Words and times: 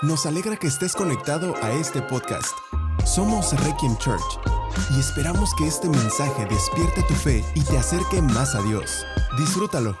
Nos 0.00 0.26
alegra 0.26 0.56
que 0.56 0.68
estés 0.68 0.94
conectado 0.94 1.56
a 1.60 1.72
este 1.72 2.00
podcast. 2.00 2.56
Somos 3.04 3.50
Requiem 3.64 3.96
Church 3.98 4.22
y 4.94 5.00
esperamos 5.00 5.52
que 5.56 5.66
este 5.66 5.88
mensaje 5.88 6.46
despierte 6.46 7.02
tu 7.08 7.14
fe 7.14 7.42
y 7.56 7.64
te 7.64 7.76
acerque 7.76 8.22
más 8.22 8.54
a 8.54 8.62
Dios. 8.62 9.04
Disfrútalo. 9.36 9.98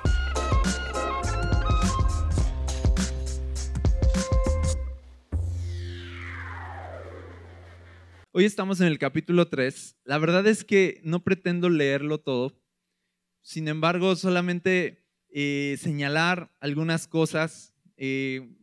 Hoy 8.30 8.44
estamos 8.44 8.80
en 8.80 8.86
el 8.86 9.00
capítulo 9.00 9.48
3. 9.48 9.96
La 10.04 10.18
verdad 10.18 10.46
es 10.46 10.62
que 10.62 11.00
no 11.02 11.24
pretendo 11.24 11.68
leerlo 11.70 12.20
todo. 12.20 12.56
Sin 13.42 13.66
embargo, 13.66 14.14
solamente 14.14 15.04
eh, 15.30 15.76
señalar 15.80 16.52
algunas 16.60 17.08
cosas 17.08 17.74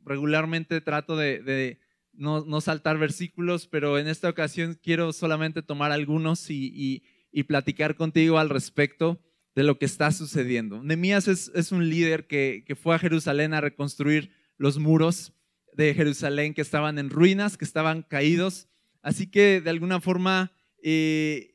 regularmente 0.06 0.80
trato 0.82 1.18
de, 1.18 1.80
no, 2.14 2.62
saltar 2.62 2.98
versículos, 2.98 3.68
pero 3.68 4.00
en 4.00 4.08
esta 4.08 4.30
ocasión 4.30 4.80
quiero 4.82 5.14
solamente 5.14 5.62
tomar 5.62 5.92
algunos 5.92 6.50
y, 6.50 7.04
platicar 7.48 7.96
contigo 7.96 8.40
al 8.40 8.50
respecto 8.50 9.22
de 9.56 9.64
lo 9.64 9.78
que 9.78 9.86
está 9.86 10.12
sucediendo. 10.12 10.82
Nemías 10.82 11.28
es, 11.28 11.72
un 11.72 11.90
líder 11.90 12.28
que, 12.28 12.78
fue 12.82 12.96
a 12.96 13.00
Jerusalén 13.00 13.54
a 13.54 13.62
reconstruir 13.62 14.32
los 14.58 14.80
muros 14.80 15.34
de 15.74 15.94
Jerusalén 15.94 16.54
que 16.54 16.62
estaban 16.62 16.98
en 16.98 17.10
ruinas, 17.10 17.58
que 17.58 17.66
estaban 17.66 18.04
caídos. 18.04 18.70
Así 19.02 19.28
que 19.28 19.60
de 19.60 19.70
alguna 19.70 20.00
forma 20.00 20.54
eh, 20.82 21.52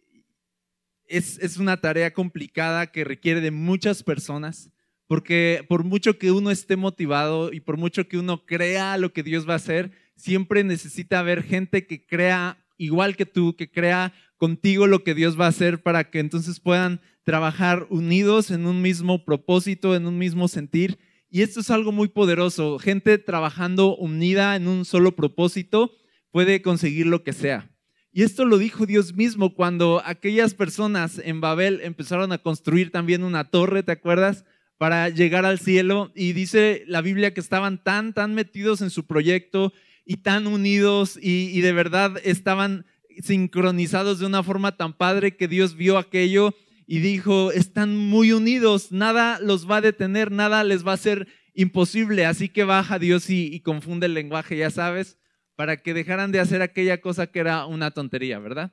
es, 1.06 1.38
es, 1.38 1.56
una 1.56 1.80
tarea 1.80 2.12
complicada 2.12 2.92
que 2.92 3.04
requiere 3.04 3.40
de 3.40 3.50
muchas 3.50 4.02
personas. 4.02 4.70
Porque 5.10 5.66
por 5.68 5.82
mucho 5.82 6.18
que 6.18 6.30
uno 6.30 6.52
esté 6.52 6.76
motivado 6.76 7.52
y 7.52 7.58
por 7.58 7.76
mucho 7.76 8.06
que 8.06 8.16
uno 8.16 8.46
crea 8.46 8.96
lo 8.96 9.12
que 9.12 9.24
Dios 9.24 9.44
va 9.44 9.54
a 9.54 9.56
hacer, 9.56 9.90
siempre 10.14 10.62
necesita 10.62 11.18
haber 11.18 11.42
gente 11.42 11.84
que 11.84 12.06
crea 12.06 12.64
igual 12.78 13.16
que 13.16 13.26
tú, 13.26 13.56
que 13.56 13.68
crea 13.68 14.12
contigo 14.36 14.86
lo 14.86 15.02
que 15.02 15.16
Dios 15.16 15.36
va 15.36 15.46
a 15.46 15.48
hacer 15.48 15.82
para 15.82 16.10
que 16.10 16.20
entonces 16.20 16.60
puedan 16.60 17.00
trabajar 17.24 17.88
unidos 17.90 18.52
en 18.52 18.66
un 18.66 18.82
mismo 18.82 19.24
propósito, 19.24 19.96
en 19.96 20.06
un 20.06 20.16
mismo 20.16 20.46
sentir. 20.46 21.00
Y 21.28 21.42
esto 21.42 21.58
es 21.58 21.72
algo 21.72 21.90
muy 21.90 22.06
poderoso. 22.06 22.78
Gente 22.78 23.18
trabajando 23.18 23.96
unida 23.96 24.54
en 24.54 24.68
un 24.68 24.84
solo 24.84 25.16
propósito 25.16 25.90
puede 26.30 26.62
conseguir 26.62 27.06
lo 27.06 27.24
que 27.24 27.32
sea. 27.32 27.68
Y 28.12 28.22
esto 28.22 28.44
lo 28.44 28.58
dijo 28.58 28.86
Dios 28.86 29.12
mismo 29.16 29.56
cuando 29.56 30.02
aquellas 30.04 30.54
personas 30.54 31.20
en 31.24 31.40
Babel 31.40 31.80
empezaron 31.82 32.30
a 32.30 32.38
construir 32.38 32.92
también 32.92 33.24
una 33.24 33.50
torre, 33.50 33.82
¿te 33.82 33.90
acuerdas? 33.90 34.44
Para 34.80 35.10
llegar 35.10 35.44
al 35.44 35.58
cielo. 35.58 36.10
Y 36.14 36.32
dice 36.32 36.84
la 36.86 37.02
Biblia 37.02 37.34
que 37.34 37.40
estaban 37.40 37.84
tan, 37.84 38.14
tan 38.14 38.34
metidos 38.34 38.80
en 38.80 38.88
su 38.88 39.04
proyecto 39.04 39.74
y 40.06 40.16
tan 40.16 40.46
unidos 40.46 41.18
y, 41.20 41.60
de 41.60 41.72
verdad 41.74 42.16
estaban 42.24 42.86
sincronizados 43.22 44.20
de 44.20 44.24
una 44.24 44.42
forma 44.42 44.78
tan 44.78 44.94
padre 44.94 45.36
que 45.36 45.48
Dios 45.48 45.76
vio 45.76 45.98
aquello 45.98 46.54
y 46.86 47.00
dijo, 47.00 47.52
están 47.52 47.94
muy 47.94 48.32
unidos, 48.32 48.90
nada 48.90 49.38
los 49.38 49.70
va 49.70 49.76
a 49.76 49.80
detener, 49.82 50.32
nada 50.32 50.64
les 50.64 50.84
va 50.84 50.94
a 50.94 50.96
ser 50.96 51.28
imposible. 51.52 52.24
Así 52.24 52.48
que 52.48 52.64
baja 52.64 52.98
Dios 52.98 53.28
y, 53.28 53.54
y 53.54 53.60
confunde 53.60 54.06
el 54.06 54.14
lenguaje, 54.14 54.56
ya 54.56 54.70
sabes, 54.70 55.18
para 55.56 55.76
que 55.76 55.92
dejaran 55.92 56.32
de 56.32 56.40
hacer 56.40 56.62
aquella 56.62 57.02
cosa 57.02 57.26
que 57.26 57.40
era 57.40 57.66
una 57.66 57.90
tontería, 57.90 58.38
¿verdad? 58.38 58.72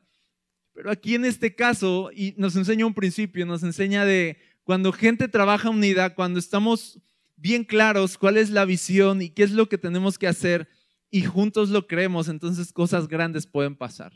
Pero 0.74 0.90
aquí 0.90 1.16
en 1.16 1.26
este 1.26 1.54
caso, 1.54 2.12
y 2.16 2.34
nos 2.38 2.56
enseña 2.56 2.86
un 2.86 2.94
principio, 2.94 3.46
nos 3.46 3.62
enseña 3.64 4.06
de 4.06 4.38
cuando 4.68 4.92
gente 4.92 5.30
trabaja 5.30 5.70
unida, 5.70 6.14
cuando 6.14 6.40
estamos 6.40 7.00
bien 7.38 7.64
claros 7.64 8.18
cuál 8.18 8.36
es 8.36 8.50
la 8.50 8.66
visión 8.66 9.22
y 9.22 9.30
qué 9.30 9.44
es 9.44 9.52
lo 9.52 9.70
que 9.70 9.78
tenemos 9.78 10.18
que 10.20 10.28
hacer 10.28 10.68
y 11.10 11.22
juntos 11.22 11.70
lo 11.70 11.88
creemos, 11.88 12.28
entonces 12.28 12.74
cosas 12.74 13.08
grandes 13.08 13.48
pueden 13.48 13.78
pasar. 13.78 14.12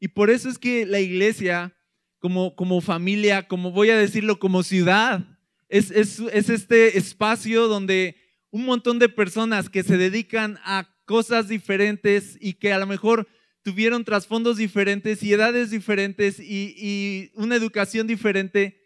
Y 0.00 0.08
por 0.08 0.30
eso 0.30 0.48
es 0.48 0.58
que 0.58 0.86
la 0.86 1.00
iglesia, 1.00 1.76
como, 2.18 2.56
como 2.56 2.80
familia, 2.80 3.46
como 3.46 3.70
voy 3.70 3.90
a 3.90 3.98
decirlo, 3.98 4.38
como 4.38 4.62
ciudad, 4.62 5.38
es, 5.68 5.90
es, 5.90 6.18
es 6.32 6.48
este 6.48 6.96
espacio 6.96 7.68
donde 7.68 8.16
un 8.50 8.64
montón 8.64 8.98
de 8.98 9.10
personas 9.10 9.68
que 9.68 9.82
se 9.82 9.98
dedican 9.98 10.58
a 10.64 10.88
cosas 11.04 11.46
diferentes 11.46 12.38
y 12.40 12.54
que 12.54 12.72
a 12.72 12.78
lo 12.78 12.86
mejor 12.86 13.28
tuvieron 13.60 14.06
trasfondos 14.06 14.56
diferentes 14.56 15.22
y 15.22 15.34
edades 15.34 15.70
diferentes 15.70 16.40
y, 16.40 16.74
y 16.74 17.32
una 17.34 17.54
educación 17.54 18.06
diferente, 18.06 18.77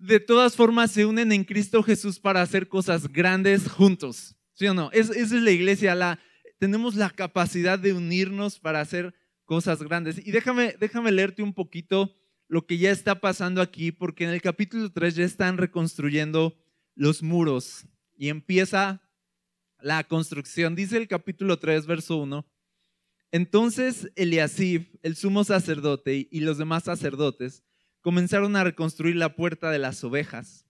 de 0.00 0.18
todas 0.18 0.56
formas 0.56 0.90
se 0.90 1.04
unen 1.04 1.30
en 1.30 1.44
Cristo 1.44 1.82
Jesús 1.82 2.18
para 2.18 2.42
hacer 2.42 2.68
cosas 2.68 3.12
grandes 3.12 3.68
juntos. 3.68 4.34
¿Sí 4.54 4.66
o 4.66 4.74
no? 4.74 4.90
esa 4.92 5.14
es 5.14 5.32
la 5.32 5.50
iglesia. 5.50 5.94
La, 5.94 6.18
tenemos 6.58 6.94
la 6.94 7.10
capacidad 7.10 7.78
de 7.78 7.92
unirnos 7.92 8.58
para 8.58 8.80
hacer 8.80 9.14
cosas 9.44 9.82
grandes. 9.82 10.24
Y 10.24 10.30
déjame, 10.30 10.74
déjame 10.80 11.12
leerte 11.12 11.42
un 11.42 11.52
poquito 11.52 12.14
lo 12.48 12.66
que 12.66 12.78
ya 12.78 12.90
está 12.90 13.20
pasando 13.20 13.62
aquí, 13.62 13.92
porque 13.92 14.24
en 14.24 14.30
el 14.30 14.42
capítulo 14.42 14.90
3 14.90 15.14
ya 15.14 15.24
están 15.24 15.56
reconstruyendo 15.56 16.56
los 16.94 17.22
muros 17.22 17.86
y 18.16 18.28
empieza 18.28 19.02
la 19.80 20.04
construcción. 20.04 20.74
Dice 20.74 20.96
el 20.96 21.08
capítulo 21.08 21.58
3, 21.58 21.86
verso 21.86 22.16
1. 22.16 22.46
Entonces 23.32 24.10
Eliasib, 24.16 24.98
el 25.02 25.14
sumo 25.14 25.44
sacerdote 25.44 26.28
y 26.30 26.40
los 26.40 26.58
demás 26.58 26.84
sacerdotes, 26.84 27.62
comenzaron 28.00 28.56
a 28.56 28.64
reconstruir 28.64 29.16
la 29.16 29.34
puerta 29.36 29.70
de 29.70 29.78
las 29.78 30.02
ovejas. 30.04 30.66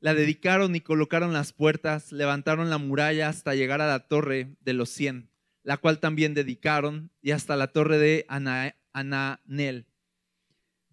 La 0.00 0.14
dedicaron 0.14 0.76
y 0.76 0.80
colocaron 0.80 1.32
las 1.32 1.52
puertas, 1.52 2.12
levantaron 2.12 2.70
la 2.70 2.78
muralla 2.78 3.28
hasta 3.28 3.54
llegar 3.54 3.80
a 3.80 3.88
la 3.88 4.08
torre 4.08 4.56
de 4.60 4.72
los 4.74 4.90
cien, 4.90 5.30
la 5.62 5.78
cual 5.78 6.00
también 6.00 6.34
dedicaron, 6.34 7.10
y 7.22 7.30
hasta 7.30 7.56
la 7.56 7.68
torre 7.68 7.98
de 7.98 8.26
Ananel. 8.28 9.86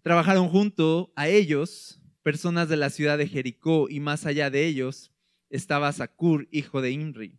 Trabajaron 0.02 0.48
junto 0.48 1.12
a 1.16 1.28
ellos 1.28 2.00
personas 2.22 2.68
de 2.68 2.76
la 2.76 2.90
ciudad 2.90 3.18
de 3.18 3.28
Jericó, 3.28 3.88
y 3.90 4.00
más 4.00 4.24
allá 4.24 4.50
de 4.50 4.66
ellos 4.66 5.12
estaba 5.50 5.92
Sacur, 5.92 6.48
hijo 6.50 6.80
de 6.80 6.90
Imri. 6.90 7.38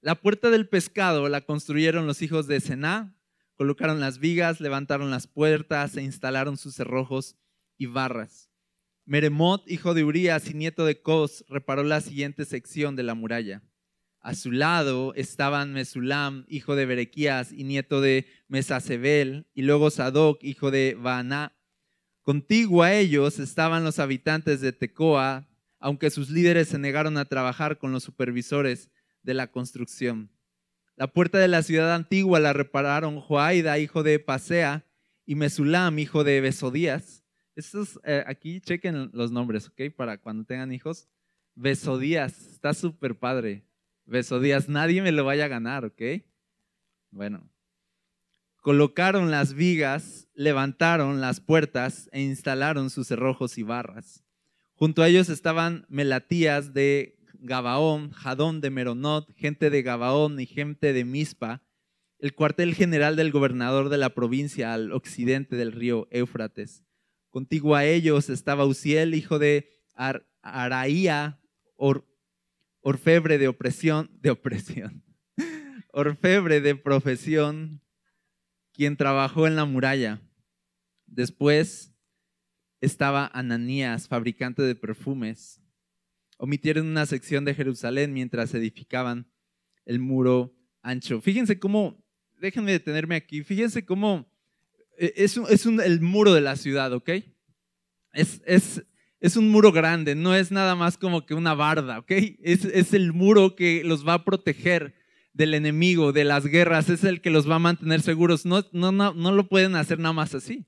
La 0.00 0.14
puerta 0.14 0.48
del 0.48 0.66
pescado 0.66 1.28
la 1.28 1.42
construyeron 1.42 2.06
los 2.06 2.22
hijos 2.22 2.46
de 2.46 2.60
Sená, 2.60 3.14
Colocaron 3.60 4.00
las 4.00 4.20
vigas, 4.20 4.58
levantaron 4.62 5.10
las 5.10 5.26
puertas 5.26 5.94
e 5.98 6.02
instalaron 6.02 6.56
sus 6.56 6.74
cerrojos 6.74 7.36
y 7.76 7.84
barras. 7.84 8.48
Meremot, 9.04 9.70
hijo 9.70 9.92
de 9.92 10.02
Urías 10.02 10.48
y 10.48 10.54
nieto 10.54 10.86
de 10.86 11.02
Cos, 11.02 11.44
reparó 11.46 11.82
la 11.82 12.00
siguiente 12.00 12.46
sección 12.46 12.96
de 12.96 13.02
la 13.02 13.12
muralla. 13.12 13.62
A 14.20 14.34
su 14.34 14.50
lado 14.50 15.12
estaban 15.14 15.74
Mesulam, 15.74 16.46
hijo 16.48 16.74
de 16.74 16.86
Berequías 16.86 17.52
y 17.52 17.64
nieto 17.64 18.00
de 18.00 18.26
Mesasebel, 18.48 19.46
y 19.52 19.60
luego 19.60 19.90
Sadoc, 19.90 20.42
hijo 20.42 20.70
de 20.70 20.96
Baaná. 20.98 21.54
Contigo 22.22 22.82
a 22.82 22.94
ellos 22.94 23.38
estaban 23.38 23.84
los 23.84 23.98
habitantes 23.98 24.62
de 24.62 24.72
Tecoa, 24.72 25.50
aunque 25.78 26.08
sus 26.08 26.30
líderes 26.30 26.68
se 26.68 26.78
negaron 26.78 27.18
a 27.18 27.26
trabajar 27.26 27.76
con 27.76 27.92
los 27.92 28.04
supervisores 28.04 28.88
de 29.22 29.34
la 29.34 29.48
construcción. 29.48 30.30
La 30.96 31.06
puerta 31.06 31.38
de 31.38 31.48
la 31.48 31.62
ciudad 31.62 31.94
antigua 31.94 32.40
la 32.40 32.52
repararon 32.52 33.20
Joaida, 33.20 33.78
hijo 33.78 34.02
de 34.02 34.18
Pasea, 34.18 34.84
y 35.24 35.34
Mesulam, 35.34 35.98
hijo 35.98 36.24
de 36.24 36.40
Besodías. 36.40 37.24
Estos, 37.54 38.00
eh, 38.04 38.24
aquí 38.26 38.60
chequen 38.60 39.10
los 39.12 39.30
nombres, 39.30 39.68
¿ok? 39.68 39.94
Para 39.96 40.18
cuando 40.18 40.44
tengan 40.44 40.72
hijos. 40.72 41.08
Besodías, 41.54 42.36
está 42.52 42.74
súper 42.74 43.18
padre. 43.18 43.64
Besodías, 44.06 44.68
nadie 44.68 45.02
me 45.02 45.12
lo 45.12 45.24
vaya 45.24 45.44
a 45.44 45.48
ganar, 45.48 45.84
¿ok? 45.84 46.02
Bueno. 47.10 47.48
Colocaron 48.56 49.30
las 49.30 49.54
vigas, 49.54 50.28
levantaron 50.34 51.20
las 51.20 51.40
puertas 51.40 52.10
e 52.12 52.20
instalaron 52.20 52.90
sus 52.90 53.06
cerrojos 53.06 53.56
y 53.56 53.62
barras. 53.62 54.24
Junto 54.74 55.02
a 55.02 55.08
ellos 55.08 55.28
estaban 55.28 55.86
Melatías 55.88 56.74
de 56.74 57.19
Gabaón, 57.40 58.10
Jadón 58.10 58.60
de 58.60 58.70
Meronot, 58.70 59.32
gente 59.36 59.70
de 59.70 59.82
Gabaón 59.82 60.38
y 60.40 60.46
gente 60.46 60.92
de 60.92 61.04
Mispa, 61.04 61.62
el 62.18 62.34
cuartel 62.34 62.74
general 62.74 63.16
del 63.16 63.32
gobernador 63.32 63.88
de 63.88 63.98
la 63.98 64.10
provincia 64.10 64.74
al 64.74 64.92
occidente 64.92 65.56
del 65.56 65.72
río 65.72 66.06
Éufrates. 66.10 66.84
Contigo 67.30 67.76
a 67.76 67.84
ellos 67.84 68.28
estaba 68.28 68.66
Uziel, 68.66 69.14
hijo 69.14 69.38
de 69.38 69.70
Araía, 70.42 71.40
orfebre 72.82 73.38
de 73.38 73.48
opresión, 73.48 74.10
de 74.20 74.30
opresión, 74.30 75.04
orfebre 75.92 76.60
de 76.60 76.74
profesión, 76.74 77.80
quien 78.72 78.96
trabajó 78.96 79.46
en 79.46 79.56
la 79.56 79.64
muralla. 79.64 80.20
Después 81.06 81.94
estaba 82.80 83.30
Ananías, 83.32 84.08
fabricante 84.08 84.62
de 84.62 84.74
perfumes, 84.74 85.59
omitieron 86.40 86.86
una 86.86 87.04
sección 87.04 87.44
de 87.44 87.54
Jerusalén 87.54 88.14
mientras 88.14 88.54
edificaban 88.54 89.30
el 89.84 89.98
muro 89.98 90.56
ancho. 90.80 91.20
Fíjense 91.20 91.58
cómo, 91.58 92.02
déjenme 92.40 92.72
detenerme 92.72 93.14
aquí, 93.14 93.44
fíjense 93.44 93.84
cómo 93.84 94.32
eh, 94.98 95.12
es, 95.16 95.36
es 95.36 95.66
el 95.66 96.00
muro 96.00 96.32
de 96.32 96.40
la 96.40 96.56
ciudad, 96.56 96.92
¿ok? 96.94 97.10
Es, 98.12 99.36
un 99.36 99.50
muro 99.50 99.70
grande, 99.70 100.14
no 100.14 100.34
es 100.34 100.50
nada 100.50 100.74
más 100.74 100.96
como 100.96 101.26
que 101.26 101.34
una 101.34 101.52
barda, 101.52 101.98
¿ok? 101.98 102.10
Es, 102.42 102.64
es 102.64 102.94
el 102.94 103.12
muro 103.12 103.54
que 103.54 103.82
los 103.84 104.06
va 104.08 104.14
a 104.14 104.24
proteger. 104.24 104.94
del 105.32 105.54
enemigo, 105.54 106.12
de 106.12 106.24
las 106.24 106.44
guerras, 106.46 106.88
es 106.88 107.04
el 107.04 107.20
que 107.20 107.30
los 107.30 107.48
va 107.48 107.56
a 107.56 107.60
mantener 107.60 108.00
seguros. 108.00 108.46
No, 108.46 108.64
no, 108.72 108.90
no, 108.92 109.14
no 109.14 109.30
lo 109.30 109.46
pueden 109.48 109.76
hacer 109.76 109.98
nada 109.98 110.12
más 110.12 110.34
así. 110.34 110.66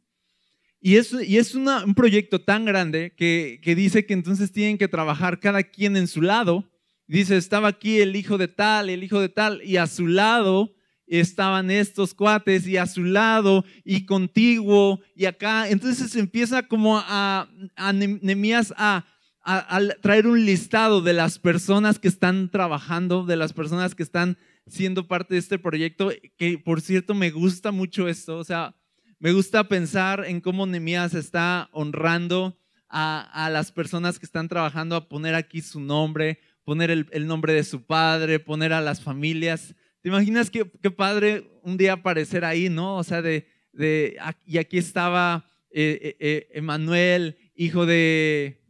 Y 0.85 0.97
es, 0.97 1.13
y 1.13 1.39
es 1.39 1.55
un 1.55 1.95
proyecto 1.95 2.41
tan 2.41 2.65
grande 2.65 3.15
que, 3.17 3.61
que 3.63 3.77
dice 3.77 4.05
que 4.05 4.15
entonces 4.15 4.51
tienen 4.51 4.79
que 4.79 4.89
trabajar 4.89 5.39
cada 5.39 5.63
quien 5.63 5.97
en 5.97 6.09
su 6.09 6.21
lado. 6.21 6.69
Dice, 7.07 7.37
estaba 7.37 7.69
aquí 7.69 8.01
el 8.01 8.17
hijo 8.17 8.37
de 8.37 8.49
tal, 8.49 8.91
el 8.91 9.05
hijo 9.05 9.21
de 9.21 9.29
tal, 9.29 9.63
y 9.63 9.77
a 9.77 9.87
su 9.87 10.09
lado 10.09 10.75
estaban 11.07 11.71
estos 11.71 12.15
cuates 12.15 12.67
y 12.67 12.79
a 12.79 12.87
su 12.87 13.05
lado 13.05 13.65
y 13.85 14.07
contiguo 14.07 15.01
y 15.15 15.27
acá. 15.27 15.69
Entonces 15.69 16.17
empieza 16.17 16.65
como 16.65 16.99
a, 16.99 17.49
a 17.77 17.93
Nemías 17.93 18.75
a, 18.77 19.07
a, 19.45 19.81
traer 20.01 20.27
un 20.27 20.45
listado 20.45 21.01
de 21.01 21.13
las 21.13 21.39
personas 21.39 22.01
que 22.01 22.09
están 22.09 22.51
trabajando, 22.51 23.25
de 23.25 23.37
las 23.37 23.53
personas 23.53 23.95
que 23.95 24.03
están 24.03 24.37
siendo 24.67 25.07
parte 25.07 25.35
de 25.35 25.41
este 25.41 25.61
proyecto, 25.61 26.11
que 26.37 26.59
por 26.59 26.81
cierto 26.81 27.15
me 27.15 27.31
gusta 27.31 27.71
mucho 27.71 28.09
esto, 28.09 28.39
o 28.39 28.45
sea, 28.45 28.75
me 29.23 29.33
gusta 29.33 29.69
pensar 29.69 30.25
en 30.27 30.41
cómo 30.41 30.67
Nemías 30.67 31.15
está 31.15 31.69
honrando 31.71 32.59
a, 32.89 33.21
a, 33.47 33.51
las 33.51 33.71
personas 33.71 34.19
que 34.19 34.27
están 34.27 34.49
trabajando, 34.49 34.97
a 34.97 35.09
poner 35.09 35.37
aquí 35.37 35.61
su 35.61 35.79
nombre, 35.79 36.41
poner 36.65 36.91
el, 36.91 37.07
el 37.13 37.29
nombre 37.29 37.53
de 37.53 37.63
su 37.63 37.85
padre, 37.87 38.41
poner 38.41 38.73
a 38.73 38.81
las 38.81 39.01
familias. 39.01 39.77
¿Te 40.01 40.09
imaginas 40.09 40.51
qué, 40.51 40.69
qué 40.83 40.91
padre 40.91 41.49
un 41.63 41.77
día 41.77 41.93
aparecer 41.93 42.45
ahí, 42.45 42.69
no? 42.69 42.97
O 42.97 43.05
sea, 43.05 43.23
de, 43.23 43.47
de 43.73 44.19
y 44.45 44.59
aquí 44.59 44.79
estaba 44.79 45.49
eh, 45.71 46.01
eh, 46.03 46.17
eh, 46.19 46.49
Emanuel, 46.55 47.39
hijo 47.55 47.87
de 47.87 48.61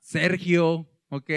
Sergio, 0.00 0.90
¿ok? 1.10 1.30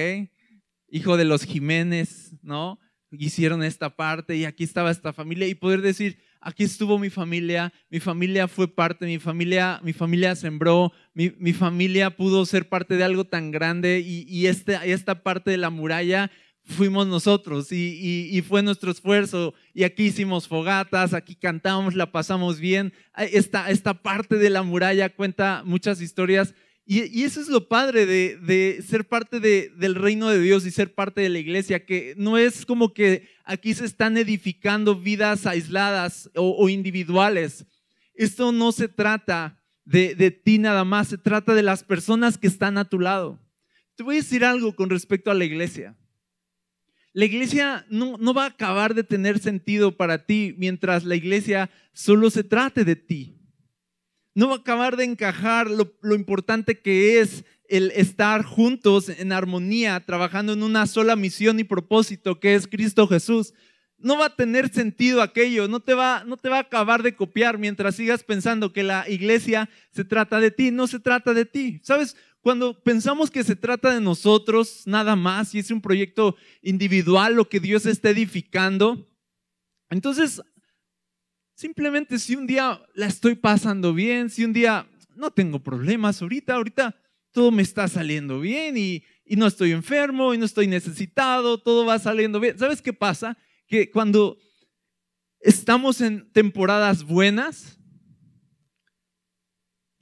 Hijo 0.87 1.17
de 1.17 1.25
los 1.25 1.43
Jiménez, 1.43 2.33
¿no? 2.41 2.79
Hicieron 3.11 3.61
esta 3.61 3.95
parte 3.95 4.35
y 4.37 4.45
aquí 4.45 4.63
estaba 4.63 4.89
esta 4.89 5.13
familia 5.13 5.47
y 5.47 5.53
poder 5.53 5.83
decir, 5.83 6.17
aquí 6.41 6.63
estuvo 6.63 6.99
mi 6.99 7.09
familia, 7.09 7.71
mi 7.89 7.99
familia 7.99 8.47
fue 8.47 8.67
parte, 8.67 9.05
mi 9.05 9.19
familia, 9.19 9.79
mi 9.83 9.93
familia 9.93 10.35
sembró, 10.35 10.91
mi, 11.13 11.33
mi 11.37 11.53
familia 11.53 12.09
pudo 12.09 12.45
ser 12.45 12.67
parte 12.67 12.97
de 12.97 13.03
algo 13.03 13.25
tan 13.25 13.51
grande 13.51 13.99
y, 13.99 14.25
y 14.27 14.47
este, 14.47 14.77
esta 14.91 15.23
parte 15.23 15.51
de 15.51 15.57
la 15.57 15.69
muralla 15.69 16.31
fuimos 16.63 17.07
nosotros 17.07 17.71
y, 17.71 18.43
fue 18.47 18.63
nuestro 18.63 18.91
esfuerzo 18.91 19.53
y 19.73 19.83
aquí 19.83 20.05
hicimos 20.05 20.47
fogatas, 20.47 21.13
aquí 21.13 21.35
cantamos, 21.35 21.95
la 21.95 22.11
pasamos 22.11 22.59
bien. 22.59 22.93
Esta, 23.15 23.69
esta 23.69 24.01
parte 24.01 24.37
de 24.37 24.49
la 24.49 24.63
muralla 24.63 25.09
cuenta 25.09 25.63
muchas 25.65 26.01
historias 26.01 26.53
y, 26.85 27.23
eso 27.23 27.39
es 27.39 27.47
lo 27.47 27.67
padre 27.67 28.05
de, 28.05 28.83
ser 28.85 29.07
parte 29.07 29.39
del 29.39 29.95
reino 29.95 30.29
de 30.29 30.41
Dios 30.41 30.65
y 30.65 30.71
ser 30.71 30.93
parte 30.93 31.21
de 31.21 31.29
la 31.29 31.39
iglesia, 31.39 31.85
que 31.85 32.15
no 32.17 32.37
es 32.37 32.65
como 32.65 32.93
que 32.93 33.29
aquí 33.45 33.73
se 33.73 33.85
están 33.85 34.17
edificando 34.17 34.99
vidas 34.99 35.45
aisladas 35.45 36.29
o, 36.35 36.67
individuales. 36.69 37.65
Esto 38.13 38.51
no 38.51 38.71
se 38.71 38.87
trata 38.87 39.61
de, 39.85 40.31
ti 40.31 40.57
nada 40.57 40.83
más, 40.83 41.09
se 41.09 41.17
trata 41.17 41.53
de 41.53 41.63
las 41.63 41.83
personas 41.83 42.37
que 42.37 42.47
están 42.47 42.77
a 42.77 42.85
tu 42.85 42.99
lado. 42.99 43.39
Te 43.95 44.03
voy 44.03 44.15
a 44.15 44.19
decir 44.19 44.43
algo 44.43 44.75
con 44.75 44.89
respecto 44.89 45.31
a 45.31 45.35
la 45.35 45.45
iglesia. 45.45 45.95
La 47.13 47.25
iglesia 47.25 47.85
no, 47.89 48.17
va 48.33 48.45
a 48.45 48.47
acabar 48.47 48.95
de 48.95 49.03
tener 49.03 49.39
sentido 49.39 49.95
para 49.97 50.25
ti 50.25 50.55
mientras 50.57 51.03
la 51.03 51.15
iglesia 51.15 51.69
solo 51.93 52.29
se 52.29 52.43
trate 52.43 52.85
de 52.85 52.95
ti. 52.95 53.40
No 54.33 54.47
va 54.47 54.55
a 54.55 54.57
acabar 54.59 54.95
de 54.95 55.03
encajar 55.03 55.69
lo, 55.69 56.15
importante 56.15 56.79
que 56.79 57.19
es 57.19 57.43
el 57.67 57.91
estar 57.91 58.43
juntos 58.43 59.09
en 59.09 59.31
armonía, 59.31 59.99
trabajando 60.05 60.53
en 60.53 60.63
una 60.63 60.87
sola 60.87 61.15
misión 61.15 61.59
y 61.59 61.63
propósito 61.63 62.39
que 62.39 62.55
es 62.55 62.67
Cristo 62.67 63.07
Jesús. 63.07 63.53
No 63.97 64.17
va 64.17 64.27
a 64.27 64.35
tener 64.35 64.73
sentido 64.73 65.21
aquello, 65.21 65.67
no 65.67 65.79
te 65.79 65.93
va, 65.93 66.23
no 66.25 66.37
te 66.37 66.49
va 66.49 66.57
a 66.57 66.61
acabar 66.61 67.03
de 67.03 67.15
copiar 67.15 67.57
mientras 67.57 67.95
sigas 67.95 68.23
pensando 68.23 68.73
que 68.73 68.83
la 68.83 69.07
iglesia 69.07 69.69
se 69.91 70.05
trata 70.05 70.39
de 70.39 70.49
ti, 70.49 70.71
no 70.71 70.87
se 70.87 70.99
trata 70.99 71.33
de 71.33 71.45
ti. 71.45 71.81
¿Sabes? 71.83 72.15
Cuando 72.41 72.81
pensamos 72.81 73.29
que 73.29 73.43
se 73.43 73.55
trata 73.55 73.93
de 73.93 74.01
nosotros 74.01 74.83
nada 74.85 75.15
más 75.15 75.53
y 75.53 75.59
es 75.59 75.69
un 75.71 75.81
proyecto 75.81 76.35
individual 76.61 77.35
lo 77.35 77.47
que 77.47 77.59
Dios 77.59 77.85
está 77.85 78.09
edificando, 78.09 79.07
entonces 79.91 80.41
simplemente 81.61 82.17
si 82.17 82.35
un 82.35 82.47
día 82.47 82.81
la 82.95 83.05
estoy 83.05 83.35
pasando 83.35 83.93
bien, 83.93 84.31
si 84.31 84.43
un 84.43 84.51
día 84.51 84.89
no 85.15 85.29
tengo 85.29 85.59
problemas 85.59 86.19
ahorita, 86.19 86.55
ahorita 86.55 86.95
todo 87.31 87.51
me 87.51 87.61
está 87.61 87.87
saliendo 87.87 88.39
bien 88.39 88.77
y, 88.77 89.03
no 89.37 89.47
estoy 89.47 89.71
enfermo 89.71 90.33
y 90.33 90.37
no 90.37 90.43
estoy 90.43 90.67
necesitado, 90.67 91.57
todo 91.57 91.85
va 91.85 91.97
saliendo 91.99 92.41
bien. 92.41 92.59
¿Sabes 92.59 92.81
qué 92.81 92.91
pasa? 92.91 93.37
Que 93.65 93.89
cuando 93.89 94.37
estamos 95.39 96.01
en 96.01 96.29
temporadas 96.33 97.05
buenas, 97.05 97.79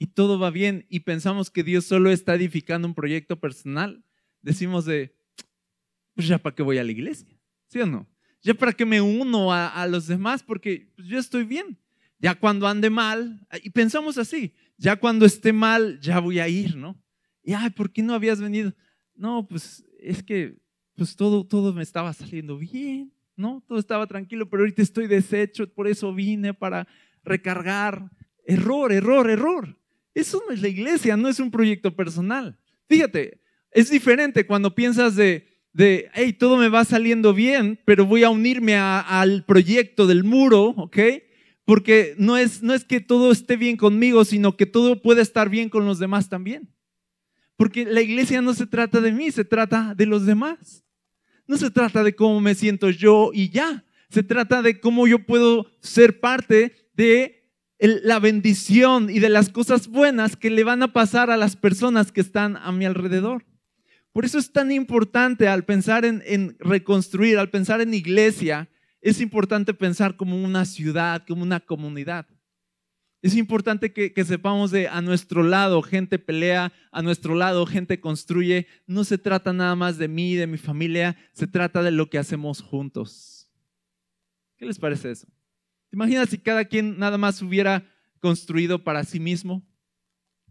y 0.00 0.06
todo 0.08 0.40
va 0.40 0.50
bien 0.50 0.84
y 0.88 1.00
pensamos 1.00 1.50
que 1.50 1.62
Dios 1.62 1.84
solo 1.84 2.10
está 2.10 2.34
edificando 2.34 2.88
un 2.88 2.94
proyecto 2.94 3.38
personal, 3.38 4.04
decimos 4.40 4.84
de, 4.84 5.14
pues 6.14 6.26
ya 6.26 6.38
para 6.38 6.56
qué 6.56 6.64
voy 6.64 6.78
a 6.78 6.84
la 6.84 6.90
iglesia, 6.90 7.38
¿sí 7.68 7.80
o 7.80 7.86
no? 7.86 8.09
Ya 8.42 8.54
para 8.54 8.72
qué 8.72 8.86
me 8.86 9.00
uno 9.00 9.52
a, 9.52 9.86
los 9.86 10.06
demás 10.06 10.42
porque 10.42 10.92
pues, 10.96 11.08
yo 11.08 11.18
estoy 11.18 11.44
bien. 11.44 11.78
Ya 12.18 12.34
cuando 12.34 12.66
ande 12.66 12.90
mal, 12.90 13.46
y 13.62 13.70
pensamos 13.70 14.18
así, 14.18 14.54
ya 14.76 14.96
cuando 14.96 15.24
esté 15.24 15.52
mal, 15.52 15.98
ya 16.00 16.20
voy 16.20 16.38
a 16.38 16.48
ir, 16.48 16.76
¿no? 16.76 17.02
Y, 17.42 17.54
ay, 17.54 17.70
¿por 17.70 17.90
qué 17.90 18.02
no 18.02 18.12
habías 18.12 18.40
venido? 18.40 18.74
No, 19.14 19.46
pues 19.48 19.84
es 19.98 20.22
que 20.22 20.58
pues 21.00 21.16
todo, 21.16 21.46
todo 21.46 21.72
me 21.72 21.82
estaba 21.82 22.12
saliendo 22.12 22.58
bien, 22.58 23.10
¿no? 23.34 23.64
Todo 23.66 23.78
estaba 23.78 24.06
tranquilo, 24.06 24.50
pero 24.50 24.62
ahorita 24.62 24.82
estoy 24.82 25.06
deshecho, 25.06 25.66
por 25.72 25.88
eso 25.88 26.14
vine 26.14 26.52
para 26.52 26.86
recargar. 27.24 28.10
Error, 28.44 28.92
error, 28.92 29.30
error. 29.30 29.78
Eso 30.12 30.42
no 30.46 30.52
es 30.52 30.60
la 30.60 30.68
iglesia, 30.68 31.16
no 31.16 31.28
es 31.28 31.40
un 31.40 31.50
proyecto 31.50 31.96
personal. 31.96 32.58
Fíjate, 32.86 33.40
es 33.70 33.88
diferente 33.88 34.46
cuando 34.46 34.74
piensas 34.74 35.16
de, 35.16 35.49
de 35.72 36.10
hey, 36.14 36.32
todo 36.32 36.56
me 36.56 36.68
va 36.68 36.84
saliendo 36.84 37.32
bien, 37.32 37.80
pero 37.84 38.06
voy 38.06 38.24
a 38.24 38.30
unirme 38.30 38.76
al 38.76 39.44
proyecto 39.44 40.06
del 40.06 40.24
muro, 40.24 40.74
¿ok? 40.76 40.98
Porque 41.64 42.14
no 42.18 42.36
es, 42.36 42.62
no 42.62 42.74
es 42.74 42.84
que 42.84 43.00
todo 43.00 43.30
esté 43.30 43.56
bien 43.56 43.76
conmigo, 43.76 44.24
sino 44.24 44.56
que 44.56 44.66
todo 44.66 45.00
puede 45.02 45.22
estar 45.22 45.48
bien 45.48 45.68
con 45.68 45.84
los 45.86 45.98
demás 45.98 46.28
también. 46.28 46.74
Porque 47.56 47.84
la 47.84 48.00
iglesia 48.00 48.42
no 48.42 48.54
se 48.54 48.66
trata 48.66 49.00
de 49.00 49.12
mí, 49.12 49.30
se 49.30 49.44
trata 49.44 49.94
de 49.94 50.06
los 50.06 50.26
demás. 50.26 50.84
No 51.46 51.56
se 51.56 51.70
trata 51.70 52.02
de 52.02 52.14
cómo 52.14 52.40
me 52.40 52.54
siento 52.54 52.90
yo 52.90 53.30
y 53.32 53.50
ya. 53.50 53.84
Se 54.08 54.22
trata 54.22 54.62
de 54.62 54.80
cómo 54.80 55.06
yo 55.06 55.26
puedo 55.26 55.66
ser 55.80 56.20
parte 56.20 56.88
de 56.94 57.40
la 57.78 58.18
bendición 58.18 59.10
y 59.10 59.20
de 59.20 59.28
las 59.28 59.48
cosas 59.50 59.88
buenas 59.88 60.36
que 60.36 60.50
le 60.50 60.64
van 60.64 60.82
a 60.82 60.92
pasar 60.92 61.30
a 61.30 61.36
las 61.36 61.56
personas 61.56 62.12
que 62.12 62.20
están 62.20 62.56
a 62.56 62.72
mi 62.72 62.84
alrededor. 62.84 63.44
Por 64.12 64.24
eso 64.24 64.38
es 64.38 64.52
tan 64.52 64.72
importante 64.72 65.46
al 65.46 65.64
pensar 65.64 66.04
en, 66.04 66.56
reconstruir, 66.58 67.38
al 67.38 67.50
pensar 67.50 67.80
en 67.80 67.94
iglesia, 67.94 68.68
es 69.00 69.20
importante 69.20 69.72
pensar 69.72 70.16
como 70.16 70.42
una 70.42 70.64
ciudad, 70.64 71.24
como 71.26 71.42
una 71.42 71.60
comunidad. 71.60 72.26
Es 73.22 73.36
importante 73.36 73.92
que, 73.92 74.24
sepamos 74.24 74.70
de 74.70 74.88
a 74.88 75.00
nuestro 75.02 75.42
lado 75.42 75.82
gente 75.82 76.18
pelea, 76.18 76.72
a 76.90 77.02
nuestro 77.02 77.34
lado 77.34 77.66
gente 77.66 78.00
construye. 78.00 78.66
No 78.86 79.04
se 79.04 79.18
trata 79.18 79.52
nada 79.52 79.76
más 79.76 79.98
de 79.98 80.08
mí, 80.08 80.34
de 80.34 80.46
mi 80.46 80.56
familia, 80.56 81.16
se 81.32 81.46
trata 81.46 81.82
de 81.82 81.90
lo 81.90 82.08
que 82.08 82.18
hacemos 82.18 82.62
juntos. 82.62 83.50
¿Qué 84.56 84.64
les 84.64 84.78
parece 84.78 85.10
eso? 85.10 85.26
¿Te 85.90 85.96
imaginas 85.96 86.30
si 86.30 86.38
cada 86.38 86.64
quien 86.64 86.98
nada 86.98 87.18
más 87.18 87.42
hubiera 87.42 87.84
construido 88.20 88.82
para 88.82 89.04
sí 89.04 89.20
mismo 89.20 89.66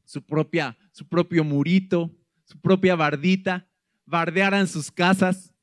su, 0.06 0.24
propia, 0.26 0.78
su 0.92 1.08
propio 1.08 1.44
murito, 1.44 2.19
su 2.50 2.60
propia 2.60 2.96
bardita, 2.96 3.68
bardearan 4.06 4.68
sus 4.68 4.92
casas? 4.92 5.54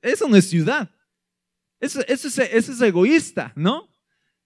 Eso 0.00 0.28
no 0.28 0.36
es 0.36 0.48
ciudad. 0.48 0.88
Eso, 1.80 2.00
eso, 2.06 2.28
es, 2.28 2.38
eso 2.38 2.72
es, 2.72 2.80
egoísta, 2.80 3.52
¿no? 3.56 3.88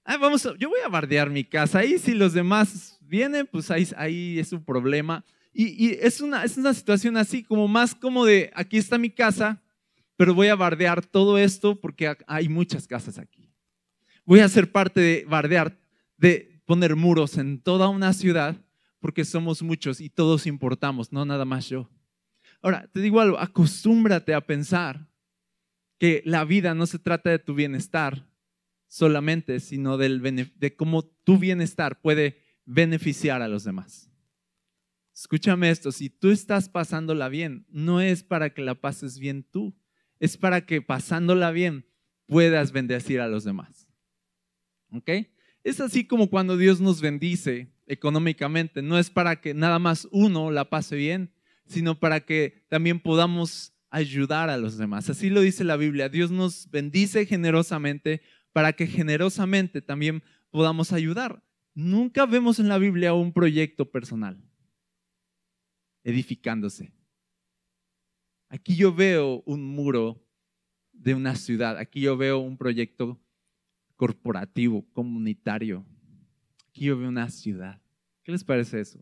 vamos, 0.05 0.49
yo 0.59 0.69
voy 0.69 0.81
a 0.85 0.89
bardear 0.89 1.29
mi 1.29 1.45
casa. 1.45 1.81
Ahí 1.81 1.99
si 1.99 2.15
los 2.15 2.33
demás 2.33 2.99
vienen, 3.03 3.47
pues 3.47 3.71
ahí, 3.71 3.87
ahí 3.97 4.39
es 4.39 4.53
un 4.53 4.65
problema. 4.65 5.25
Y, 5.53 5.87
y, 5.87 5.99
es, 6.01 6.21
una, 6.21 6.45
es 6.45 6.57
una 6.57 6.73
situación 6.73 7.17
así, 7.17 7.43
como 7.43 7.69
más 7.69 7.95
como 7.95 8.25
de, 8.25 8.51
aquí 8.55 8.79
está 8.79 8.99
mi 8.99 9.11
casa, 9.11 9.63
pero 10.17 10.35
voy 10.35 10.49
a 10.49 10.55
bardear 10.55 11.05
todo 11.05 11.39
esto 11.39 11.81
porque 11.81 12.17
hay 12.27 12.49
muchas 12.49 12.87
casas 12.87 13.19
aquí. 13.19 13.53
Voy 14.25 14.41
a 14.41 14.49
ser 14.49 14.71
parte 14.71 15.01
de 15.01 15.25
bardear, 15.29 15.77
de 16.17 16.63
poner 16.65 16.97
muros 16.97 17.37
en 17.37 17.61
toda 17.61 17.89
una 17.89 18.13
ciudad 18.13 18.64
porque 19.05 19.27
somos 19.27 19.63
muchos 19.63 20.01
y 20.01 20.09
todos 20.09 20.47
importamos, 20.47 21.13
no 21.13 21.27
nada 21.27 21.45
más 21.45 21.69
yo. 21.69 21.91
Ahora, 22.63 22.89
te 22.91 23.03
digo 23.03 23.21
algo, 23.21 23.39
acostúmbrate 23.39 24.33
a 24.33 24.41
pensar 24.41 25.11
que 25.99 26.23
la 26.25 26.47
vida 26.47 26.75
no 26.75 26.87
se 26.87 26.99
trata 26.99 27.29
de 27.29 27.39
tu 27.39 27.55
bienestar 27.55 28.27
solamente, 28.89 29.61
sino 29.61 29.99
de 29.99 30.75
cómo 30.79 31.05
tu 31.05 31.37
bienestar 31.37 32.01
puede 32.01 32.41
beneficiar 32.65 33.43
a 33.43 33.49
los 33.49 33.65
demás. 33.65 34.11
Escúchame 35.15 35.69
esto, 35.69 35.93
si 35.93 36.09
tú 36.09 36.31
estás 36.31 36.71
pasándola 36.71 37.29
bien, 37.29 37.67
no 37.69 38.01
es 38.01 38.23
para 38.23 38.55
que 38.55 38.63
la 38.63 38.75
pases 38.75 39.19
bien 39.19 39.43
tú, 39.43 39.77
es 40.19 40.39
para 40.39 40.65
que 40.65 40.81
pasándola 40.81 41.51
bien 41.51 41.85
puedas 42.25 42.73
bendecir 42.73 43.21
a 43.21 43.29
los 43.29 43.45
demás. 43.45 43.87
¿Ok? 44.93 45.11
Es 45.63 45.79
así 45.81 46.07
como 46.07 46.31
cuando 46.31 46.57
Dios 46.57 46.81
nos 46.81 47.03
bendice 47.03 47.74
económicamente. 47.87 48.83
No 48.83 48.99
es 48.99 49.11
para 49.11 49.41
que 49.41 49.55
nada 49.55 49.79
más 49.79 50.09
uno 50.11 50.51
la 50.51 50.71
pase 50.71 50.97
bien, 50.97 51.33
sino 51.67 51.99
para 51.99 52.21
que 52.21 52.65
también 52.69 53.01
podamos 53.01 53.73
ayudar 53.91 54.51
a 54.51 54.57
los 54.57 54.77
demás. 54.77 55.09
Así 55.09 55.31
lo 55.31 55.41
dice 55.41 55.65
la 55.65 55.77
Biblia. 55.77 56.09
Dios 56.09 56.31
nos 56.31 56.71
bendice 56.71 57.27
generosamente 57.27 58.23
para 58.53 58.73
que 58.73 58.87
generosamente 58.87 59.83
también 59.83 60.23
podamos 60.51 60.93
ayudar. 60.93 61.43
Nunca 61.75 62.27
vemos 62.27 62.59
en 62.59 62.69
la 62.69 62.79
Biblia 62.79 63.15
un 63.15 63.33
proyecto 63.33 63.91
personal 63.91 64.43
edificándose. 66.05 66.93
Aquí 68.49 68.77
yo 68.77 68.95
veo 68.95 69.43
un 69.47 69.65
muro 69.65 70.25
de 70.93 71.15
una 71.15 71.35
ciudad. 71.35 71.77
Aquí 71.79 72.01
yo 72.03 72.17
veo 72.17 72.39
un 72.39 72.57
proyecto 72.57 73.21
corporativo, 73.97 74.87
comunitario. 74.93 75.85
Aquí 76.75 76.87
yo 76.87 76.99
veo 76.99 77.09
una 77.09 77.31
ciudad. 77.31 77.81
¿Qué 78.25 78.33
les 78.33 78.43
parece 78.43 78.81
eso? 78.81 78.99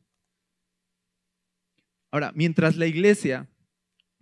Ahora, 2.11 2.31
mientras 2.35 2.77
la 2.77 2.87
iglesia, 2.87 3.49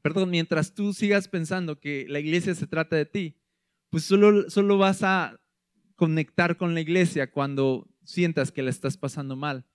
perdón, 0.02 0.30
mientras 0.30 0.72
tú 0.72 0.92
sigas 0.92 1.26
pensando 1.26 1.80
que 1.80 2.06
la 2.08 2.20
iglesia 2.20 2.54
se 2.54 2.68
trata 2.68 2.94
de 2.94 3.06
ti, 3.06 3.40
pues 3.88 4.04
solo, 4.04 4.48
solo 4.50 4.78
vas 4.78 5.02
a 5.02 5.40
conectar 5.96 6.58
con 6.58 6.74
la 6.74 6.80
iglesia 6.80 7.32
cuando 7.32 7.92
sientas 8.04 8.52
que 8.52 8.62
la 8.62 8.70
estás 8.70 8.96
pasando 8.96 9.34
mal. 9.34 9.66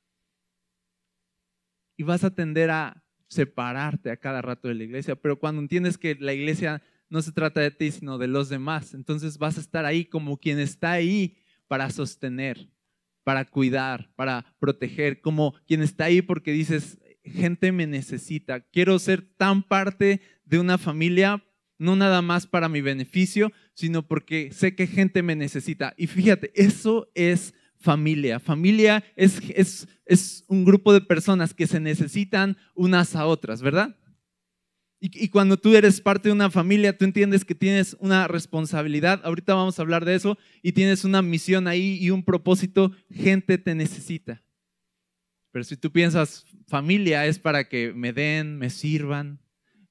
Y 1.98 2.04
vas 2.04 2.24
a 2.24 2.34
tender 2.34 2.72
a 2.72 3.04
separarte 3.28 4.10
a 4.10 4.16
cada 4.16 4.42
rato 4.42 4.70
de 4.70 4.76
la 4.76 4.86
iglesia, 4.86 5.18
pero 5.18 5.38
cuando 5.38 5.62
entiendes 5.62 5.98
que 5.98 6.16
la 6.16 6.32
iglesia 6.32 6.82
no 7.10 7.22
se 7.22 7.34
trata 7.34 7.60
de 7.60 7.72
ti, 7.72 7.92
sino 7.92 8.18
de 8.18 8.28
los 8.28 8.48
demás. 8.48 8.94
Entonces 8.94 9.38
vas 9.38 9.58
a 9.58 9.62
estar 9.62 9.84
ahí 9.84 10.06
como 10.06 10.38
quien 10.38 10.60
está 10.60 10.94
ahí 10.94 11.36
para 11.68 11.90
sostener, 11.90 12.70
para 13.26 13.44
cuidar, 13.44 14.12
para 14.16 14.46
proteger, 14.60 15.20
como 15.20 15.56
quien 15.68 15.82
está 15.82 16.06
ahí 16.06 16.22
porque 16.22 16.54
dices, 16.54 17.00
gente 17.26 17.72
me 17.72 17.88
necesita, 17.88 18.62
quiero 18.62 19.00
ser 19.00 19.28
tan 19.36 19.64
parte 19.64 20.22
de 20.46 20.60
una 20.60 20.78
familia, 20.78 21.44
no 21.80 21.96
nada 21.96 22.22
más 22.22 22.46
para 22.46 22.70
mi 22.70 22.82
beneficio, 22.82 23.52
sino 23.74 24.08
porque 24.08 24.52
sé 24.54 24.76
que 24.76 24.86
gente 24.86 25.24
me 25.24 25.36
necesita. 25.36 25.96
Y 25.98 26.06
fíjate, 26.06 26.52
eso 26.54 27.10
es 27.16 27.56
familia. 27.78 28.40
Familia 28.40 29.04
es, 29.16 29.42
es, 29.56 29.88
es 30.06 30.46
un 30.48 30.64
grupo 30.64 30.94
de 30.94 31.02
personas 31.02 31.56
que 31.56 31.66
se 31.66 31.80
necesitan 31.80 32.58
unas 32.76 33.16
a 33.16 33.26
otras, 33.26 33.64
¿verdad? 33.64 33.98
Y, 35.00 35.30
cuando 35.30 35.58
tú 35.58 35.76
eres 35.76 36.02
parte 36.02 36.30
de 36.30 36.34
una 36.34 36.50
familia, 36.50 36.98
tú 36.98 37.06
entiendes 37.06 37.46
que 37.46 37.54
tienes 37.54 37.96
una 38.00 38.28
responsabilidad. 38.28 39.22
Ahorita 39.24 39.54
vamos 39.54 39.78
a 39.78 39.82
hablar 39.82 40.04
de 40.06 40.16
eso. 40.16 40.38
Y 40.64 40.72
tienes 40.72 41.04
una 41.04 41.22
misión 41.22 41.68
ahí 41.68 41.98
y 42.02 42.10
un 42.10 42.24
propósito. 42.24 42.92
Gente 43.14 43.58
te 43.58 43.76
necesita. 43.76 44.42
Pero 45.52 45.64
si 45.64 45.78
tú 45.78 45.92
piensas, 45.92 46.46
familia 46.68 47.26
es 47.26 47.38
para 47.38 47.70
que 47.70 47.94
me 47.94 48.14
den, 48.14 48.58
me 48.58 48.70
sirvan. 48.70 49.40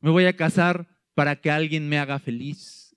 Me 0.00 0.11
voy 0.11 0.25
a 0.25 0.37
casar 0.37 0.88
para 1.14 1.40
que 1.40 1.50
alguien 1.50 1.88
me 1.88 1.99
haga 1.99 2.18
feliz. 2.18 2.96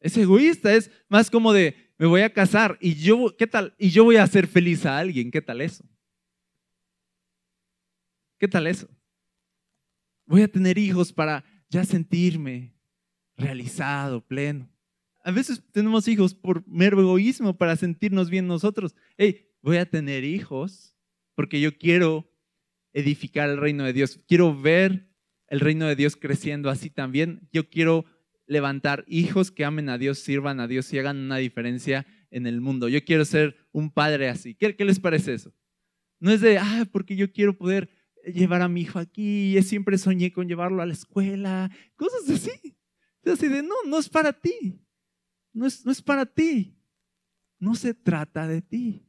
Es 0.00 0.16
egoísta, 0.16 0.74
es 0.74 0.90
más 1.08 1.30
como 1.30 1.52
de, 1.52 1.76
me 1.98 2.06
voy 2.06 2.22
a 2.22 2.32
casar 2.32 2.78
y 2.80 2.94
yo, 2.94 3.36
¿qué 3.36 3.46
tal? 3.46 3.74
Y 3.78 3.90
yo 3.90 4.04
voy 4.04 4.16
a 4.16 4.22
hacer 4.22 4.46
feliz 4.46 4.84
a 4.86 4.98
alguien. 4.98 5.30
¿Qué 5.30 5.42
tal 5.42 5.60
eso? 5.60 5.84
¿Qué 8.38 8.48
tal 8.48 8.66
eso? 8.66 8.88
Voy 10.30 10.42
a 10.42 10.48
tener 10.48 10.78
hijos 10.78 11.12
para 11.12 11.44
ya 11.70 11.84
sentirme 11.84 12.72
realizado, 13.36 14.24
pleno. 14.24 14.70
A 15.24 15.32
veces 15.32 15.60
tenemos 15.72 16.06
hijos 16.06 16.34
por 16.34 16.64
mero 16.68 17.00
egoísmo 17.00 17.58
para 17.58 17.74
sentirnos 17.74 18.30
bien 18.30 18.46
nosotros. 18.46 18.94
Hey, 19.18 19.48
voy 19.60 19.78
a 19.78 19.90
tener 19.90 20.22
hijos 20.22 20.94
porque 21.34 21.60
yo 21.60 21.76
quiero 21.76 22.32
edificar 22.92 23.50
el 23.50 23.56
reino 23.56 23.82
de 23.82 23.92
Dios. 23.92 24.20
Quiero 24.28 24.56
ver 24.56 25.10
el 25.48 25.58
reino 25.58 25.88
de 25.88 25.96
Dios 25.96 26.14
creciendo 26.14 26.70
así 26.70 26.90
también. 26.90 27.48
Yo 27.52 27.68
quiero 27.68 28.04
levantar 28.46 29.04
hijos 29.08 29.50
que 29.50 29.64
amen 29.64 29.88
a 29.88 29.98
Dios, 29.98 30.20
sirvan 30.20 30.60
a 30.60 30.68
Dios 30.68 30.92
y 30.92 31.00
hagan 31.00 31.16
una 31.16 31.38
diferencia 31.38 32.06
en 32.30 32.46
el 32.46 32.60
mundo. 32.60 32.88
Yo 32.88 33.04
quiero 33.04 33.24
ser 33.24 33.56
un 33.72 33.90
padre 33.90 34.28
así. 34.28 34.54
¿Qué, 34.54 34.76
qué 34.76 34.84
les 34.84 35.00
parece 35.00 35.34
eso? 35.34 35.52
No 36.20 36.30
es 36.30 36.40
de, 36.40 36.56
ah, 36.58 36.86
porque 36.92 37.16
yo 37.16 37.32
quiero 37.32 37.58
poder 37.58 37.90
llevar 38.24 38.62
a 38.62 38.68
mi 38.68 38.82
hijo 38.82 38.98
aquí, 38.98 39.60
siempre 39.62 39.98
soñé 39.98 40.32
con 40.32 40.48
llevarlo 40.48 40.82
a 40.82 40.86
la 40.86 40.92
escuela, 40.92 41.70
cosas 41.96 42.28
así. 42.30 42.76
Así 43.24 43.48
de, 43.48 43.62
no, 43.62 43.74
no 43.86 43.98
es 43.98 44.08
para 44.08 44.32
ti, 44.32 44.80
no 45.52 45.66
es, 45.66 45.84
no 45.84 45.92
es 45.92 46.00
para 46.00 46.26
ti, 46.26 46.76
no 47.58 47.74
se 47.74 47.94
trata 47.94 48.46
de 48.46 48.62
ti. 48.62 49.06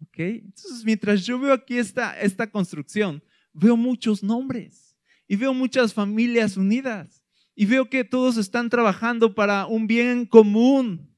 ¿Ok? 0.00 0.18
Entonces, 0.18 0.84
mientras 0.84 1.26
yo 1.26 1.38
veo 1.38 1.52
aquí 1.52 1.78
esta, 1.78 2.18
esta 2.20 2.50
construcción, 2.50 3.22
veo 3.52 3.76
muchos 3.76 4.22
nombres 4.22 4.96
y 5.26 5.36
veo 5.36 5.52
muchas 5.52 5.92
familias 5.92 6.56
unidas 6.56 7.22
y 7.54 7.66
veo 7.66 7.90
que 7.90 8.04
todos 8.04 8.36
están 8.36 8.70
trabajando 8.70 9.34
para 9.34 9.66
un 9.66 9.86
bien 9.86 10.24
común. 10.24 11.14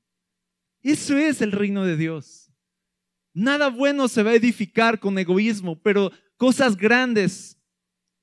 Eso 0.83 1.17
es 1.19 1.43
el 1.43 1.53
reino 1.53 1.85
de 1.85 1.97
Dios. 1.97 2.51
Nada 3.33 3.69
bueno 3.69 4.09
se 4.09 4.23
va 4.23 4.31
a 4.31 4.35
edificar 4.35 4.99
con 4.99 5.19
egoísmo, 5.19 5.81
pero 5.83 6.11
Cosas 6.41 6.79
grandes, 6.79 7.59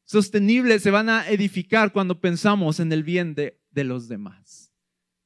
sostenibles 0.04 0.82
se 0.82 0.90
van 0.90 1.08
a 1.08 1.30
edificar 1.30 1.94
cuando 1.94 2.20
pensamos 2.20 2.80
en 2.80 2.92
el 2.92 3.04
bien 3.04 3.36
de, 3.36 3.62
los 3.84 4.08
demás. 4.08 4.74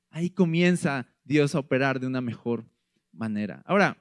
Ahí 0.09 0.29
comienza 0.29 1.07
Dios 1.23 1.55
a 1.55 1.59
operar 1.59 2.01
de 2.01 2.07
una 2.07 2.19
mejor 2.19 2.69
manera. 3.13 3.63
Ahora, 3.65 3.97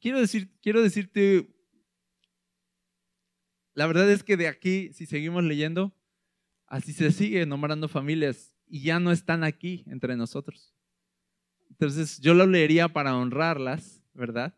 quiero, 0.00 0.20
decir, 0.20 0.48
quiero 0.62 0.80
decirte, 0.80 1.52
la 3.72 3.88
verdad 3.88 4.08
es 4.08 4.22
que 4.22 4.36
de 4.36 4.46
aquí, 4.46 4.92
si 4.92 5.06
seguimos 5.06 5.42
leyendo, 5.42 5.92
así 6.68 6.92
se 6.92 7.10
sigue 7.10 7.44
nombrando 7.46 7.88
familias 7.88 8.54
y 8.68 8.82
ya 8.82 9.00
no 9.00 9.10
están 9.10 9.42
aquí 9.42 9.82
entre 9.88 10.14
nosotros. 10.14 10.72
Entonces 11.68 12.20
yo 12.20 12.34
lo 12.34 12.46
leería 12.46 12.86
para 12.86 13.16
honrarlas, 13.16 14.04
¿verdad? 14.12 14.56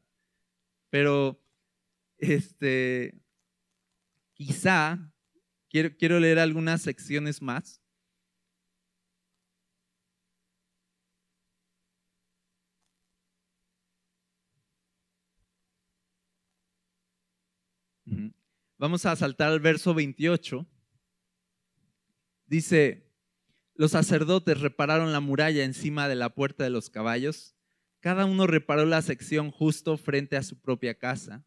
Pero 0.91 1.43
este 2.19 3.26
Quizá, 4.37 4.99
quiero, 5.71 6.21
leer 6.21 6.39
algunas 6.39 6.83
secciones 6.83 7.41
más. 7.41 7.81
Vamos 18.77 19.07
a 19.07 19.17
saltar 19.17 19.53
al 19.53 19.61
verso 19.61 19.95
28. 19.95 20.67
Dice, 22.45 23.11
los 23.75 23.93
sacerdotes 23.93 24.61
repararon 24.61 25.13
la 25.13 25.21
muralla 25.21 25.65
encima 25.65 26.09
de 26.09 26.15
la 26.15 26.35
puerta 26.35 26.63
de 26.63 26.69
los 26.71 26.91
caballos. 26.91 27.57
Cada 28.01 28.27
uno 28.27 28.47
reparó 28.47 28.85
la 28.85 29.01
sección 29.01 29.51
justo 29.51 29.97
frente 29.97 30.37
a 30.37 30.43
su 30.43 30.61
propia 30.61 30.99
casa. 30.99 31.47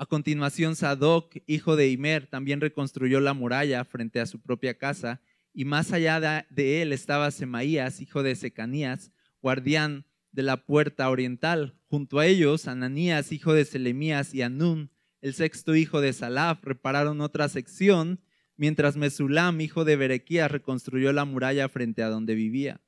A 0.00 0.06
continuación, 0.06 0.76
Sadoc, 0.76 1.36
hijo 1.46 1.76
de 1.76 1.90
Imer, 1.90 2.26
también 2.26 2.62
reconstruyó 2.62 3.20
la 3.20 3.34
muralla 3.34 3.84
frente 3.84 4.18
a 4.18 4.24
su 4.24 4.40
propia 4.40 4.78
casa, 4.78 5.20
y 5.52 5.66
más 5.66 5.92
allá 5.92 6.46
de 6.48 6.80
él 6.80 6.94
estaba 6.94 7.30
Semaías, 7.30 8.00
hijo 8.00 8.22
de 8.22 8.34
Secanías, 8.34 9.12
guardián 9.42 10.06
de 10.32 10.42
la 10.42 10.64
puerta 10.64 11.10
oriental. 11.10 11.76
Junto 11.84 12.18
a 12.18 12.24
ellos, 12.24 12.66
Ananías, 12.66 13.30
hijo 13.30 13.52
de 13.52 13.66
Selemías, 13.66 14.32
y 14.32 14.40
Anún, 14.40 14.90
el 15.20 15.34
sexto 15.34 15.76
hijo 15.76 16.00
de 16.00 16.14
Salaf, 16.14 16.64
repararon 16.64 17.20
otra 17.20 17.50
sección, 17.50 18.22
mientras 18.56 18.96
Mesulam, 18.96 19.60
hijo 19.60 19.84
de 19.84 19.96
Berequías, 19.96 20.50
reconstruyó 20.50 21.12
la 21.12 21.26
muralla 21.26 21.68
frente 21.68 22.02
a 22.02 22.08
donde 22.08 22.34
vivía. 22.34 22.80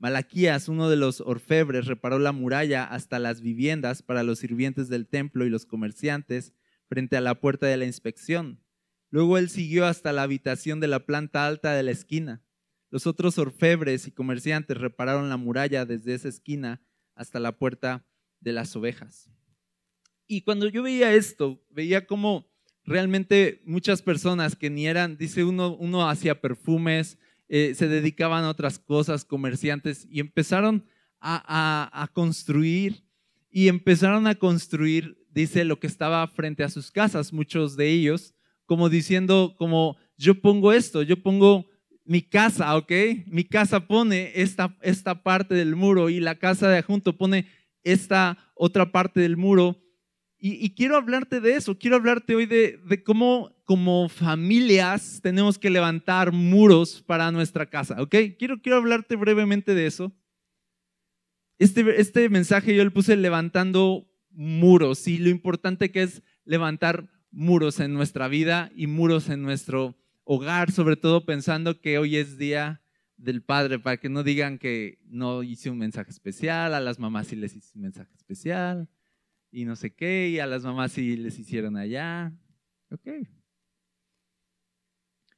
Malaquías, 0.00 0.68
uno 0.68 0.88
de 0.88 0.96
los 0.96 1.20
orfebres, 1.20 1.84
reparó 1.84 2.18
la 2.18 2.32
muralla 2.32 2.84
hasta 2.84 3.18
las 3.18 3.42
viviendas 3.42 4.02
para 4.02 4.22
los 4.22 4.38
sirvientes 4.38 4.88
del 4.88 5.06
templo 5.06 5.44
y 5.44 5.50
los 5.50 5.66
comerciantes 5.66 6.54
frente 6.88 7.18
a 7.18 7.20
la 7.20 7.38
puerta 7.38 7.66
de 7.66 7.76
la 7.76 7.84
inspección. 7.84 8.64
Luego 9.10 9.36
él 9.36 9.50
siguió 9.50 9.84
hasta 9.84 10.14
la 10.14 10.22
habitación 10.22 10.80
de 10.80 10.88
la 10.88 11.04
planta 11.04 11.46
alta 11.46 11.74
de 11.74 11.82
la 11.82 11.90
esquina. 11.90 12.42
Los 12.88 13.06
otros 13.06 13.36
orfebres 13.36 14.06
y 14.06 14.10
comerciantes 14.10 14.78
repararon 14.78 15.28
la 15.28 15.36
muralla 15.36 15.84
desde 15.84 16.14
esa 16.14 16.28
esquina 16.28 16.82
hasta 17.14 17.38
la 17.38 17.58
puerta 17.58 18.06
de 18.40 18.54
las 18.54 18.74
ovejas. 18.74 19.28
Y 20.26 20.42
cuando 20.42 20.66
yo 20.66 20.82
veía 20.82 21.12
esto, 21.12 21.62
veía 21.68 22.06
como 22.06 22.50
realmente 22.84 23.60
muchas 23.66 24.00
personas 24.00 24.56
que 24.56 24.70
ni 24.70 24.86
eran, 24.86 25.18
dice 25.18 25.44
uno, 25.44 25.76
uno 25.76 26.08
hacía 26.08 26.40
perfumes, 26.40 27.18
eh, 27.52 27.74
se 27.74 27.88
dedicaban 27.88 28.44
a 28.44 28.48
otras 28.48 28.78
cosas, 28.78 29.24
comerciantes, 29.24 30.06
y 30.08 30.20
empezaron 30.20 30.84
a, 31.20 32.08
construir, 32.12 33.02
y 33.50 33.66
empezaron 33.66 34.28
a 34.28 34.36
construir, 34.36 35.18
dice, 35.30 35.64
lo 35.64 35.80
que 35.80 35.88
estaba 35.88 36.28
frente 36.28 36.62
a 36.62 36.68
sus 36.68 36.92
casas, 36.92 37.32
muchos 37.32 37.76
de 37.76 37.90
ellos, 37.90 38.36
como 38.66 38.88
diciendo, 38.88 39.56
como 39.58 39.96
yo 40.16 40.40
pongo 40.40 40.72
esto, 40.72 41.02
yo 41.02 41.20
pongo 41.20 41.66
mi 42.04 42.22
casa, 42.22 42.76
¿ok? 42.76 42.92
Mi 43.26 43.42
casa 43.42 43.84
pone 43.84 44.30
esta, 44.36 44.78
esta 44.80 45.24
parte 45.24 45.56
del 45.56 45.74
muro 45.74 46.08
y 46.08 46.20
la 46.20 46.36
casa 46.36 46.68
de 46.68 46.78
adjunto 46.78 47.18
pone 47.18 47.48
esta 47.82 48.38
otra 48.54 48.92
parte 48.92 49.18
del 49.18 49.36
muro. 49.36 49.76
Y, 50.38 50.70
quiero 50.70 50.96
hablarte 50.96 51.40
de 51.40 51.54
eso, 51.56 51.76
quiero 51.76 51.96
hablarte 51.96 52.36
hoy 52.36 52.46
de, 52.46 52.78
de, 52.86 53.02
cómo 53.02 53.59
como 53.70 54.08
familias 54.08 55.20
tenemos 55.22 55.56
que 55.56 55.70
levantar 55.70 56.32
muros 56.32 57.04
para 57.06 57.30
nuestra 57.30 57.66
casa, 57.66 58.02
¿ok? 58.02 58.16
Quiero, 58.36 58.60
quiero 58.60 58.78
hablarte 58.78 59.14
brevemente 59.14 59.76
de 59.76 59.86
eso. 59.86 60.12
Este, 61.56 62.00
este 62.00 62.28
mensaje 62.30 62.74
yo 62.74 62.82
le 62.82 62.90
puse 62.90 63.16
levantando 63.16 64.10
muros 64.30 65.06
y 65.06 65.18
lo 65.18 65.28
importante 65.28 65.92
que 65.92 66.02
es 66.02 66.24
levantar 66.44 67.08
muros 67.30 67.78
en 67.78 67.94
nuestra 67.94 68.26
vida 68.26 68.72
y 68.74 68.88
muros 68.88 69.28
en 69.28 69.40
nuestro 69.42 69.96
hogar, 70.24 70.72
sobre 70.72 70.96
todo 70.96 71.24
pensando 71.24 71.80
que 71.80 71.98
hoy 71.98 72.16
es 72.16 72.38
día 72.38 72.82
del 73.18 73.40
Padre, 73.40 73.78
para 73.78 73.98
que 73.98 74.08
no 74.08 74.24
digan 74.24 74.58
que 74.58 74.98
no 75.04 75.44
hice 75.44 75.70
un 75.70 75.78
mensaje 75.78 76.10
especial, 76.10 76.74
a 76.74 76.80
las 76.80 76.98
mamás 76.98 77.28
sí 77.28 77.36
les 77.36 77.54
hice 77.54 77.70
un 77.76 77.82
mensaje 77.82 78.12
especial, 78.16 78.88
y 79.52 79.64
no 79.64 79.76
sé 79.76 79.94
qué, 79.94 80.28
y 80.28 80.40
a 80.40 80.46
las 80.46 80.64
mamás 80.64 80.90
sí 80.90 81.16
les 81.16 81.38
hicieron 81.38 81.76
allá. 81.76 82.36
Ok. 82.90 83.06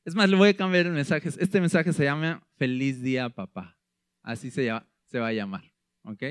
Es 0.04 0.16
más, 0.16 0.28
le 0.28 0.36
voy 0.36 0.48
a 0.48 0.56
cambiar 0.56 0.86
el 0.86 0.92
mensaje. 0.92 1.28
Este 1.28 1.60
mensaje 1.60 1.92
se 1.92 2.04
llama 2.04 2.44
Feliz 2.56 3.00
Día 3.02 3.28
Papá. 3.28 3.78
Así 4.22 4.50
se, 4.50 4.68
va 4.68 4.86
a 5.12 5.32
llamar. 5.32 5.72
¿Ok? 6.02 6.24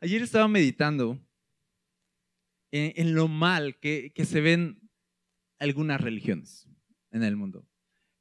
Ayer 0.00 0.22
estaba 0.22 0.48
meditando 0.48 1.20
en, 2.72 3.14
lo 3.14 3.28
mal 3.28 3.78
que, 3.78 4.12
que 4.12 4.24
se 4.24 4.40
ven 4.40 4.90
algunas 5.60 6.00
religiones 6.00 6.68
en 7.12 7.22
el 7.22 7.36
mundo. 7.36 7.64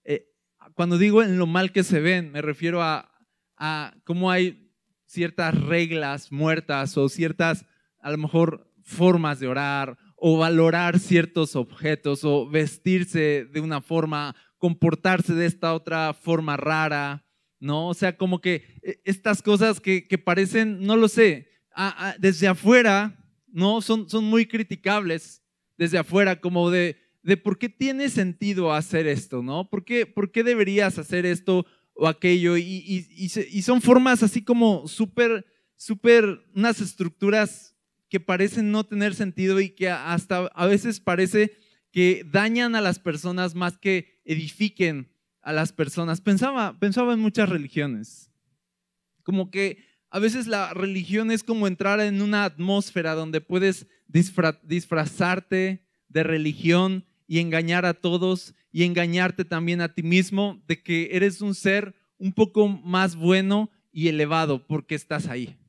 Eh, 0.04 0.28
cuando 0.76 1.00
digo 1.00 1.24
en 1.24 1.40
lo 1.40 1.48
mal 1.48 1.72
que 1.72 1.84
se 1.84 2.00
ven, 2.00 2.32
me 2.32 2.44
refiero 2.44 2.84
a, 2.84 3.12
a 3.58 3.96
cómo 4.04 4.30
hay 4.30 4.72
ciertas 5.06 5.60
reglas 5.60 6.32
muertas 6.32 6.96
o 6.96 7.10
ciertas, 7.10 7.66
a 8.00 8.12
lo 8.12 8.20
mejor, 8.20 8.72
formas 8.84 9.40
de 9.40 9.48
orar 9.48 9.98
o 10.24 10.38
valorar 10.38 11.00
ciertos 11.00 11.56
objetos 11.56 12.24
o 12.24 12.48
vestirse 12.48 13.48
de 13.52 13.60
una 13.60 13.82
forma, 13.82 14.36
comportarse 14.60 15.34
de 15.34 15.48
esta 15.48 15.74
otra 15.74 16.14
forma 16.14 16.56
rara, 16.58 17.26
¿no? 17.60 17.88
O 17.88 17.96
sea, 17.96 18.16
como 18.16 18.40
que 18.40 18.64
eh, 18.84 19.02
estas 19.04 19.42
cosas 19.42 19.82
que, 19.82 20.08
que 20.08 20.20
parecen, 20.20 20.82
no 20.82 20.96
lo 20.96 21.08
sé, 21.08 21.50
desde 22.20 22.48
afuera, 22.48 23.18
¿no? 23.48 23.82
Son, 23.82 24.08
son 24.08 24.26
muy 24.26 24.46
criticables 24.46 25.42
desde 25.76 25.98
afuera, 25.98 26.40
como 26.40 26.70
de, 26.70 26.98
de 27.24 27.36
por 27.36 27.58
qué 27.58 27.70
tiene 27.70 28.08
sentido 28.08 28.72
hacer 28.74 29.08
esto, 29.08 29.42
¿no? 29.42 29.72
¿Por 29.72 29.86
qué, 29.86 30.06
por 30.06 30.32
qué 30.32 30.44
deberías 30.44 31.00
hacer 31.00 31.26
esto 31.26 31.66
o 31.96 32.08
aquello? 32.08 32.58
Y, 32.58 32.64
y, 32.64 33.06
y 33.18 33.62
son 33.64 33.82
formas 33.82 34.22
así 34.22 34.44
como 34.44 34.88
súper, 34.88 35.48
súper, 35.76 36.42
unas 36.54 36.80
estructuras 36.80 37.71
que 38.12 38.20
parecen 38.20 38.72
no 38.72 38.84
tener 38.84 39.16
sentido 39.16 39.62
y 39.62 39.70
que 39.70 39.90
hasta 39.90 40.48
a 40.54 40.66
veces 40.68 41.00
parece 41.00 41.58
que 41.92 42.26
dañan 42.30 42.76
a 42.76 42.82
las 42.82 43.00
personas 43.00 43.56
más 43.56 43.78
que 43.78 44.22
edifiquen 44.26 45.16
a 45.42 45.54
las 45.54 45.72
personas. 45.72 46.20
Pensaba, 46.20 46.78
pensaba 46.78 47.14
en 47.14 47.22
muchas 47.22 47.48
religiones, 47.48 48.30
como 49.24 49.50
que 49.50 49.86
a 50.10 50.20
veces 50.20 50.46
la 50.46 50.74
religión 50.74 51.32
es 51.32 51.42
como 51.42 51.68
entrar 51.68 52.02
en 52.02 52.22
una 52.22 52.44
atmósfera 52.44 53.16
donde 53.16 53.40
puedes 53.40 53.88
disfrazarte 54.08 55.88
de 56.10 56.24
religión 56.24 57.06
y 57.28 57.40
engañar 57.40 57.86
a 57.86 57.94
todos 57.94 58.54
y 58.74 58.84
engañarte 58.84 59.46
también 59.46 59.80
a 59.80 59.94
ti 59.94 60.04
mismo 60.04 60.62
de 60.68 60.84
que 60.84 61.12
eres 61.14 61.40
un 61.40 61.56
ser 61.56 61.96
un 62.18 62.34
poco 62.34 62.68
más 62.68 63.16
bueno 63.16 63.72
y 63.90 64.10
elevado 64.10 64.68
porque 64.68 64.96
estás 64.96 65.28
ahí. 65.28 65.61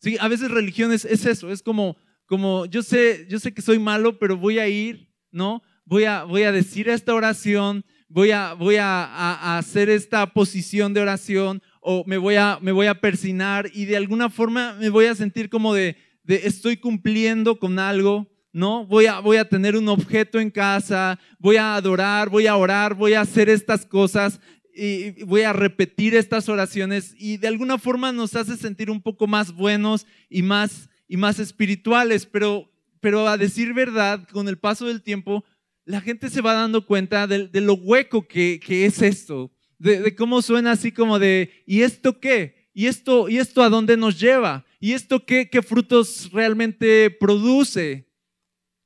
Sí, 0.00 0.16
a 0.18 0.28
veces 0.28 0.50
religión 0.50 0.92
es, 0.92 1.04
eso, 1.04 1.50
es 1.50 1.62
como, 1.62 1.96
como 2.24 2.64
yo 2.64 2.82
sé, 2.82 3.26
yo 3.28 3.38
sé 3.38 3.52
que 3.52 3.60
soy 3.60 3.78
malo, 3.78 4.18
pero 4.18 4.36
voy 4.36 4.58
a 4.58 4.66
ir, 4.66 5.10
¿no? 5.30 5.62
Voy 5.84 6.04
a, 6.04 6.24
voy 6.24 6.44
a 6.44 6.52
decir 6.52 6.88
esta 6.88 7.14
oración, 7.14 7.84
voy, 8.08 8.30
a, 8.30 8.54
voy 8.54 8.76
a, 8.76 9.58
hacer 9.58 9.90
esta 9.90 10.26
posición 10.32 10.94
de 10.94 11.02
oración 11.02 11.62
o 11.82 12.02
me 12.06 12.16
voy, 12.16 12.36
a, 12.36 12.58
me 12.62 12.72
voy 12.72 12.86
a 12.86 12.98
persinar 12.98 13.70
y 13.74 13.84
de 13.84 13.98
alguna 13.98 14.30
forma 14.30 14.74
me 14.80 14.88
voy 14.88 15.04
a 15.04 15.14
sentir 15.14 15.50
como 15.50 15.74
de, 15.74 15.96
de 16.22 16.46
estoy 16.46 16.78
cumpliendo 16.78 17.58
con 17.58 17.78
algo, 17.78 18.26
¿no? 18.54 18.86
Voy 18.86 19.04
a, 19.04 19.20
voy 19.20 19.36
a 19.36 19.48
tener 19.48 19.76
un 19.76 19.88
objeto 19.88 20.40
en 20.40 20.50
casa, 20.50 21.18
voy 21.38 21.56
a 21.56 21.74
adorar, 21.74 22.30
voy 22.30 22.46
a 22.46 22.56
orar, 22.56 22.94
voy 22.94 23.12
a 23.12 23.20
hacer 23.20 23.50
estas 23.50 23.84
cosas 23.84 24.40
y 24.82 25.24
voy 25.24 25.42
a 25.42 25.52
repetir 25.52 26.14
estas 26.14 26.48
oraciones 26.48 27.14
y 27.18 27.36
de 27.36 27.48
alguna 27.48 27.76
forma 27.76 28.12
nos 28.12 28.34
hace 28.34 28.56
sentir 28.56 28.90
un 28.90 29.02
poco 29.02 29.26
más 29.26 29.52
buenos 29.52 30.06
y 30.30 30.40
más, 30.40 30.88
y 31.06 31.18
más 31.18 31.38
espirituales, 31.38 32.24
pero, 32.24 32.72
pero 33.00 33.28
a 33.28 33.36
decir 33.36 33.74
verdad, 33.74 34.26
con 34.32 34.48
el 34.48 34.56
paso 34.56 34.86
del 34.86 35.02
tiempo, 35.02 35.44
la 35.84 36.00
gente 36.00 36.30
se 36.30 36.40
va 36.40 36.54
dando 36.54 36.86
cuenta 36.86 37.26
de, 37.26 37.50
lo 37.60 37.74
hueco 37.74 38.26
que, 38.26 38.58
es 38.66 39.02
esto, 39.02 39.52
de, 39.78 40.14
cómo 40.14 40.40
suena 40.40 40.72
así 40.72 40.92
como 40.92 41.18
de, 41.18 41.62
¿y 41.66 41.82
esto 41.82 42.18
qué? 42.18 42.70
¿Y 42.72 42.86
esto, 42.86 43.28
¿Y 43.28 43.36
esto 43.36 43.62
a 43.62 43.68
dónde 43.68 43.98
nos 43.98 44.18
lleva? 44.18 44.64
¿Y 44.78 44.92
esto 44.92 45.26
qué, 45.26 45.50
qué 45.50 45.60
frutos 45.60 46.30
realmente 46.32 47.10
produce? 47.10 48.08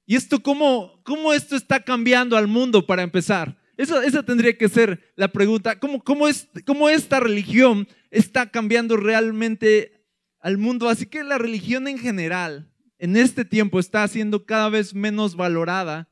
¿Y 0.07 0.17
esto 0.17 0.43
cómo, 0.43 1.01
cómo 1.05 1.33
esto 1.33 1.55
está 1.55 1.79
cambiando 1.85 2.37
al 2.37 2.49
mundo 2.49 2.85
para 2.85 3.05
empezar? 3.05 3.57
Eso, 3.77 4.01
esa 4.03 4.23
tendría 4.23 4.57
que 4.57 4.69
ser 4.69 5.13
la 5.17 5.29
pregunta. 5.29 5.79
¿Cómo, 5.79 6.03
cómo, 6.03 6.29
es, 6.29 6.49
¿Cómo 6.65 6.89
esta 6.89 7.21
religión 7.21 7.89
está 8.11 8.51
cambiando 8.51 8.97
realmente 8.97 10.07
al 10.41 10.59
mundo? 10.59 10.89
Así 10.89 11.07
que 11.07 11.25
la 11.25 11.39
religión 11.39 11.89
en 11.89 11.99
general 11.99 12.71
en 12.99 13.17
este 13.17 13.45
tiempo 13.45 13.81
está 13.81 14.07
siendo 14.09 14.47
cada 14.47 14.69
vez 14.69 14.95
menos 14.95 15.37
valorada 15.37 16.09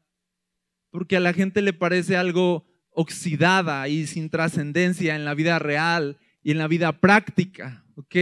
porque 0.90 1.16
a 1.16 1.20
la 1.20 1.32
gente 1.32 1.62
le 1.62 1.72
parece 1.72 2.16
algo 2.16 2.66
oxidada 2.90 3.88
y 3.88 4.06
sin 4.06 4.28
trascendencia 4.28 5.16
en 5.16 5.24
la 5.24 5.34
vida 5.34 5.58
real 5.58 6.18
y 6.42 6.50
en 6.50 6.58
la 6.58 6.68
vida 6.68 7.00
práctica, 7.00 7.86
¿ok? 7.96 8.16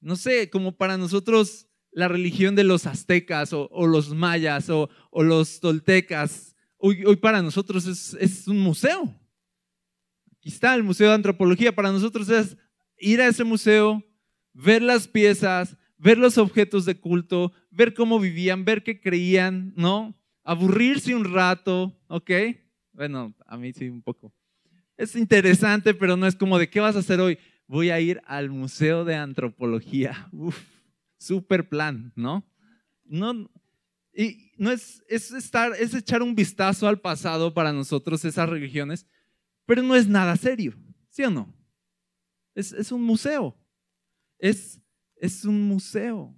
No 0.00 0.16
sé, 0.16 0.50
como 0.50 0.76
para 0.76 0.96
nosotros 0.96 1.68
la 1.92 2.08
religión 2.08 2.56
de 2.56 2.64
los 2.64 2.86
aztecas 2.86 3.52
o, 3.52 3.68
los 3.86 4.12
mayas 4.14 4.70
o, 4.70 4.88
los 5.12 5.60
toltecas. 5.60 6.49
Hoy, 6.80 7.16
para 7.16 7.42
nosotros 7.42 7.86
es, 7.86 8.14
es, 8.14 8.48
un 8.48 8.58
museo. 8.58 9.14
Aquí 10.32 10.48
está 10.48 10.74
el 10.74 10.82
Museo 10.82 11.08
de 11.08 11.14
Antropología. 11.14 11.74
Para 11.74 11.92
nosotros 11.92 12.28
es 12.28 12.56
ir 12.98 13.20
a 13.20 13.28
ese 13.28 13.44
museo, 13.44 14.02
ver 14.52 14.82
las 14.82 15.06
piezas, 15.06 15.76
ver 15.98 16.18
los 16.18 16.38
objetos 16.38 16.84
de 16.86 16.98
culto, 16.98 17.52
ver 17.70 17.92
cómo 17.94 18.18
vivían, 18.18 18.64
ver 18.64 18.82
qué 18.82 19.00
creían, 19.00 19.74
¿no? 19.76 20.18
Aburrirse 20.42 21.14
un 21.14 21.24
rato, 21.24 21.98
¿ok? 22.08 22.30
Bueno, 22.92 23.34
a 23.46 23.56
mí 23.56 23.72
sí 23.72 23.88
un 23.88 24.02
poco. 24.02 24.32
Es 24.96 25.14
interesante, 25.16 25.94
pero 25.94 26.16
no 26.16 26.26
es 26.26 26.34
como 26.34 26.58
de 26.58 26.70
qué 26.70 26.80
vas 26.80 26.96
a 26.96 27.00
hacer 27.00 27.20
hoy. 27.20 27.38
Voy 27.66 27.90
a 27.90 28.00
ir 28.00 28.20
al 28.26 28.50
Museo 28.50 29.04
de 29.04 29.16
Antropología. 29.16 30.28
Uf 30.32 30.56
super 31.20 31.68
plan, 31.68 32.12
¿no? 32.16 32.44
No, 33.04 33.50
y 34.12 34.52
no 34.56 34.70
es, 34.70 35.02
es, 35.08 35.30
estar, 35.32 35.72
es 35.78 35.94
echar 35.94 36.22
un 36.22 36.34
vistazo 36.34 36.88
al 36.88 37.00
pasado 37.00 37.54
para 37.54 37.72
nosotros, 37.72 38.24
esas 38.24 38.48
religiones, 38.48 39.06
pero 39.66 39.82
no 39.82 39.94
es 39.94 40.08
nada 40.08 40.36
serio, 40.36 40.74
¿sí 41.08 41.22
o 41.24 41.30
no? 41.30 41.54
Es, 42.54 42.72
es 42.72 42.90
un 42.90 43.02
museo, 43.02 43.56
es, 44.38 44.80
es 45.16 45.44
un 45.44 45.62
museo. 45.62 46.36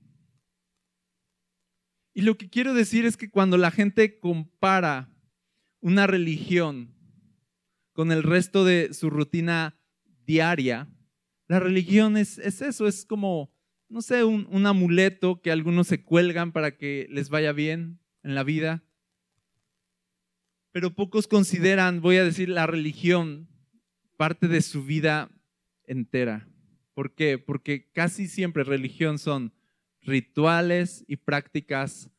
Y 2.14 2.22
lo 2.22 2.37
que 2.37 2.50
quiero 2.50 2.74
decir 2.74 3.06
es 3.06 3.16
que 3.16 3.30
cuando 3.30 3.56
la 3.56 3.70
gente 3.70 4.18
compara 4.18 5.11
una 5.80 6.06
religión 6.06 6.94
con 7.94 8.12
el 8.12 8.22
resto 8.22 8.64
de 8.64 8.92
su 8.92 9.08
rutina 9.08 9.78
diaria, 10.26 10.88
la 11.48 11.58
religión 11.58 12.16
es, 12.16 12.38
es 12.38 12.61
eso, 12.61 12.87
es 12.87 13.06
como 13.06 13.50
no 13.92 14.00
sé, 14.00 14.24
un, 14.24 14.66
amuleto 14.66 15.42
que 15.42 15.52
algunos 15.52 15.87
se 15.87 16.02
cuelgan 16.02 16.50
para 16.52 16.78
que 16.78 17.07
les 17.11 17.28
vaya 17.28 17.52
bien 17.52 18.00
en 18.22 18.35
la 18.35 18.42
vida. 18.42 18.83
Pero 20.72 20.94
pocos 20.94 21.28
consideran, 21.28 22.00
voy 22.00 22.16
a 22.16 22.24
decir, 22.24 22.48
la 22.48 22.66
religión 22.66 23.50
parte 24.16 24.48
de 24.48 24.62
su 24.62 24.83
vida 24.83 25.31
entera. 25.85 26.48
¿Por 26.94 27.14
qué? 27.14 27.37
Porque 27.37 27.90
casi 27.92 28.28
siempre 28.28 28.64
religión 28.64 29.18
son 29.18 29.52
rituales 30.00 31.05
y 31.07 31.16
prácticas 31.16 32.11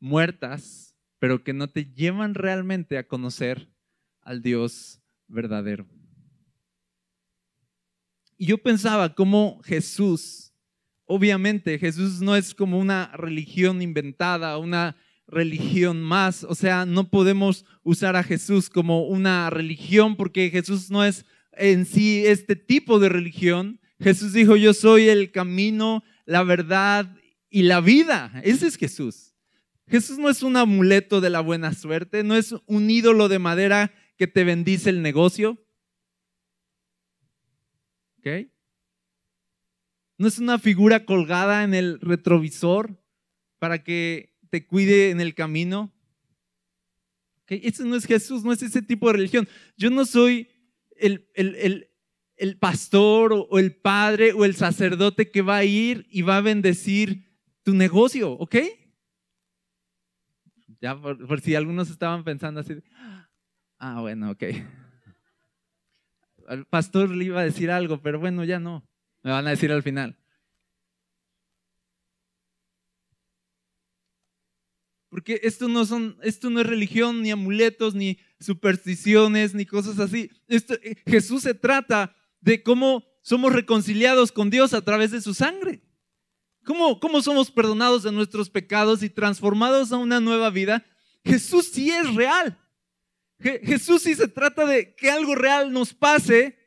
muertas, 0.00 0.96
pero 1.18 1.44
que 1.44 1.52
no 1.52 1.68
te 1.68 1.92
llevan 1.92 2.32
realmente 2.32 2.96
a 2.96 3.06
conocer 3.06 3.68
al 4.22 4.40
Dios 4.40 5.02
verdadero. 5.26 5.86
Y 8.38 8.46
yo 8.46 8.56
pensaba 8.56 9.14
cómo 9.14 9.60
Jesús 9.62 10.47
Obviamente 11.10 11.78
Jesús 11.78 12.20
no 12.20 12.36
es 12.36 12.54
como 12.54 12.78
una 12.78 13.10
religión 13.14 13.80
inventada, 13.80 14.58
una 14.58 14.94
religión 15.26 16.02
más. 16.02 16.44
O 16.44 16.54
sea, 16.54 16.84
no 16.84 17.08
podemos 17.08 17.64
usar 17.82 18.14
a 18.14 18.22
Jesús 18.22 18.68
como 18.68 19.06
una 19.06 19.48
religión 19.48 20.16
porque 20.16 20.50
Jesús 20.50 20.90
no 20.90 21.02
es 21.02 21.24
en 21.52 21.86
sí 21.86 22.26
este 22.26 22.56
tipo 22.56 22.98
de 22.98 23.08
religión. 23.08 23.80
Jesús 23.98 24.34
dijo, 24.34 24.54
yo 24.56 24.74
soy 24.74 25.08
el 25.08 25.32
camino, 25.32 26.04
la 26.26 26.42
verdad 26.42 27.16
y 27.48 27.62
la 27.62 27.80
vida. 27.80 28.30
Ese 28.44 28.66
es 28.66 28.76
Jesús. 28.76 29.34
Jesús 29.86 30.18
no 30.18 30.28
es 30.28 30.42
un 30.42 30.58
amuleto 30.58 31.22
de 31.22 31.30
la 31.30 31.40
buena 31.40 31.72
suerte, 31.72 32.22
no 32.22 32.36
es 32.36 32.54
un 32.66 32.90
ídolo 32.90 33.28
de 33.28 33.38
madera 33.38 33.94
que 34.18 34.26
te 34.26 34.44
bendice 34.44 34.90
el 34.90 35.00
negocio. 35.00 35.56
¿Ok? 38.18 38.50
No 40.18 40.28
es 40.28 40.38
una 40.38 40.58
figura 40.58 41.04
colgada 41.04 41.64
en 41.64 41.74
el 41.74 42.00
retrovisor 42.00 43.00
para 43.58 43.82
que 43.82 44.36
te 44.50 44.66
cuide 44.66 45.10
en 45.10 45.20
el 45.20 45.34
camino. 45.34 45.92
¿Ok? 47.42 47.52
Ese 47.62 47.84
no 47.84 47.96
es 47.96 48.04
Jesús, 48.04 48.44
no 48.44 48.52
es 48.52 48.62
ese 48.62 48.82
tipo 48.82 49.06
de 49.06 49.14
religión. 49.14 49.48
Yo 49.76 49.90
no 49.90 50.04
soy 50.04 50.48
el, 50.96 51.28
el 52.38 52.56
pastor 52.58 53.32
o 53.32 53.58
el 53.58 53.74
padre 53.74 54.32
o 54.32 54.44
el 54.44 54.54
sacerdote 54.54 55.30
que 55.30 55.42
va 55.42 55.58
a 55.58 55.64
ir 55.64 56.06
y 56.10 56.22
va 56.22 56.38
a 56.38 56.40
bendecir 56.40 57.26
tu 57.62 57.74
negocio, 57.74 58.32
¿ok? 58.32 58.56
Ya 60.80 61.00
por, 61.00 61.40
si 61.40 61.54
algunos 61.54 61.90
estaban 61.90 62.24
pensando 62.24 62.60
así, 62.60 62.76
ah, 63.78 64.00
bueno, 64.00 64.30
ok. 64.30 64.44
Al 66.48 66.66
pastor 66.66 67.10
le 67.10 67.24
iba 67.24 67.40
a 67.40 67.44
decir 67.44 67.70
algo, 67.70 68.00
pero 68.00 68.20
bueno, 68.20 68.44
ya 68.44 68.58
no. 68.58 68.88
Me 69.22 69.30
van 69.30 69.46
a 69.46 69.50
decir 69.50 69.72
al 69.72 69.82
final. 69.82 70.16
Porque 75.10 75.40
esto 75.42 75.68
no 75.68 75.86
son, 75.86 76.18
esto 76.22 76.50
no 76.50 76.60
es 76.60 76.66
religión, 76.66 77.22
ni 77.22 77.30
amuletos, 77.30 77.94
ni 77.94 78.18
supersticiones, 78.40 79.54
ni 79.54 79.64
cosas 79.64 79.98
así. 79.98 80.30
Eh, 80.48 80.96
Jesús 81.06 81.42
se 81.42 81.54
trata 81.54 82.14
de 82.40 82.62
cómo 82.62 83.04
somos 83.22 83.52
reconciliados 83.52 84.32
con 84.32 84.50
Dios 84.50 84.74
a 84.74 84.82
través 84.82 85.10
de 85.10 85.20
su 85.20 85.34
sangre. 85.34 85.82
¿Cómo, 86.64 87.00
cómo 87.00 87.22
somos 87.22 87.50
perdonados 87.50 88.02
de 88.02 88.12
nuestros 88.12 88.50
pecados 88.50 89.02
y 89.02 89.08
transformados 89.08 89.92
a 89.92 89.96
una 89.96 90.20
nueva 90.20 90.50
vida? 90.50 90.84
Jesús 91.24 91.70
sí 91.72 91.90
es 91.90 92.14
real. 92.14 92.58
Jesús 93.40 94.02
sí 94.02 94.14
se 94.14 94.28
trata 94.28 94.66
de 94.66 94.94
que 94.94 95.10
algo 95.10 95.34
real 95.34 95.72
nos 95.72 95.94
pase 95.94 96.57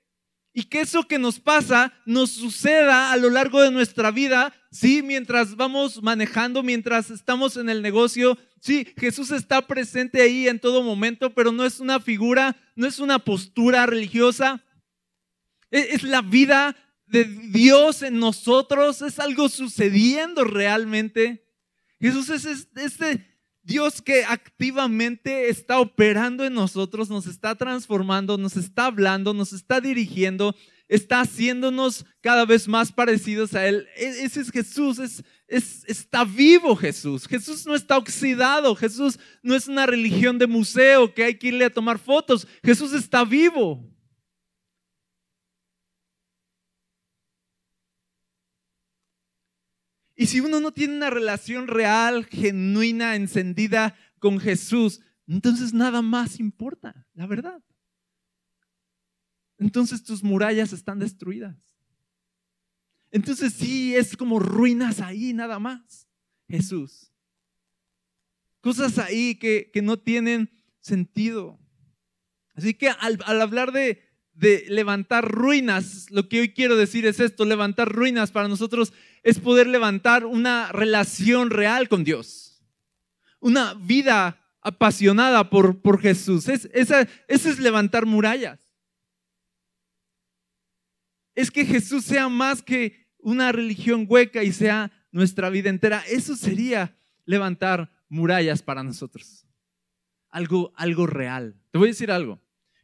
y 0.53 0.63
que 0.63 0.81
eso 0.81 1.07
que 1.07 1.17
nos 1.17 1.39
pasa 1.39 1.93
nos 2.05 2.31
suceda 2.31 3.11
a 3.11 3.17
lo 3.17 3.29
largo 3.29 3.61
de 3.61 3.71
nuestra 3.71 4.11
vida, 4.11 4.53
sí, 4.69 5.01
mientras 5.01 5.55
vamos 5.55 6.03
manejando, 6.03 6.61
mientras 6.61 7.09
estamos 7.09 7.55
en 7.55 7.69
el 7.69 7.81
negocio. 7.81 8.37
Sí, 8.59 8.87
Jesús 8.97 9.31
está 9.31 9.65
presente 9.65 10.21
ahí 10.21 10.47
en 10.47 10.59
todo 10.59 10.83
momento, 10.83 11.33
pero 11.33 11.51
no 11.51 11.65
es 11.65 11.79
una 11.79 11.99
figura, 11.99 12.57
no 12.75 12.85
es 12.85 12.99
una 12.99 13.19
postura 13.19 13.85
religiosa. 13.85 14.63
E, 15.71 15.95
es 15.95 16.03
la 16.03 16.21
vida 16.21 16.75
de 17.05 17.23
Dios 17.23 18.03
en 18.03 18.19
nosotros, 18.19 19.01
es 19.01 19.19
algo 19.19 19.47
sucediendo 19.47 20.43
realmente. 20.43 21.47
Jesús 21.99 22.29
es 22.29 22.45
este 22.45 23.30
Dios 23.63 24.01
que 24.01 24.23
activamente 24.23 25.49
está 25.49 25.79
operando 25.79 26.43
en 26.45 26.53
nosotros, 26.53 27.09
nos 27.09 27.27
está 27.27 27.55
transformando, 27.55 28.37
nos 28.37 28.57
está 28.57 28.85
hablando, 28.87 29.33
nos 29.33 29.53
está 29.53 29.79
dirigiendo, 29.79 30.55
está 30.87 31.21
haciéndonos 31.21 32.05
cada 32.21 32.45
vez 32.45 32.67
más 32.67 32.91
parecidos 32.91 33.53
a 33.53 33.67
Él. 33.67 33.87
E, 33.95 34.23
ese 34.23 34.41
es 34.41 34.49
Jesús, 34.49 34.97
es, 34.97 35.23
es, 35.47 35.83
está 35.87 36.23
vivo 36.23 36.75
Jesús. 36.75 37.27
Jesús 37.27 37.65
no 37.65 37.75
está 37.75 37.97
oxidado, 37.97 38.75
Jesús 38.75 39.19
no 39.43 39.53
es 39.53 39.67
una 39.67 39.85
religión 39.85 40.39
de 40.39 40.47
museo 40.47 41.13
que 41.13 41.23
hay 41.23 41.35
que 41.35 41.49
irle 41.49 41.65
a 41.65 41.73
tomar 41.73 41.99
fotos, 41.99 42.47
Jesús 42.63 42.93
está 42.93 43.23
vivo. 43.23 43.90
Y 50.21 50.27
si 50.27 50.39
uno 50.39 50.59
no 50.59 50.71
tiene 50.71 50.97
una 50.97 51.09
relación 51.09 51.67
real, 51.67 52.25
genuina, 52.25 53.15
encendida 53.15 53.95
con 54.19 54.39
Jesús, 54.39 55.01
entonces 55.25 55.73
nada 55.73 56.03
más 56.03 56.39
importa, 56.39 57.07
la 57.15 57.25
verdad. 57.25 57.63
Entonces 59.57 60.03
tus 60.03 60.23
murallas 60.23 60.73
están 60.73 60.99
destruidas. 60.99 61.57
Entonces 63.09 63.53
sí, 63.53 63.95
es 63.95 64.15
como 64.15 64.37
ruinas 64.37 65.01
ahí 65.01 65.33
nada 65.33 65.57
más. 65.57 66.07
Jesús. 66.47 67.11
Cosas 68.59 68.99
ahí 68.99 69.33
que, 69.33 69.71
no 69.81 69.97
tienen 69.97 70.51
sentido. 70.81 71.59
Así 72.53 72.75
que 72.75 72.89
al, 72.89 73.17
al 73.25 73.41
hablar 73.41 73.71
de, 73.71 74.03
de 74.33 74.65
levantar 74.69 75.29
ruinas, 75.29 76.07
lo 76.09 76.27
que 76.27 76.41
hoy 76.41 76.53
quiero 76.53 76.75
decir 76.75 77.05
es 77.05 77.19
esto, 77.19 77.45
levantar 77.45 77.89
ruinas 77.89 78.31
para 78.31 78.47
nosotros 78.47 78.93
es 79.23 79.39
poder 79.39 79.67
levantar 79.67 80.25
una 80.25 80.71
relación 80.71 81.49
real 81.49 81.87
con 81.89 82.03
Dios, 82.03 82.63
una 83.39 83.73
vida 83.75 84.41
apasionada 84.61 85.49
por, 85.49 85.81
por 85.81 85.99
Jesús. 85.99 86.47
Es, 86.47 86.69
esa, 86.73 87.07
eso 87.27 87.49
es 87.49 87.59
levantar 87.59 88.05
murallas. 88.05 88.59
Es 91.35 91.49
que 91.49 91.65
Jesús 91.65 92.05
sea 92.05 92.29
más 92.29 92.61
que 92.61 93.07
una 93.17 93.51
religión 93.51 94.05
hueca 94.07 94.43
y 94.43 94.51
sea 94.51 94.91
nuestra 95.11 95.49
vida 95.49 95.69
entera. 95.69 96.03
Eso 96.07 96.35
sería 96.35 96.95
levantar 97.25 97.91
murallas 98.09 98.61
para 98.61 98.83
nosotros. 98.83 99.47
Algo, 100.29 100.73
algo 100.75 101.07
real. 101.07 101.55
Te 101.71 101.77
voy 101.77 101.89
a 101.89 101.91
decir 101.91 102.11
algo. 102.11 102.39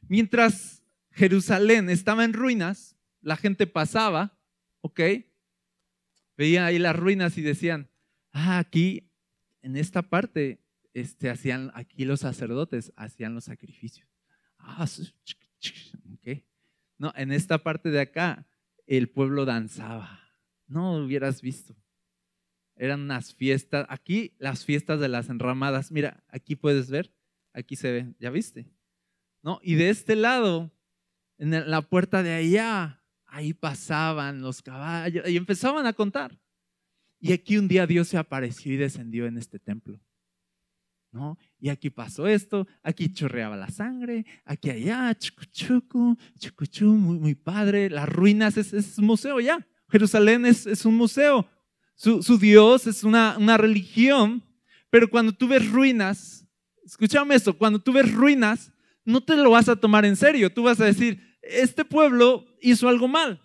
Mientras 0.08 0.77
Jerusalén 1.18 1.90
estaba 1.90 2.24
en 2.24 2.34
ruinas, 2.34 2.96
la 3.22 3.36
gente 3.38 3.66
pasaba, 3.66 4.40
¿ok? 4.82 5.02
veían 6.38 6.64
ahí 6.64 6.78
las 6.78 6.96
ruinas 6.96 7.38
y 7.38 7.42
decían, 7.42 7.90
ah, 8.32 8.60
aquí, 8.60 9.12
en 9.62 9.76
esta 9.76 10.04
parte, 10.04 10.64
este, 10.94 11.30
hacían, 11.30 11.72
aquí 11.74 12.06
los 12.06 12.20
sacerdotes 12.22 12.94
hacían 12.96 13.34
los 13.34 13.46
sacrificios. 13.46 14.08
Ah, 14.60 14.86
No, 17.00 17.12
en 17.16 17.32
esta 17.32 17.64
parte 17.64 17.90
de 17.90 18.00
acá, 18.00 18.48
el 18.86 19.10
pueblo 19.10 19.46
danzaba. 19.46 20.22
No 20.68 20.98
hubieras 20.98 21.42
visto. 21.42 21.76
Eran 22.76 23.02
unas 23.02 23.34
fiestas. 23.34 23.88
Aquí, 23.90 24.36
las 24.38 24.66
fiestas 24.66 25.00
de 25.00 25.08
las 25.08 25.30
enramadas. 25.30 25.92
Mira, 25.92 26.24
aquí 26.28 26.56
puedes 26.56 26.90
ver. 26.90 27.14
Aquí 27.54 27.76
se 27.76 27.92
ve. 27.92 28.16
¿Ya 28.20 28.30
viste? 28.30 28.72
¿No? 29.42 29.60
Y 29.64 29.76
de 29.76 29.90
este 29.90 30.16
lado, 30.16 30.72
en 31.38 31.70
la 31.70 31.82
puerta 31.82 32.24
de 32.24 32.34
allá, 32.34 33.02
ahí 33.26 33.54
pasaban 33.54 34.42
los 34.42 34.62
caballos 34.62 35.28
y 35.30 35.38
empezaban 35.38 35.86
a 35.86 35.94
contar. 35.94 36.40
Y 37.20 37.34
aquí 37.34 37.58
un 37.58 37.68
día 37.68 37.88
Dios 37.88 38.08
se 38.08 38.18
apareció 38.18 38.74
y 38.74 38.78
descendió 38.78 39.26
en 39.26 39.38
este 39.38 39.60
templo. 39.60 40.00
¿No? 41.12 41.38
Y 41.60 41.70
aquí 41.70 41.90
pasó 41.90 42.28
esto, 42.28 42.68
aquí 42.84 43.12
chorreaba 43.12 43.56
la 43.56 43.70
sangre, 43.70 44.26
aquí 44.44 44.70
allá, 44.70 45.16
chucuchucu, 45.18 46.18
chucuchu, 46.38 46.86
muy, 46.86 47.18
muy 47.18 47.34
padre. 47.34 47.90
Las 47.90 48.10
ruinas 48.10 48.58
es, 48.58 48.98
un 48.98 49.06
museo 49.06 49.40
ya. 49.40 49.66
Jerusalén 49.90 50.46
es, 50.46 50.68
es 50.68 50.86
un 50.86 50.96
museo. 50.96 51.50
Su, 51.96 52.22
su, 52.22 52.38
Dios 52.38 52.86
es 52.86 53.04
una, 53.04 53.36
una 53.40 53.58
religión, 53.58 54.44
pero 54.90 55.10
cuando 55.10 55.32
tú 55.32 55.48
ves 55.48 55.72
ruinas, 55.72 56.46
escúchame 56.86 57.34
esto, 57.34 57.58
cuando 57.58 57.80
tú 57.80 57.94
ves 57.94 58.14
ruinas, 58.14 58.72
no 59.08 59.22
te 59.22 59.38
lo 59.38 59.52
vas 59.52 59.70
a 59.70 59.78
tomar 59.78 60.06
en 60.06 60.18
serio. 60.18 60.52
Tú 60.52 60.64
vas 60.64 60.82
a 60.82 60.86
decir, 60.86 61.40
este 61.42 61.86
pueblo 61.86 62.46
hizo 62.62 62.90
algo 62.90 63.08
mal. 63.08 63.42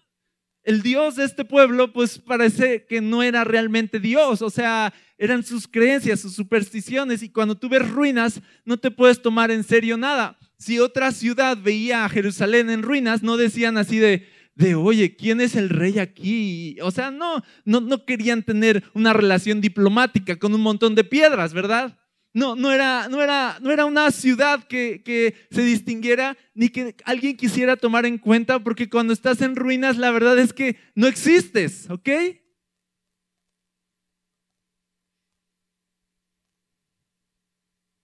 El 0.64 0.82
Dios 0.82 1.14
de 1.14 1.24
este 1.24 1.44
pueblo, 1.44 1.92
pues 1.92 2.18
parece 2.18 2.84
que 2.84 3.00
no 3.00 3.22
era 3.22 3.44
realmente 3.44 4.00
Dios, 4.00 4.42
o 4.42 4.50
sea, 4.50 4.92
eran 5.18 5.44
sus 5.44 5.66
creencias, 5.68 6.20
sus 6.20 6.34
supersticiones, 6.34 7.22
y 7.22 7.30
cuando 7.30 7.56
tú 7.56 7.68
ves 7.68 7.88
ruinas, 7.88 8.40
no 8.64 8.76
te 8.76 8.90
puedes 8.90 9.22
tomar 9.22 9.50
en 9.50 9.62
serio 9.62 9.96
nada. 9.96 10.36
Si 10.58 10.80
otra 10.80 11.12
ciudad 11.12 11.56
veía 11.56 12.04
a 12.04 12.08
Jerusalén 12.08 12.68
en 12.68 12.82
ruinas, 12.82 13.22
no 13.22 13.36
decían 13.36 13.76
así 13.76 13.98
de, 13.98 14.26
de 14.56 14.74
oye, 14.74 15.14
¿quién 15.14 15.40
es 15.40 15.54
el 15.54 15.68
rey 15.68 15.98
aquí? 16.00 16.76
O 16.82 16.90
sea, 16.90 17.12
no, 17.12 17.42
no, 17.64 17.80
no 17.80 18.04
querían 18.04 18.42
tener 18.42 18.82
una 18.94 19.12
relación 19.12 19.60
diplomática 19.60 20.38
con 20.38 20.54
un 20.54 20.60
montón 20.60 20.96
de 20.96 21.04
piedras, 21.04 21.54
¿verdad? 21.54 21.98
No, 22.34 22.56
no 22.56 22.72
era, 22.72 23.08
no 23.08 23.20
era, 23.20 23.58
no 23.60 23.70
era 23.70 23.84
una 23.84 24.10
ciudad 24.10 24.64
que, 24.64 25.02
que 25.04 25.34
se 25.50 25.62
distinguiera 25.62 26.36
ni 26.54 26.70
que 26.70 26.96
alguien 27.04 27.36
quisiera 27.36 27.76
tomar 27.76 28.06
en 28.06 28.16
cuenta, 28.16 28.58
porque 28.58 28.88
cuando 28.88 29.12
estás 29.12 29.42
en 29.42 29.54
ruinas, 29.54 29.98
la 29.98 30.10
verdad 30.10 30.38
es 30.38 30.54
que 30.54 30.78
no 30.94 31.06
existes, 31.06 31.90
¿ok? 31.90 32.08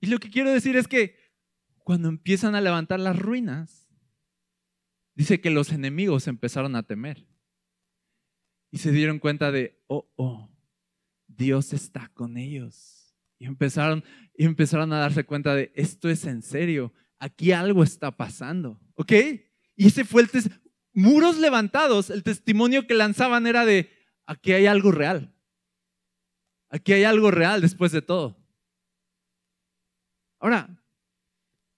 Y 0.01 0.07
lo 0.07 0.19
que 0.19 0.31
quiero 0.31 0.53
decir 0.53 0.77
es 0.77 0.87
que 0.87 1.17
cuando 1.79 2.09
empiezan 2.09 2.55
a 2.55 2.61
levantar 2.61 3.01
las 3.01 3.19
ruinas, 3.19 3.89
dice 5.15 5.41
que 5.41 5.51
los 5.51 5.73
enemigos 5.73 6.29
empezaron 6.29 6.77
a 6.77 6.83
temer. 6.83 7.27
Y 8.71 8.79
se 8.79 8.93
dieron 8.93 9.19
cuenta 9.19 9.51
de, 9.51 9.83
oh, 9.87 10.13
oh, 10.17 10.51
Dios 11.27 11.73
está 11.73 12.11
con 12.13 12.37
ellos 12.37 12.98
Y 13.39 13.47
empezaron, 13.47 14.05
y 14.37 14.45
empezaron 14.45 14.93
a 14.93 14.99
darse 14.99 15.25
cuenta 15.25 15.55
de, 15.55 15.73
esto 15.75 16.09
es 16.09 16.25
en 16.25 16.43
serio, 16.43 16.93
aquí 17.19 17.53
algo 17.53 17.83
está 17.83 18.17
pasando, 18.17 18.81
¿ok? 18.95 19.13
Y 19.77 19.87
ese 19.87 20.05
fue 20.05 20.23
el 20.23 20.29
muros 20.93 21.39
levantados, 21.39 22.11
el 22.11 22.25
testimonio 22.25 22.87
que 22.87 22.95
lanzaban 22.95 23.47
era 23.47 23.65
de, 23.65 23.91
aquí 24.27 24.53
hay 24.53 24.67
algo 24.67 24.91
real, 24.91 25.33
aquí 26.69 26.93
hay 26.93 27.05
algo 27.05 27.31
real 27.31 27.61
después 27.61 27.93
de 27.93 28.03
todo. 28.03 28.37
Ahora, 30.41 30.83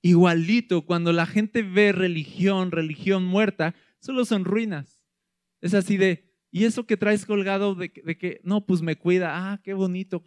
igualito, 0.02 0.86
cuando 0.86 1.12
la 1.12 1.26
gente 1.26 1.62
ve 1.62 1.92
religión, 1.92 2.70
religión 2.70 3.24
muerta, 3.24 3.74
solo 4.00 4.24
son 4.24 4.44
ruinas. 4.44 5.02
Es 5.60 5.74
así 5.74 5.96
de, 5.96 6.34
¿y 6.50 6.64
eso 6.64 6.86
que 6.86 6.96
traes 6.96 7.26
colgado 7.26 7.74
de, 7.74 7.92
de 8.04 8.18
que, 8.18 8.40
no, 8.44 8.66
pues 8.66 8.82
me 8.82 8.96
cuida, 8.96 9.52
ah, 9.52 9.60
qué 9.62 9.74
bonito. 9.74 10.22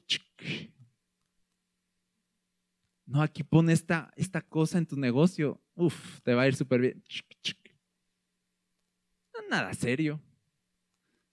No, 3.14 3.22
aquí 3.22 3.44
pone 3.44 3.74
esta, 3.74 4.12
esta 4.16 4.42
cosa 4.42 4.80
en 4.80 4.88
tu 4.88 4.98
negocio, 4.98 5.62
uf, 5.76 6.20
te 6.22 6.34
va 6.34 6.42
a 6.42 6.48
ir 6.48 6.56
súper 6.56 6.82
bien. 6.82 7.04
nada 9.52 9.72
serio. 9.76 10.20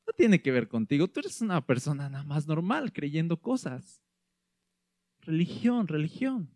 No 0.07 0.12
tiene 0.12 0.43
que 0.43 0.51
ver 0.51 0.69
contigo. 0.69 1.09
Tú 1.09 1.21
eres 1.21 1.40
una 1.40 1.64
persona 1.64 2.11
nada 2.11 2.23
más 2.25 2.47
normal 2.47 2.93
creyendo 2.93 3.40
cosas. 3.40 4.03
Religión, 5.23 5.88
religión. 5.88 6.55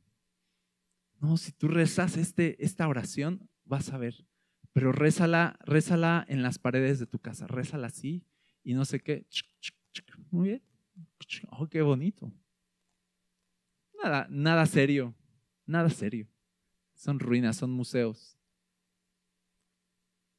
No, 1.20 1.38
si 1.38 1.52
tú 1.52 1.68
rezas 1.68 2.18
este, 2.18 2.62
esta 2.62 2.86
oración, 2.86 3.48
vas 3.64 3.94
a 3.94 3.96
ver. 3.96 4.26
Pero 4.74 4.92
rézala, 4.92 5.56
rézala 5.60 6.26
en 6.28 6.42
las 6.42 6.58
paredes 6.58 6.98
de 6.98 7.06
tu 7.06 7.18
casa. 7.18 7.46
Rézala 7.46 7.86
así 7.86 8.26
y 8.62 8.74
no 8.74 8.84
sé 8.84 9.00
qué. 9.00 9.26
Muy 10.30 10.48
bien. 10.48 10.62
Oh, 11.48 11.66
qué 11.66 11.80
bonito. 11.80 12.30
Nada, 14.28 14.66
serio. 14.66 15.14
Nada 15.66 15.90
serio. 15.90 16.28
Son 16.94 17.18
ruinas, 17.18 17.56
son 17.56 17.70
museos. 17.70 18.38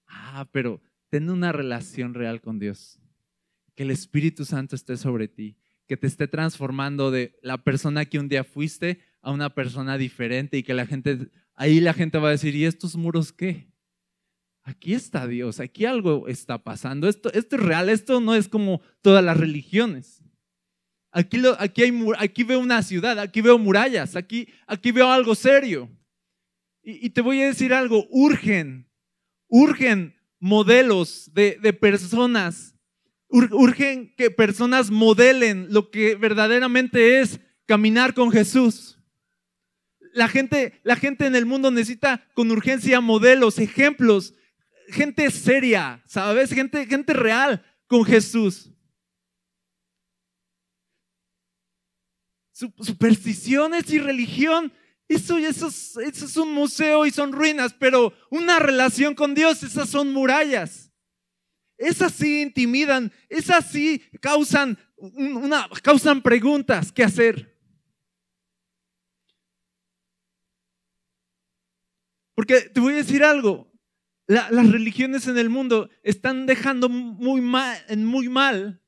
Ah, 0.08 0.48
pero 0.52 0.82
ten 1.10 1.30
una 1.30 1.52
relación 1.52 2.14
real 2.14 2.42
con 2.42 2.60
Dios. 2.60 3.00
Que 3.76 3.84
el 3.84 3.92
Espíritu 3.92 4.46
Santo 4.46 4.76
esté 4.76 4.98
sobre 4.98 5.28
ti. 5.28 5.58
Que 5.88 5.98
te 5.98 6.08
esté 6.08 6.28
transformando 6.28 7.12
de 7.12 7.38
la 7.42 7.64
persona 7.64 8.06
que 8.06 8.20
un 8.20 8.28
día 8.28 8.44
fuiste 8.44 9.00
a 9.22 9.32
una 9.32 9.54
persona 9.54 9.98
diferente 9.98 10.58
y 10.58 10.64
que 10.64 10.74
la 10.74 10.86
gente, 10.86 11.30
ahí 11.56 11.80
la 11.80 11.94
gente 11.94 12.18
va 12.18 12.30
a 12.30 12.32
decir, 12.32 12.56
¿y 12.56 12.66
estos 12.66 12.96
muros 12.96 13.32
qué? 13.32 13.72
Aquí 14.64 14.96
está 14.96 15.28
Dios, 15.28 15.60
aquí 15.60 15.86
algo 15.86 16.28
está 16.28 16.64
pasando. 16.64 17.08
Esto, 17.08 17.32
esto 17.34 17.56
es 17.56 17.62
real, 17.62 17.90
esto 17.90 18.20
no 18.20 18.34
es 18.34 18.48
como 18.48 18.82
todas 19.02 19.24
las 19.24 19.38
religiones. 19.38 20.25
Aquí, 21.18 21.42
aquí, 22.20 22.44
veo 22.44 22.60
una 22.60 22.84
ciudad, 22.84 23.18
aquí 23.20 23.40
veo 23.40 23.58
murallas, 23.58 24.18
aquí, 24.18 24.50
aquí 24.68 24.92
veo 24.92 25.10
algo 25.10 25.34
serio. 25.34 25.90
Y, 26.84 27.10
te 27.12 27.22
voy 27.22 27.42
a 27.42 27.46
decir 27.48 27.74
algo, 27.74 28.06
urgen, 28.10 28.92
urgen 29.48 30.14
modelos 30.42 31.34
de, 31.34 31.58
de 31.62 31.72
personas, 31.72 32.76
urgen 33.30 34.14
que 34.18 34.30
personas 34.30 34.92
modelen 34.92 35.68
lo 35.70 35.90
que 35.90 36.16
verdaderamente 36.16 37.22
es 37.22 37.40
caminar 37.66 38.14
con 38.14 38.30
Jesús. 38.30 39.00
La 40.14 40.28
gente, 40.28 40.82
la 40.84 40.98
gente 40.98 41.28
en 41.28 41.38
el 41.38 41.46
mundo 41.46 41.72
necesita 41.72 42.28
con 42.34 42.52
urgencia 42.52 43.00
modelos, 43.00 43.58
ejemplos, 43.58 44.34
gente 44.90 45.32
seria, 45.32 46.04
¿sabes? 46.08 46.52
Gente, 46.52 46.86
gente 46.88 47.14
real 47.14 47.64
con 47.88 48.04
Jesús. 48.04 48.75
Supersticiones 52.56 53.92
y 53.92 54.00
religión, 54.00 54.72
eso, 55.10 55.38
eso, 55.38 55.68
eso 55.68 56.26
es 56.26 56.38
un 56.38 56.54
museo 56.54 57.06
y 57.06 57.12
son 57.12 57.34
ruinas, 57.34 57.76
pero 57.78 58.14
una 58.32 58.60
relación 58.60 59.14
con 59.14 59.36
Dios, 59.36 59.62
esas 59.62 59.90
son 59.90 60.14
murallas. 60.14 60.90
Esas 61.78 62.14
sí 62.14 62.42
intimidan, 62.42 63.12
esas 63.28 63.70
sí 63.70 64.02
causan, 64.22 64.78
preguntas 66.24 66.94
que 66.94 67.04
hacer. 67.04 67.60
Porque 72.36 72.62
te 72.62 72.80
voy 72.80 72.94
a 72.94 72.98
decir 72.98 73.26
algo, 73.26 73.70
las 74.28 74.72
religiones 74.72 75.28
en 75.28 75.38
el 75.38 75.50
mundo 75.50 75.90
están 76.04 76.46
dejando 76.46 76.88
muy 76.88 77.42
mal, 77.42 77.78
muy 77.98 78.30
mal 78.30 78.82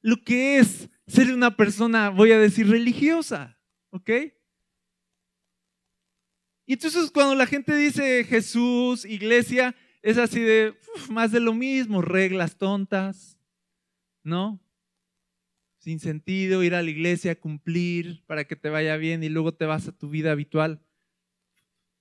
lo 0.00 0.22
que 0.22 0.58
es 0.58 0.88
ser 1.10 1.32
una 1.32 1.56
persona, 1.56 2.10
voy 2.10 2.32
a 2.32 2.38
decir, 2.38 2.68
religiosa, 2.68 3.58
¿ok? 3.90 4.10
Y 6.66 6.74
entonces 6.74 7.10
cuando 7.10 7.34
la 7.34 7.46
gente 7.46 7.74
dice 7.76 8.24
Jesús, 8.24 9.04
iglesia, 9.04 9.74
es 10.02 10.18
así 10.18 10.40
de 10.40 10.74
más 11.10 11.32
de 11.32 11.40
lo 11.40 11.52
mismo, 11.52 12.00
reglas 12.00 12.56
tontas, 12.56 13.38
¿no? 14.22 14.60
Sin 15.78 15.98
sentido, 15.98 16.62
ir 16.62 16.74
a 16.74 16.82
la 16.82 16.90
iglesia, 16.90 17.40
cumplir 17.40 18.24
para 18.26 18.44
que 18.44 18.56
te 18.56 18.68
vaya 18.68 18.96
bien 18.96 19.22
y 19.22 19.28
luego 19.28 19.52
te 19.52 19.66
vas 19.66 19.88
a 19.88 19.92
tu 19.92 20.08
vida 20.08 20.32
habitual 20.32 20.82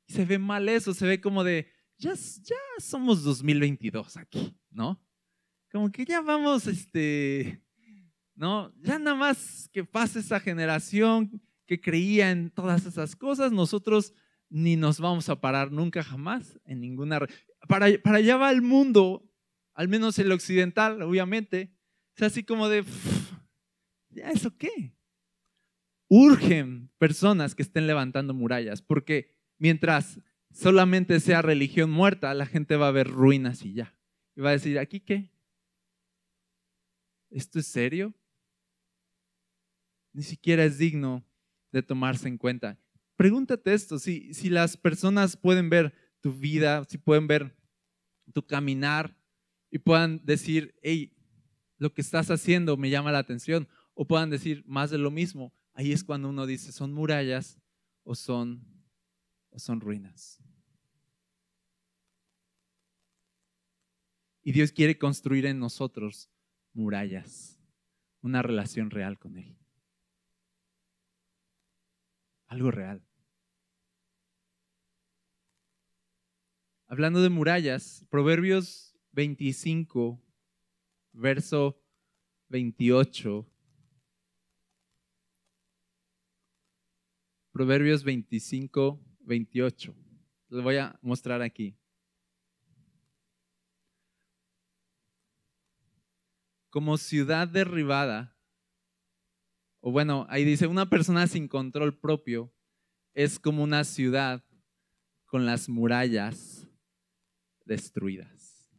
se 0.09 0.25
ve 0.25 0.39
mal 0.39 0.67
eso, 0.67 0.93
se 0.93 1.05
ve 1.05 1.21
como 1.21 1.43
de, 1.43 1.71
ya, 1.97 2.13
ya 2.13 2.55
somos 2.79 3.23
2022 3.23 4.17
aquí, 4.17 4.57
¿no? 4.71 4.99
Como 5.71 5.91
que 5.91 6.03
ya 6.03 6.19
vamos, 6.21 6.65
este, 6.65 7.63
¿no? 8.39 8.73
Ya 8.79 8.97
nada 8.97 9.17
más 9.17 9.69
que 9.73 9.83
pase 9.83 10.19
esa 10.19 10.39
generación 10.39 11.41
que 11.65 11.81
creía 11.81 12.31
en 12.31 12.49
todas 12.49 12.85
esas 12.85 13.13
cosas, 13.17 13.51
nosotros 13.51 14.13
ni 14.49 14.77
nos 14.77 15.01
vamos 15.01 15.27
a 15.27 15.41
parar 15.41 15.73
nunca 15.73 16.01
jamás 16.03 16.57
en 16.63 16.79
ninguna... 16.79 17.19
Para, 17.67 17.87
allá 18.05 18.37
va 18.37 18.49
el 18.51 18.61
mundo, 18.61 19.29
al 19.73 19.89
menos 19.89 20.17
el 20.19 20.31
occidental, 20.31 21.01
obviamente. 21.01 21.75
Es 22.15 22.23
así 22.23 22.45
como 22.45 22.69
de, 22.69 22.85
¿ya 24.09 24.29
eso 24.29 24.55
qué? 24.55 24.95
Urgen 26.07 26.91
personas 26.97 27.55
que 27.55 27.61
estén 27.61 27.87
levantando 27.87 28.33
murallas, 28.33 28.81
porque 28.81 29.35
mientras 29.57 30.21
solamente 30.53 31.19
sea 31.19 31.41
religión 31.41 31.91
muerta, 31.91 32.33
la 32.33 32.45
gente 32.45 32.77
va 32.77 32.87
a 32.87 32.91
ver 32.91 33.09
ruinas 33.09 33.65
y 33.65 33.73
ya. 33.73 33.93
Y 34.33 34.39
va 34.39 34.51
a 34.51 34.53
decir, 34.53 34.79
¿aquí 34.79 35.01
qué? 35.01 35.29
¿Esto 37.29 37.59
es 37.59 37.67
serio? 37.67 38.13
Ni 40.13 40.23
siquiera 40.23 40.63
es 40.63 40.77
digno 40.77 41.25
de 41.71 41.83
tomarse 41.83 42.27
en 42.27 42.37
cuenta. 42.37 42.79
Pregúntate 43.15 43.73
esto, 43.73 43.99
si, 43.99 44.31
las 44.49 44.77
personas 44.77 45.35
pueden 45.35 45.69
ver 45.69 45.93
tu 46.21 46.33
vida, 46.33 46.85
si 46.85 46.97
pueden 46.97 47.27
ver 47.27 47.55
tu 48.33 48.45
caminar 48.45 49.17
y 49.69 49.79
puedan 49.79 50.23
decir, 50.25 50.75
hey, 50.81 51.13
lo 51.77 51.93
que 51.93 52.01
estás 52.01 52.31
haciendo 52.31 52.77
me 52.77 52.89
llama 52.89 53.11
la 53.11 53.19
atención, 53.19 53.67
o 53.93 54.07
puedan 54.07 54.29
decir 54.29 54.63
más 54.65 54.89
de 54.89 54.97
lo 54.97 55.11
mismo, 55.11 55.53
ahí 55.73 55.91
es 55.91 56.03
cuando 56.03 56.29
uno 56.29 56.45
dice, 56.45 56.71
son 56.71 56.93
murallas 56.93 57.59
o 58.03 58.15
son 58.15 58.65
ruinas. 59.79 60.41
Y 64.49 64.51
Dios 64.51 64.71
quiere 64.71 64.97
construir 64.97 65.45
en 65.45 65.59
nosotros 65.59 66.29
murallas, 66.73 67.59
una 68.21 68.41
relación 68.41 68.89
real 68.89 69.19
con 69.19 69.37
Él. 69.37 69.58
Algo 72.49 72.71
real. 72.71 73.05
Hablando 76.87 77.21
de 77.21 77.29
murallas, 77.29 78.07
Proverbios 78.09 78.97
25, 79.11 80.19
verso 81.13 81.79
28. 82.47 83.47
Proverbios 87.51 88.03
25, 88.03 88.99
28. 89.19 89.95
Les 90.49 90.63
voy 90.63 90.77
a 90.77 90.97
mostrar 91.03 91.43
aquí. 91.43 91.77
Como 96.71 96.97
ciudad 96.97 97.47
derribada, 97.47 98.35
o 99.81 99.91
bueno, 99.91 100.25
ahí 100.29 100.43
dice, 100.43 100.67
una 100.67 100.89
persona 100.89 101.27
sin 101.27 101.47
control 101.47 101.97
propio 101.97 102.53
es 103.13 103.39
como 103.39 103.63
una 103.63 103.83
ciudad 103.83 104.43
con 105.25 105.45
las 105.45 105.69
murallas 105.69 106.67
destruidas. 107.65 108.69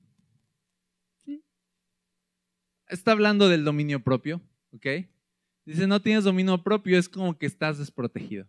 Está 2.87 3.13
hablando 3.13 3.49
del 3.49 3.65
dominio 3.65 4.03
propio, 4.03 4.43
¿ok? 4.73 4.87
Dice, 5.65 5.87
no 5.87 6.03
tienes 6.03 6.25
dominio 6.25 6.63
propio, 6.63 6.99
es 6.99 7.09
como 7.09 7.39
que 7.39 7.47
estás 7.47 7.79
desprotegido 7.79 8.49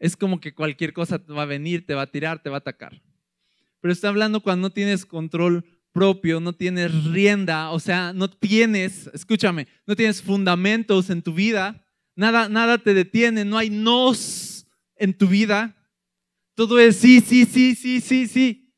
es 0.00 0.16
como 0.16 0.40
que 0.40 0.54
cualquier 0.54 0.92
cosa 0.92 1.18
va 1.18 1.42
a 1.42 1.46
venir, 1.46 1.86
te 1.86 1.94
va 1.94 2.02
a 2.02 2.10
tirar, 2.10 2.42
te 2.42 2.48
va 2.48 2.56
a 2.56 2.58
atacar. 2.58 3.02
Pero 3.80 3.92
está 3.92 4.08
hablando 4.08 4.42
cuando 4.42 4.68
no 4.68 4.72
tienes 4.72 5.06
control 5.06 5.64
propio, 5.92 6.40
no 6.40 6.52
tienes 6.52 7.04
rienda, 7.04 7.70
o 7.70 7.80
sea, 7.80 8.12
no 8.12 8.30
tienes, 8.30 9.08
escúchame, 9.12 9.66
no 9.86 9.96
tienes 9.96 10.22
fundamentos 10.22 11.10
en 11.10 11.22
tu 11.22 11.34
vida, 11.34 11.84
Nada, 12.20 12.50
nada 12.50 12.76
te 12.76 12.92
detiene, 12.92 13.46
no 13.46 13.56
hay 13.56 13.70
nos 13.70 14.66
en 14.96 15.14
tu 15.14 15.26
vida. 15.26 15.74
Todo 16.54 16.78
es 16.78 16.96
sí, 16.96 17.22
sí, 17.22 17.46
sí, 17.46 17.74
sí, 17.74 18.02
sí, 18.02 18.26
sí. 18.26 18.74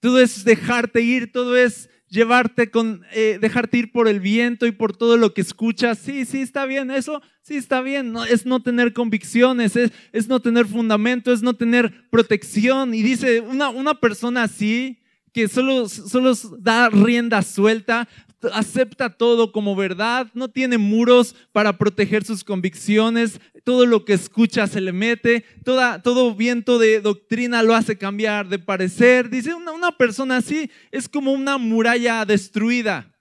Todo 0.00 0.20
es 0.20 0.44
dejarte 0.44 1.02
ir, 1.02 1.30
todo 1.30 1.56
es 1.56 1.88
llevarte 2.08 2.70
con, 2.72 3.04
eh, 3.12 3.38
dejarte 3.40 3.78
ir 3.78 3.92
por 3.92 4.08
el 4.08 4.18
viento 4.18 4.66
y 4.66 4.72
por 4.72 4.96
todo 4.96 5.16
lo 5.16 5.34
que 5.34 5.40
escuchas. 5.40 5.98
Sí, 5.98 6.24
sí, 6.24 6.40
está 6.40 6.66
bien, 6.66 6.90
eso 6.90 7.22
sí 7.42 7.54
está 7.54 7.80
bien. 7.80 8.10
No, 8.10 8.24
es 8.24 8.44
no 8.44 8.60
tener 8.60 8.92
convicciones, 8.92 9.76
es, 9.76 9.92
es, 10.12 10.26
no 10.26 10.40
tener 10.40 10.66
fundamento, 10.66 11.32
es 11.32 11.42
no 11.42 11.54
tener 11.54 12.08
protección. 12.10 12.92
Y 12.92 13.02
dice, 13.02 13.40
una, 13.40 13.68
una 13.68 14.00
persona 14.00 14.42
así, 14.42 15.00
que 15.36 15.48
solo, 15.48 15.86
solo 15.86 16.32
da 16.60 16.88
rienda 16.88 17.42
suelta, 17.42 18.08
acepta 18.54 19.10
todo 19.10 19.52
como 19.52 19.76
verdad, 19.76 20.30
no 20.32 20.48
tiene 20.48 20.78
muros 20.78 21.36
para 21.52 21.76
proteger 21.76 22.24
sus 22.24 22.42
convicciones, 22.42 23.38
todo 23.62 23.84
lo 23.84 24.06
que 24.06 24.14
escucha 24.14 24.66
se 24.66 24.80
le 24.80 24.92
mete, 24.92 25.44
toda, 25.62 26.00
todo 26.00 26.34
viento 26.34 26.78
de 26.78 27.02
doctrina 27.02 27.62
lo 27.62 27.74
hace 27.74 27.98
cambiar 27.98 28.48
de 28.48 28.58
parecer. 28.58 29.28
Dice, 29.28 29.52
una, 29.52 29.72
una 29.72 29.92
persona 29.92 30.38
así 30.38 30.70
es 30.90 31.06
como 31.06 31.32
una 31.32 31.58
muralla 31.58 32.24
destruida, 32.24 33.14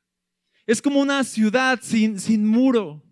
es 0.65 0.82
como 0.82 1.01
una 1.01 1.21
ciudad 1.25 1.82
sin, 1.82 2.17
sin 2.17 2.47
muro. 2.47 3.04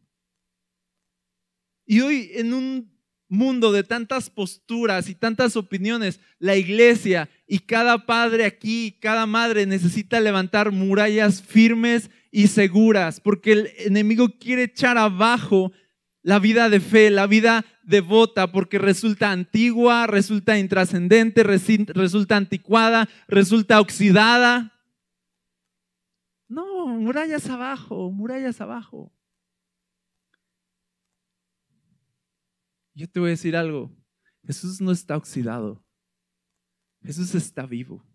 Y 1.86 2.00
hoy 2.00 2.32
en 2.36 2.54
un 2.54 2.93
mundo 3.34 3.72
de 3.72 3.84
tantas 3.84 4.30
posturas 4.30 5.10
y 5.10 5.16
tantas 5.16 5.58
opiniones, 5.58 6.20
la 6.40 6.56
iglesia 6.56 7.30
y 7.48 7.60
cada 7.60 8.06
padre 8.06 8.46
aquí, 8.46 8.98
cada 9.02 9.26
madre 9.26 9.66
necesita 9.66 10.20
levantar 10.20 10.72
murallas 10.72 11.42
firmes 11.42 12.10
y 12.32 12.48
seguras, 12.48 13.20
porque 13.20 13.52
el 13.52 13.70
enemigo 13.80 14.30
quiere 14.40 14.64
echar 14.64 14.98
abajo 14.98 15.72
la 16.22 16.40
vida 16.40 16.70
de 16.70 16.80
fe, 16.80 17.10
la 17.10 17.28
vida 17.28 17.66
devota, 17.84 18.52
porque 18.52 18.78
resulta 18.78 19.32
antigua, 19.32 20.08
resulta 20.08 20.58
intrascendente, 20.58 21.44
resulta 21.44 22.38
anticuada, 22.38 23.10
resulta 23.28 23.82
oxidada. 23.82 24.72
No, 26.48 26.88
murallas 26.88 27.50
abajo, 27.50 28.12
murallas 28.12 28.62
abajo. 28.62 29.12
Yo 32.96 33.10
te 33.10 33.20
voy 33.20 33.30
a 33.30 33.32
decir 33.32 33.56
algo. 33.56 33.92
Jesús 34.46 34.82
no 34.82 34.92
está 34.92 35.18
oxidado. 35.18 35.84
Jesús 37.02 37.34
está 37.36 37.66
vivo. 37.66 38.06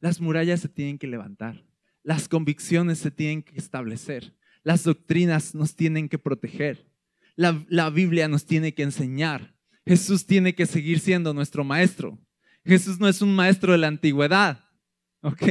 Las 0.00 0.20
murallas 0.20 0.60
se 0.60 0.68
tienen 0.68 0.98
que 0.98 1.06
levantar. 1.06 1.64
Las 2.02 2.28
convicciones 2.28 2.98
se 2.98 3.10
tienen 3.10 3.42
que 3.42 3.56
establecer. 3.56 4.34
Las 4.62 4.84
doctrinas 4.84 5.54
nos 5.54 5.74
tienen 5.74 6.08
que 6.08 6.18
proteger. 6.18 6.86
La, 7.34 7.90
Biblia 7.90 8.28
nos 8.28 8.46
tiene 8.46 8.74
que 8.74 8.82
enseñar. 8.82 9.54
Jesús 9.86 10.26
tiene 10.26 10.54
que 10.54 10.66
seguir 10.66 11.00
siendo 11.00 11.32
nuestro 11.34 11.64
maestro. 11.64 12.18
Jesús 12.64 12.98
no 12.98 13.08
es 13.08 13.22
un 13.22 13.34
maestro 13.34 13.72
de 13.72 13.78
la 13.78 13.88
antigüedad. 13.88 14.64
¿Ok? 15.22 15.42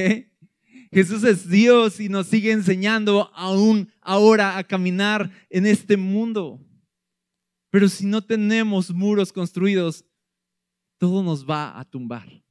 Jesús 0.92 1.24
es 1.24 1.50
Dios 1.50 2.00
y 2.00 2.10
nos 2.10 2.28
sigue 2.28 2.52
enseñando 2.52 3.32
aún 3.34 3.92
ahora 4.02 4.58
a 4.58 4.64
caminar 4.64 5.32
en 5.50 5.66
este 5.66 5.98
mundo. 5.98 6.67
Pero 7.78 7.90
si 7.90 8.08
no 8.08 8.24
tenemos 8.24 8.90
muros 8.90 9.32
construidos, 9.32 10.04
todo 10.98 11.22
nos 11.22 11.48
va 11.48 11.80
a 11.80 11.86
tumbar. 11.86 12.44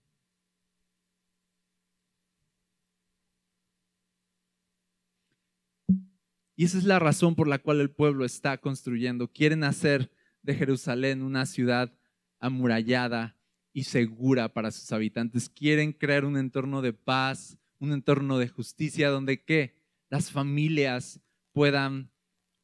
Y 6.55 6.65
esa 6.65 6.79
es 6.79 6.85
la 6.85 7.01
razón 7.01 7.35
por 7.35 7.49
la 7.49 7.59
cual 7.59 7.81
el 7.81 7.91
pueblo 7.91 8.25
está 8.25 8.59
construyendo. 8.59 9.27
Quieren 9.27 9.65
hacer 9.65 10.13
de 10.43 10.55
Jerusalén 10.55 11.23
una 11.23 11.45
ciudad 11.45 11.93
amurallada 12.39 13.37
y 13.73 13.83
segura 13.83 14.55
para 14.55 14.71
sus 14.71 14.93
habitantes. 14.93 15.49
Quieren 15.49 15.93
crear 15.93 16.25
un 16.25 16.37
entorno 16.37 16.83
de 16.83 16.93
paz, 16.93 17.59
un 17.81 17.91
entorno 17.91 18.39
de 18.39 18.47
justicia 18.47 19.11
donde 19.11 19.75
las 20.09 20.31
familias 20.31 21.21
puedan 21.51 22.13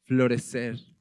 florecer 0.05 0.92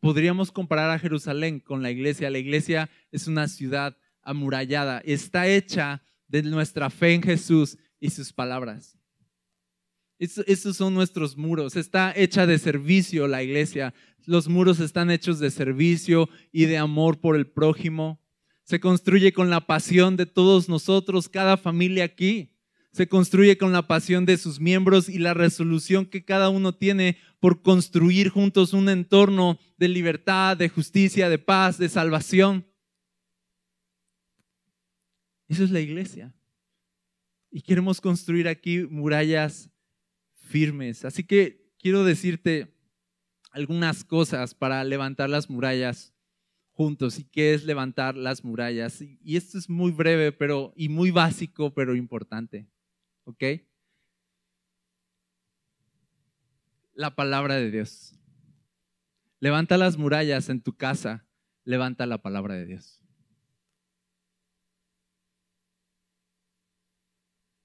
podríamos 0.00 0.52
comparar 0.52 0.90
a 0.90 0.98
Jerusalén 0.98 1.60
con 1.60 1.82
la 1.82 1.90
iglesia. 1.90 2.30
La 2.30 2.38
iglesia 2.38 2.90
es 3.10 3.26
una 3.26 3.48
ciudad 3.48 3.96
amurallada, 4.22 5.00
está 5.04 5.46
hecha 5.46 6.02
de 6.28 6.42
nuestra 6.42 6.90
fe 6.90 7.14
en 7.14 7.22
Jesús 7.22 7.76
y 8.00 8.10
sus 8.10 8.32
palabras. 8.32 8.98
Esos 10.18 10.76
son 10.76 10.94
nuestros 10.94 11.36
muros. 11.36 11.74
Está 11.74 12.12
hecha 12.14 12.46
de 12.46 12.58
servicio 12.58 13.26
la 13.26 13.42
iglesia. 13.42 13.92
Los 14.24 14.48
muros 14.48 14.78
están 14.78 15.10
hechos 15.10 15.40
de 15.40 15.50
servicio 15.50 16.28
y 16.52 16.66
de 16.66 16.78
amor 16.78 17.20
por 17.20 17.34
el 17.34 17.48
prójimo. 17.48 18.20
Se 18.62 18.78
construye 18.78 19.32
con 19.32 19.50
la 19.50 19.66
pasión 19.66 20.16
de 20.16 20.26
todos 20.26 20.68
nosotros, 20.68 21.28
cada 21.28 21.56
familia 21.56 22.04
aquí 22.04 22.51
se 22.92 23.08
construye 23.08 23.56
con 23.56 23.72
la 23.72 23.86
pasión 23.86 24.26
de 24.26 24.36
sus 24.36 24.60
miembros 24.60 25.08
y 25.08 25.18
la 25.18 25.32
resolución 25.32 26.04
que 26.04 26.24
cada 26.24 26.50
uno 26.50 26.74
tiene 26.74 27.16
por 27.40 27.62
construir 27.62 28.28
juntos 28.28 28.74
un 28.74 28.88
entorno 28.90 29.58
de 29.78 29.88
libertad, 29.88 30.56
de 30.58 30.68
justicia, 30.68 31.30
de 31.30 31.38
paz, 31.38 31.78
de 31.78 31.88
salvación. 31.88 32.66
Eso 35.48 35.64
es 35.64 35.70
la 35.70 35.80
iglesia. 35.80 36.34
Y 37.50 37.62
queremos 37.62 38.00
construir 38.00 38.46
aquí 38.46 38.80
murallas 38.82 39.70
firmes. 40.34 41.04
Así 41.06 41.24
que 41.24 41.72
quiero 41.78 42.04
decirte 42.04 42.74
algunas 43.50 44.04
cosas 44.04 44.54
para 44.54 44.84
levantar 44.84 45.30
las 45.30 45.48
murallas 45.48 46.14
juntos. 46.72 47.18
¿Y 47.18 47.24
qué 47.24 47.54
es 47.54 47.64
levantar 47.64 48.16
las 48.16 48.44
murallas? 48.44 49.02
Y 49.02 49.36
esto 49.36 49.56
es 49.56 49.70
muy 49.70 49.92
breve 49.92 50.32
pero, 50.32 50.74
y 50.76 50.90
muy 50.90 51.10
básico, 51.10 51.72
pero 51.72 51.94
importante. 51.94 52.68
¿Ok? 53.24 53.44
La 56.94 57.14
palabra 57.14 57.56
de 57.56 57.70
Dios. 57.70 58.18
Levanta 59.40 59.76
las 59.76 59.96
murallas 59.96 60.48
en 60.48 60.62
tu 60.62 60.76
casa, 60.76 61.26
levanta 61.64 62.06
la 62.06 62.22
palabra 62.22 62.54
de 62.54 62.66
Dios. 62.66 63.02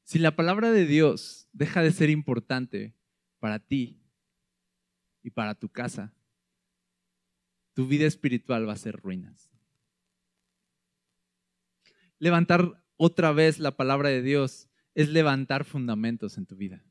Si 0.04 0.20
la 0.20 0.36
palabra 0.36 0.72
de 0.72 0.86
Dios 0.86 1.50
deja 1.52 1.82
de 1.82 1.92
ser 1.92 2.10
importante 2.10 2.96
para 3.40 3.60
ti 3.60 4.02
y 5.22 5.32
para 5.32 5.54
tu 5.54 5.70
casa, 5.70 6.14
tu 7.74 7.88
vida 7.88 8.06
espiritual 8.06 8.68
va 8.68 8.74
a 8.74 8.78
ser 8.78 8.96
ruinas. 8.96 9.52
Levantar 12.20 12.84
otra 12.96 13.34
vez 13.34 13.60
la 13.60 13.76
palabra 13.76 14.10
de 14.10 14.22
Dios 14.22 14.67
es 14.98 15.10
levantar 15.10 15.64
fundamentos 15.64 16.40
en 16.40 16.48
tu 16.48 16.56
vida. 16.56 16.84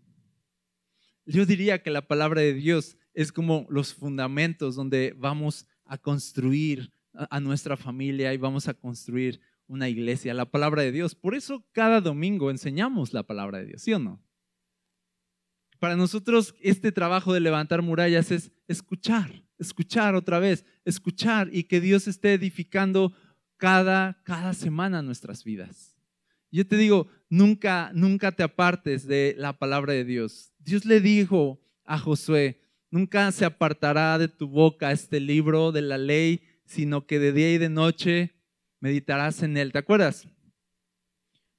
Yo 1.24 1.44
diría 1.44 1.82
que 1.82 1.90
la 1.90 2.06
palabra 2.06 2.40
de 2.40 2.54
Dios 2.54 2.96
es 3.14 3.32
como 3.32 3.66
los 3.68 3.94
fundamentos 3.94 4.76
donde 4.76 5.12
vamos 5.18 5.66
a 5.84 5.98
construir 5.98 6.92
a 7.12 7.40
nuestra 7.40 7.76
familia 7.76 8.32
y 8.32 8.36
vamos 8.36 8.68
a 8.68 8.74
construir 8.74 9.40
una 9.66 9.88
iglesia, 9.88 10.34
la 10.34 10.48
palabra 10.48 10.82
de 10.82 10.92
Dios. 10.92 11.16
Por 11.16 11.34
eso 11.34 11.66
cada 11.72 12.00
domingo 12.00 12.52
enseñamos 12.52 13.12
la 13.12 13.24
palabra 13.24 13.58
de 13.58 13.66
Dios, 13.66 13.82
¿sí 13.82 13.92
o 13.92 13.98
no? 13.98 14.22
Para 15.80 15.96
nosotros 15.96 16.54
este 16.60 16.92
trabajo 16.92 17.34
de 17.34 17.40
levantar 17.40 17.82
murallas 17.82 18.30
es 18.30 18.52
escuchar, 18.68 19.42
escuchar 19.58 20.14
otra 20.14 20.38
vez, 20.38 20.64
escuchar 20.84 21.48
y 21.52 21.64
que 21.64 21.80
Dios 21.80 22.06
esté 22.06 22.34
edificando 22.34 23.12
cada, 23.56 24.22
cada 24.22 24.54
semana 24.54 25.02
nuestras 25.02 25.42
vidas. 25.42 25.95
Yo 26.56 26.66
te 26.66 26.78
digo, 26.78 27.06
nunca, 27.28 27.90
nunca 27.92 28.32
te 28.32 28.42
apartes 28.42 29.06
de 29.06 29.34
la 29.36 29.58
palabra 29.58 29.92
de 29.92 30.06
Dios. 30.06 30.54
Dios 30.58 30.86
le 30.86 31.02
dijo 31.02 31.60
a 31.84 31.98
Josué, 31.98 32.62
nunca 32.90 33.30
se 33.30 33.44
apartará 33.44 34.16
de 34.16 34.28
tu 34.28 34.48
boca 34.48 34.90
este 34.90 35.20
libro 35.20 35.70
de 35.70 35.82
la 35.82 35.98
ley, 35.98 36.40
sino 36.64 37.06
que 37.06 37.18
de 37.18 37.34
día 37.34 37.52
y 37.52 37.58
de 37.58 37.68
noche 37.68 38.36
meditarás 38.80 39.42
en 39.42 39.58
él. 39.58 39.70
¿Te 39.70 39.80
acuerdas? 39.80 40.26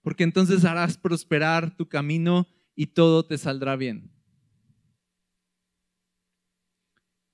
Porque 0.01 0.23
entonces 0.23 0.65
harás 0.65 0.97
prosperar 0.97 1.77
tu 1.77 1.87
camino 1.87 2.47
y 2.73 2.87
todo 2.87 3.23
te 3.23 3.37
saldrá 3.37 3.75
bien. 3.75 4.09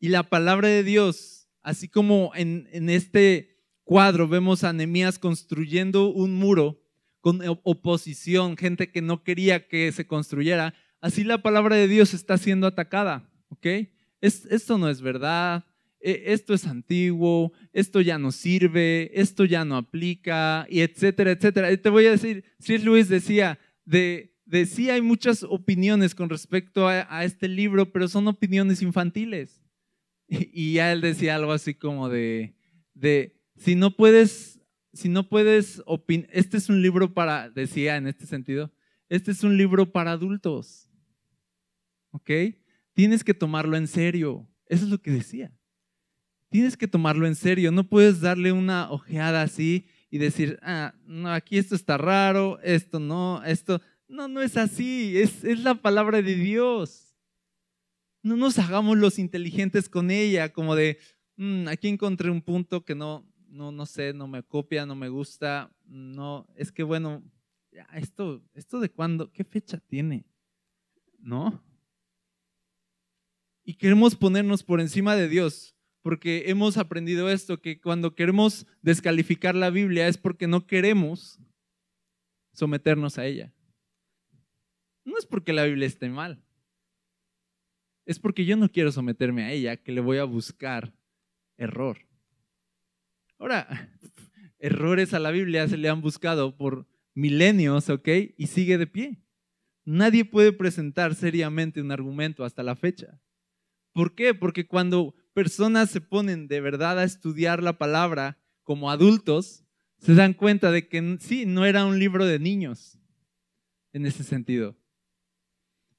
Y 0.01 0.09
la 0.09 0.23
palabra 0.23 0.67
de 0.67 0.83
Dios, 0.83 1.47
así 1.61 1.87
como 1.87 2.33
en, 2.35 2.67
en 2.73 2.89
este 2.89 3.63
cuadro 3.85 4.27
vemos 4.27 4.65
a 4.65 4.73
Nehemías 4.73 5.17
construyendo 5.17 6.11
un 6.11 6.35
muro, 6.35 6.82
con 7.23 7.39
oposición, 7.63 8.57
gente 8.57 8.91
que 8.91 9.01
no 9.01 9.23
quería 9.23 9.69
que 9.69 9.89
se 9.93 10.05
construyera, 10.05 10.73
así 10.99 11.23
la 11.23 11.41
palabra 11.41 11.77
de 11.77 11.87
Dios 11.87 12.13
está 12.13 12.37
siendo 12.37 12.67
atacada, 12.67 13.29
¿ok? 13.47 13.65
esto 14.19 14.77
no 14.77 14.89
es 14.89 14.99
verdad, 15.01 15.65
e, 16.01 16.33
esto 16.33 16.53
es 16.53 16.67
antiguo, 16.67 17.53
esto 17.71 18.01
ya 18.01 18.17
no 18.17 18.33
sirve, 18.33 19.09
esto 19.13 19.45
ya 19.45 19.63
no 19.63 19.77
aplica, 19.77 20.67
y 20.69 20.81
etcétera, 20.81 21.31
etcétera. 21.31 21.71
Y 21.71 21.77
te 21.77 21.89
voy 21.89 22.07
a 22.07 22.11
decir, 22.11 22.43
si 22.59 22.77
Luis 22.77 23.07
decía, 23.07 23.57
de, 23.85 24.35
de 24.45 24.65
sí 24.65 24.89
hay 24.89 25.01
muchas 25.01 25.43
opiniones 25.43 26.15
con 26.15 26.29
respecto 26.29 26.89
a, 26.89 27.07
a 27.09 27.23
este 27.23 27.47
libro, 27.47 27.93
pero 27.93 28.09
son 28.09 28.27
opiniones 28.27 28.81
infantiles. 28.81 29.61
Y 30.27 30.73
ya 30.73 30.91
él 30.91 30.99
decía 30.99 31.35
algo 31.35 31.53
así 31.53 31.73
como 31.73 32.09
de, 32.09 32.53
de 32.93 33.39
si 33.55 33.75
no 33.75 33.95
puedes, 33.95 34.52
si 34.93 35.09
no 35.09 35.27
puedes 35.27 35.81
opinar, 35.85 36.29
este 36.31 36.57
es 36.57 36.69
un 36.69 36.81
libro 36.81 37.13
para, 37.13 37.49
decía 37.49 37.97
en 37.97 38.07
este 38.07 38.27
sentido, 38.27 38.71
este 39.09 39.31
es 39.31 39.43
un 39.43 39.57
libro 39.57 39.91
para 39.91 40.11
adultos. 40.11 40.89
¿Ok? 42.11 42.29
Tienes 42.93 43.23
que 43.23 43.33
tomarlo 43.33 43.75
en 43.75 43.87
serio. 43.87 44.47
Eso 44.67 44.85
es 44.85 44.91
lo 44.91 45.01
que 45.01 45.11
decía. 45.11 45.51
Tienes 46.49 46.77
que 46.77 46.87
tomarlo 46.87 47.25
en 47.25 47.35
serio. 47.35 47.71
No 47.71 47.89
puedes 47.89 48.21
darle 48.21 48.51
una 48.51 48.91
ojeada 48.91 49.41
así 49.41 49.87
y 50.11 50.19
decir, 50.19 50.59
ah, 50.61 50.93
no, 51.05 51.33
aquí 51.33 51.57
esto 51.57 51.73
está 51.73 51.97
raro, 51.97 52.59
esto 52.61 52.99
no, 52.99 53.43
esto. 53.43 53.81
No, 54.07 54.27
no 54.27 54.41
es 54.41 54.57
así. 54.57 55.17
Es, 55.17 55.43
es 55.43 55.59
la 55.63 55.73
palabra 55.73 56.21
de 56.21 56.35
Dios. 56.35 57.15
No 58.21 58.37
nos 58.37 58.59
hagamos 58.59 58.97
los 58.97 59.17
inteligentes 59.17 59.89
con 59.89 60.11
ella, 60.11 60.53
como 60.53 60.75
de, 60.75 60.99
mm, 61.37 61.67
aquí 61.67 61.87
encontré 61.87 62.29
un 62.29 62.43
punto 62.43 62.85
que 62.85 62.93
no, 62.93 63.27
no, 63.53 63.71
no 63.71 63.85
sé, 63.85 64.13
no 64.13 64.27
me 64.27 64.43
copia, 64.43 64.85
no 64.85 64.95
me 64.95 65.09
gusta. 65.09 65.71
No, 65.85 66.47
es 66.55 66.71
que 66.71 66.83
bueno, 66.83 67.23
esto, 67.93 68.43
esto 68.53 68.79
de 68.79 68.89
cuándo, 68.89 69.31
¿qué 69.31 69.43
fecha 69.43 69.77
tiene? 69.77 70.25
¿No? 71.19 71.63
Y 73.63 73.75
queremos 73.75 74.15
ponernos 74.15 74.63
por 74.63 74.81
encima 74.81 75.15
de 75.15 75.29
Dios, 75.29 75.75
porque 76.01 76.45
hemos 76.47 76.77
aprendido 76.77 77.29
esto, 77.29 77.61
que 77.61 77.79
cuando 77.79 78.15
queremos 78.15 78.65
descalificar 78.81 79.55
la 79.55 79.69
Biblia 79.69 80.07
es 80.07 80.17
porque 80.17 80.47
no 80.47 80.65
queremos 80.65 81.39
someternos 82.51 83.17
a 83.17 83.25
ella. 83.25 83.53
No 85.05 85.17
es 85.17 85.25
porque 85.25 85.53
la 85.53 85.63
Biblia 85.63 85.87
esté 85.87 86.09
mal, 86.09 86.43
es 88.05 88.19
porque 88.19 88.45
yo 88.45 88.57
no 88.57 88.69
quiero 88.69 88.91
someterme 88.91 89.43
a 89.43 89.51
ella, 89.51 89.77
que 89.77 89.91
le 89.91 90.01
voy 90.01 90.17
a 90.17 90.23
buscar 90.23 90.93
error. 91.57 91.99
Ahora, 93.43 93.67
errores 94.57 95.13
a 95.13 95.19
la 95.19 95.29
Biblia 95.29 95.67
se 95.67 95.75
le 95.75 95.89
han 95.89 95.99
buscado 95.99 96.55
por 96.55 96.87
milenios, 97.13 97.89
¿ok? 97.89 98.07
Y 98.37 98.47
sigue 98.47 98.77
de 98.77 98.87
pie. 98.87 99.21
Nadie 99.83 100.23
puede 100.23 100.53
presentar 100.53 101.13
seriamente 101.13 101.81
un 101.81 101.91
argumento 101.91 102.45
hasta 102.45 102.63
la 102.63 102.77
fecha. 102.77 103.19
¿Por 103.91 104.15
qué? 104.15 104.33
Porque 104.33 104.65
cuando 104.65 105.13
personas 105.33 105.89
se 105.89 105.99
ponen 105.99 106.47
de 106.47 106.61
verdad 106.61 106.97
a 106.97 107.03
estudiar 107.03 107.61
la 107.61 107.77
palabra 107.77 108.41
como 108.63 108.89
adultos, 108.89 109.65
se 109.97 110.13
dan 110.13 110.33
cuenta 110.33 110.71
de 110.71 110.87
que 110.87 111.17
sí, 111.19 111.45
no 111.45 111.65
era 111.65 111.85
un 111.85 111.99
libro 111.99 112.25
de 112.25 112.39
niños 112.39 112.97
en 113.91 114.05
ese 114.05 114.23
sentido. 114.23 114.77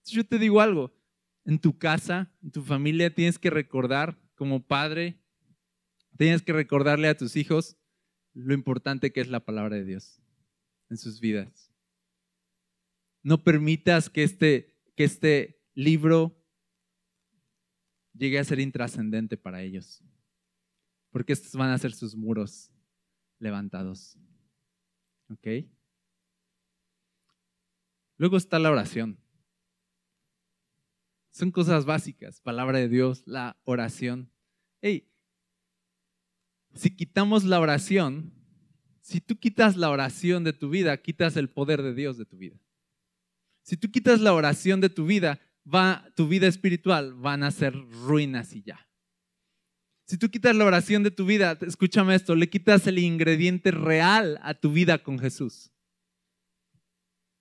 Yo 0.06 0.24
te 0.24 0.38
digo 0.38 0.62
algo, 0.62 0.96
en 1.44 1.58
tu 1.58 1.76
casa, 1.76 2.32
en 2.42 2.52
tu 2.52 2.62
familia, 2.62 3.14
tienes 3.14 3.38
que 3.38 3.50
recordar 3.50 4.18
como 4.34 4.66
padre, 4.66 5.20
tienes 6.16 6.42
que 6.42 6.52
recordarle 6.52 7.08
a 7.08 7.16
tus 7.16 7.36
hijos 7.36 7.76
lo 8.32 8.54
importante 8.54 9.12
que 9.12 9.20
es 9.20 9.28
la 9.28 9.44
palabra 9.44 9.76
de 9.76 9.84
Dios 9.84 10.20
en 10.90 10.96
sus 10.96 11.20
vidas. 11.20 11.72
No 13.22 13.42
permitas 13.42 14.10
que 14.10 14.22
este, 14.22 14.76
que 14.96 15.04
este 15.04 15.62
libro 15.74 16.40
llegue 18.12 18.38
a 18.38 18.44
ser 18.44 18.60
intrascendente 18.60 19.36
para 19.36 19.62
ellos, 19.62 20.02
porque 21.10 21.32
estos 21.32 21.52
van 21.52 21.70
a 21.70 21.78
ser 21.78 21.92
sus 21.92 22.14
muros 22.14 22.70
levantados. 23.38 24.18
¿Ok? 25.30 25.66
Luego 28.16 28.36
está 28.36 28.58
la 28.58 28.70
oración. 28.70 29.18
Son 31.30 31.50
cosas 31.50 31.84
básicas, 31.84 32.40
palabra 32.40 32.78
de 32.78 32.88
Dios, 32.88 33.24
la 33.26 33.58
oración. 33.64 34.30
Hey, 34.80 35.10
si 36.74 36.90
quitamos 36.90 37.44
la 37.44 37.60
oración, 37.60 38.32
si 39.00 39.20
tú 39.20 39.38
quitas 39.38 39.76
la 39.76 39.90
oración 39.90 40.44
de 40.44 40.52
tu 40.52 40.70
vida, 40.70 40.96
quitas 40.96 41.36
el 41.36 41.50
poder 41.50 41.82
de 41.82 41.94
Dios 41.94 42.16
de 42.18 42.24
tu 42.24 42.36
vida. 42.36 42.58
Si 43.62 43.76
tú 43.76 43.90
quitas 43.90 44.20
la 44.20 44.34
oración 44.34 44.80
de 44.80 44.90
tu 44.90 45.06
vida, 45.06 45.40
va, 45.72 46.06
tu 46.14 46.28
vida 46.28 46.46
espiritual 46.46 47.14
van 47.14 47.42
a 47.42 47.50
ser 47.50 47.74
ruinas 47.74 48.54
y 48.54 48.62
ya. 48.62 48.88
Si 50.06 50.18
tú 50.18 50.30
quitas 50.30 50.54
la 50.54 50.66
oración 50.66 51.02
de 51.02 51.10
tu 51.10 51.24
vida, 51.24 51.58
escúchame 51.62 52.14
esto, 52.14 52.34
le 52.34 52.50
quitas 52.50 52.86
el 52.86 52.98
ingrediente 52.98 53.70
real 53.70 54.38
a 54.42 54.54
tu 54.54 54.70
vida 54.70 55.02
con 55.02 55.18
Jesús. 55.18 55.70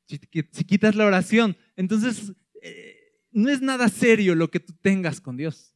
Si, 0.07 0.17
quitas 0.17 0.95
la 0.95 1.05
oración, 1.05 1.57
entonces 1.75 2.34
eh, 2.61 3.19
no 3.31 3.49
es 3.49 3.61
nada 3.61 3.89
serio 3.89 4.36
lo 4.36 4.49
que 4.49 4.59
tú 4.59 4.73
tengas 4.81 5.19
con 5.19 5.36
Dios. 5.36 5.72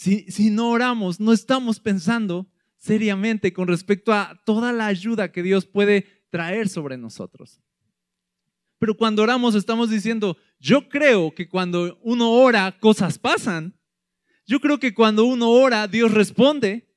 Si, 0.00 0.48
no 0.48 0.70
oramos, 0.70 1.20
no 1.20 1.30
estamos 1.30 1.78
pensando 1.78 2.50
seriamente 2.78 3.52
con 3.52 3.68
respecto 3.68 4.14
a 4.14 4.40
toda 4.46 4.72
la 4.72 4.86
ayuda 4.86 5.30
que 5.30 5.42
Dios 5.42 5.66
puede 5.66 6.24
traer 6.30 6.70
sobre 6.70 6.96
nosotros. 6.96 7.60
Pero 8.78 8.96
cuando 8.96 9.22
oramos 9.22 9.54
estamos 9.54 9.90
diciendo, 9.90 10.38
yo 10.58 10.88
creo 10.88 11.34
que 11.34 11.50
cuando 11.50 11.98
uno 12.00 12.30
ora 12.32 12.78
cosas 12.80 13.18
pasan. 13.18 13.78
Yo 14.46 14.58
creo 14.58 14.80
que 14.80 14.94
cuando 14.94 15.26
uno 15.26 15.50
ora 15.50 15.86
Dios 15.86 16.14
responde. 16.14 16.88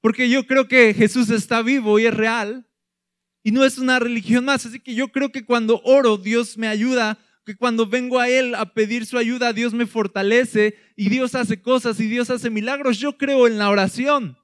Porque 0.00 0.28
yo 0.28 0.44
creo 0.44 0.66
que 0.66 0.94
Jesús 0.94 1.30
está 1.30 1.62
vivo 1.62 2.00
y 2.00 2.06
es 2.06 2.14
real. 2.14 2.68
Y 3.44 3.52
no 3.52 3.64
es 3.64 3.78
una 3.78 4.00
religión 4.00 4.44
más. 4.44 4.66
Así 4.66 4.80
que 4.80 4.96
yo 4.96 5.12
creo 5.12 5.30
que 5.30 5.44
cuando 5.44 5.80
oro 5.84 6.16
Dios 6.16 6.58
me 6.58 6.66
ayuda. 6.66 7.20
Que 7.48 7.56
cuando 7.56 7.86
vengo 7.86 8.20
a 8.20 8.28
Él 8.28 8.54
a 8.54 8.74
pedir 8.74 9.06
su 9.06 9.16
ayuda 9.16 9.54
Dios 9.54 9.72
me 9.72 9.86
fortalece. 9.86 10.76
Y 10.96 11.08
Dios 11.08 11.34
hace 11.34 11.62
cosas 11.62 11.98
y 11.98 12.06
Dios 12.06 12.28
hace 12.28 12.50
milagros. 12.50 12.98
Yo 12.98 13.16
creo 13.16 13.46
en 13.46 13.56
la 13.56 13.70
oración. 13.70 14.36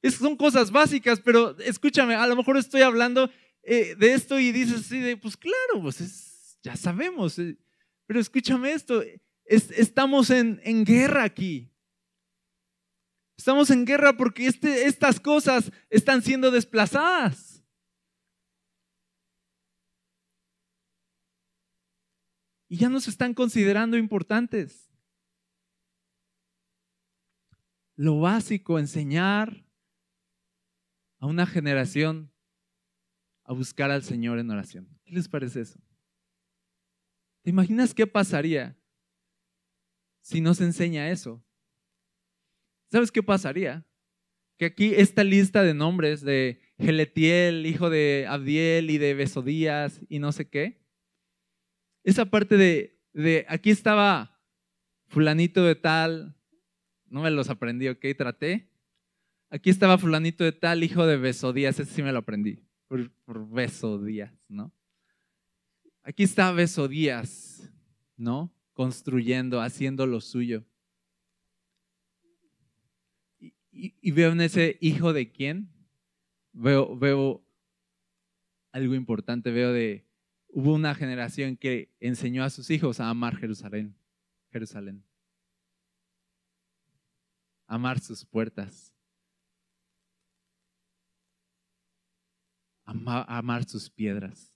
Es, 0.00 0.14
son 0.14 0.34
cosas 0.34 0.70
básicas, 0.70 1.20
pero 1.20 1.54
escúchame, 1.58 2.14
a 2.14 2.26
lo 2.26 2.34
mejor 2.34 2.56
estoy 2.56 2.80
hablando 2.80 3.30
eh, 3.62 3.94
de 3.98 4.14
esto 4.14 4.40
y 4.40 4.52
dices 4.52 4.86
así 4.86 5.00
de, 5.00 5.18
pues 5.18 5.36
claro, 5.36 5.82
pues 5.82 6.56
ya 6.62 6.76
sabemos, 6.76 7.38
eh, 7.38 7.58
pero 8.06 8.20
escúchame 8.20 8.72
esto, 8.72 9.04
estamos 9.44 10.30
en, 10.30 10.62
en, 10.64 10.86
guerra 10.86 11.24
aquí. 11.24 11.70
Estamos 13.36 13.68
en 13.68 13.84
guerra 13.84 14.16
porque 14.16 14.46
este, 14.46 14.86
estas 14.86 15.20
cosas 15.20 15.70
están 15.90 16.22
siendo 16.22 16.50
desplazadas. 16.50 17.47
Y 22.68 22.76
ya 22.76 22.88
nos 22.88 23.08
están 23.08 23.34
considerando 23.34 23.96
importantes. 23.96 24.90
Lo 27.96 28.20
básico, 28.20 28.78
enseñar 28.78 29.64
a 31.18 31.26
una 31.26 31.46
generación 31.46 32.30
a 33.44 33.52
buscar 33.54 33.90
al 33.90 34.02
Señor 34.02 34.38
en 34.38 34.50
oración. 34.50 34.88
¿Qué 35.04 35.14
les 35.14 35.28
parece 35.28 35.62
eso? 35.62 35.80
¿Te 37.42 37.50
imaginas 37.50 37.94
qué 37.94 38.06
pasaría 38.06 38.78
si 40.20 40.40
nos 40.40 40.60
enseña 40.60 41.10
eso? 41.10 41.42
¿Sabes 42.90 43.10
qué 43.10 43.22
pasaría? 43.22 43.86
Que 44.58 44.66
aquí 44.66 44.92
esta 44.94 45.24
lista 45.24 45.62
de 45.62 45.72
nombres 45.72 46.20
de 46.20 46.60
Geletiel, 46.78 47.64
hijo 47.64 47.90
de 47.90 48.26
Abdiel 48.28 48.90
y 48.90 48.98
de 48.98 49.14
Besodías 49.14 50.00
y 50.08 50.18
no 50.18 50.32
sé 50.32 50.48
qué, 50.48 50.77
esa 52.10 52.26
parte 52.26 52.56
de, 52.56 52.98
de 53.12 53.44
aquí 53.48 53.70
estaba 53.70 54.40
fulanito 55.08 55.64
de 55.64 55.74
tal, 55.74 56.36
no 57.06 57.22
me 57.22 57.30
los 57.30 57.50
aprendí, 57.50 57.88
ok, 57.88 58.04
traté. 58.16 58.70
Aquí 59.50 59.70
estaba 59.70 59.98
fulanito 59.98 60.44
de 60.44 60.52
tal, 60.52 60.84
hijo 60.84 61.06
de 61.06 61.16
Besodías, 61.16 61.78
ese 61.80 61.94
sí 61.94 62.02
me 62.02 62.12
lo 62.12 62.18
aprendí 62.18 62.62
por, 62.88 63.48
Beso 63.50 64.02
Díaz, 64.02 64.32
¿no? 64.48 64.72
Aquí 66.02 66.22
está 66.22 66.50
Beso 66.52 66.88
Díaz, 66.88 67.70
¿no? 68.16 68.52
Construyendo, 68.72 69.60
haciendo 69.60 70.06
lo 70.06 70.20
suyo. 70.20 70.64
Y, 73.70 74.10
veo 74.10 74.32
en 74.32 74.40
ese 74.40 74.76
hijo 74.80 75.12
de 75.12 75.30
quién? 75.30 75.70
Veo, 76.52 76.96
veo 76.96 77.44
algo 78.72 78.94
importante, 78.94 79.52
veo 79.52 79.72
de, 79.72 80.07
hubo 80.58 80.74
una 80.74 80.92
generación 80.92 81.56
que 81.56 81.88
enseñó 82.00 82.42
a 82.42 82.50
sus 82.50 82.68
hijos 82.70 82.98
a 82.98 83.08
amar 83.08 83.36
Jerusalén, 83.36 83.94
Jerusalén. 84.50 85.04
Amar 87.68 88.00
sus 88.00 88.24
puertas, 88.24 88.92
amar 92.84 93.68
sus 93.68 93.88
piedras. 93.88 94.52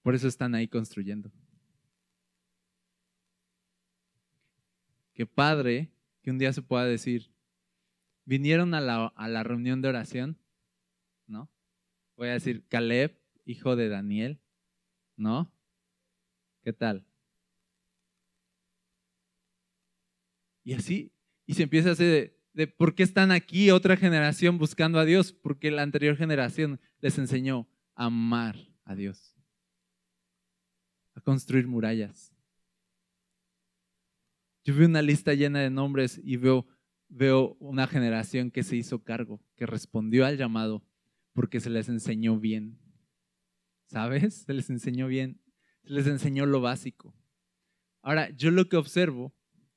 Por 0.00 0.14
eso 0.14 0.26
están 0.26 0.54
ahí 0.54 0.66
construyendo. 0.66 1.30
Qué 5.12 5.26
padre 5.26 5.92
que 6.22 6.30
un 6.30 6.38
día 6.38 6.54
se 6.54 6.62
pueda 6.62 6.86
decir, 6.86 7.30
vinieron 8.24 8.72
a 8.72 8.80
la 8.80 9.42
reunión 9.42 9.82
de 9.82 9.88
oración, 9.88 10.38
¿no? 11.26 11.50
Voy 12.18 12.30
a 12.30 12.32
decir, 12.32 12.66
Caleb, 12.66 13.16
hijo 13.44 13.76
de 13.76 13.88
Daniel, 13.88 14.40
¿no? 15.16 15.54
¿Qué 16.64 16.72
tal? 16.72 17.06
Y 20.64 20.74
así, 20.74 21.12
y 21.46 21.54
se 21.54 21.62
empieza 21.62 21.90
a 21.90 21.92
hacer 21.92 22.36
de, 22.54 22.66
por 22.66 22.96
qué 22.96 23.04
están 23.04 23.30
aquí 23.30 23.70
otra 23.70 23.96
generación 23.96 24.58
buscando 24.58 24.98
a 24.98 25.04
Dios, 25.04 25.32
porque 25.32 25.70
la 25.70 25.82
anterior 25.82 26.16
generación 26.16 26.80
les 26.98 27.16
enseñó 27.18 27.68
a 27.94 28.06
amar 28.06 28.56
a 28.82 28.96
Dios, 28.96 29.36
a 31.14 31.20
construir 31.20 31.68
murallas. 31.68 32.34
Yo 34.64 34.74
veo 34.74 34.88
una 34.88 35.02
lista 35.02 35.34
llena 35.34 35.60
de 35.60 35.70
nombres 35.70 36.20
y 36.24 36.36
veo, 36.36 36.66
veo 37.06 37.56
una 37.60 37.86
generación 37.86 38.50
que 38.50 38.64
se 38.64 38.74
hizo 38.74 39.04
cargo, 39.04 39.40
que 39.54 39.66
respondió 39.66 40.26
al 40.26 40.36
llamado 40.36 40.82
porque 41.38 41.60
se 41.60 41.70
les 41.70 41.88
enseñó 41.88 42.40
bien. 42.40 42.80
¿Sabes? 43.86 44.42
Se 44.44 44.52
les 44.52 44.70
enseñó 44.70 45.06
bien, 45.06 45.40
se 45.84 45.92
les 45.92 46.08
enseñó 46.08 46.46
lo 46.46 46.60
básico. 46.60 47.14
Ahora, 48.02 48.30
yo 48.30 48.50
lo 48.50 48.68
que 48.68 48.76
observo 48.76 49.32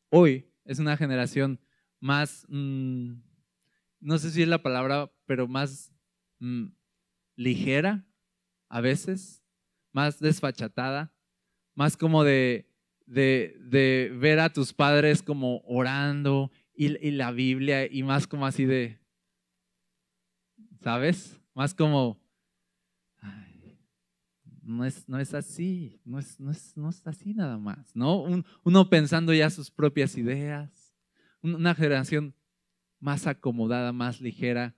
hoy 0.09 0.51
es 0.65 0.79
una 0.79 0.97
generación 0.97 1.59
más, 1.99 2.47
mm, 2.49 3.13
no 3.99 4.17
sé 4.17 4.31
si 4.31 4.41
es 4.41 4.47
la 4.47 4.63
palabra, 4.63 5.11
pero 5.27 5.47
más 5.47 5.93
mm, 6.39 6.69
ligera 7.35 8.07
a 8.67 8.81
veces, 8.81 9.43
más 9.91 10.17
desfachatada, 10.17 11.13
más 11.75 11.95
como 11.95 12.23
de, 12.23 12.71
ver 13.05 14.39
a 14.39 14.51
tus 14.51 14.73
padres 14.73 15.21
como 15.21 15.59
orando 15.59 16.49
y, 16.73 16.97
y, 17.07 17.11
la 17.11 17.31
Biblia 17.31 17.85
y 17.85 18.01
más 18.01 18.25
como 18.25 18.47
así 18.47 18.65
de, 18.65 18.99
¿sabes? 20.81 21.40
Más 21.53 21.73
como, 21.73 22.19
no, 24.61 24.85
es, 24.85 25.07
no 25.09 25.19
es 25.19 25.33
así, 25.33 25.99
no 26.05 26.19
es, 26.19 26.39
no, 26.39 26.51
es, 26.51 26.77
no 26.77 26.89
es 26.89 27.05
así 27.05 27.33
nada 27.33 27.57
más, 27.57 27.95
¿no? 27.95 28.23
uno 28.63 28.89
pensando 28.89 29.33
ya 29.33 29.49
sus 29.49 29.69
propias 29.69 30.17
ideas 30.17 30.91
una 31.41 31.75
generación 31.75 32.35
más 32.99 33.27
acomodada, 33.27 33.91
más 33.91 34.21
ligera, 34.21 34.75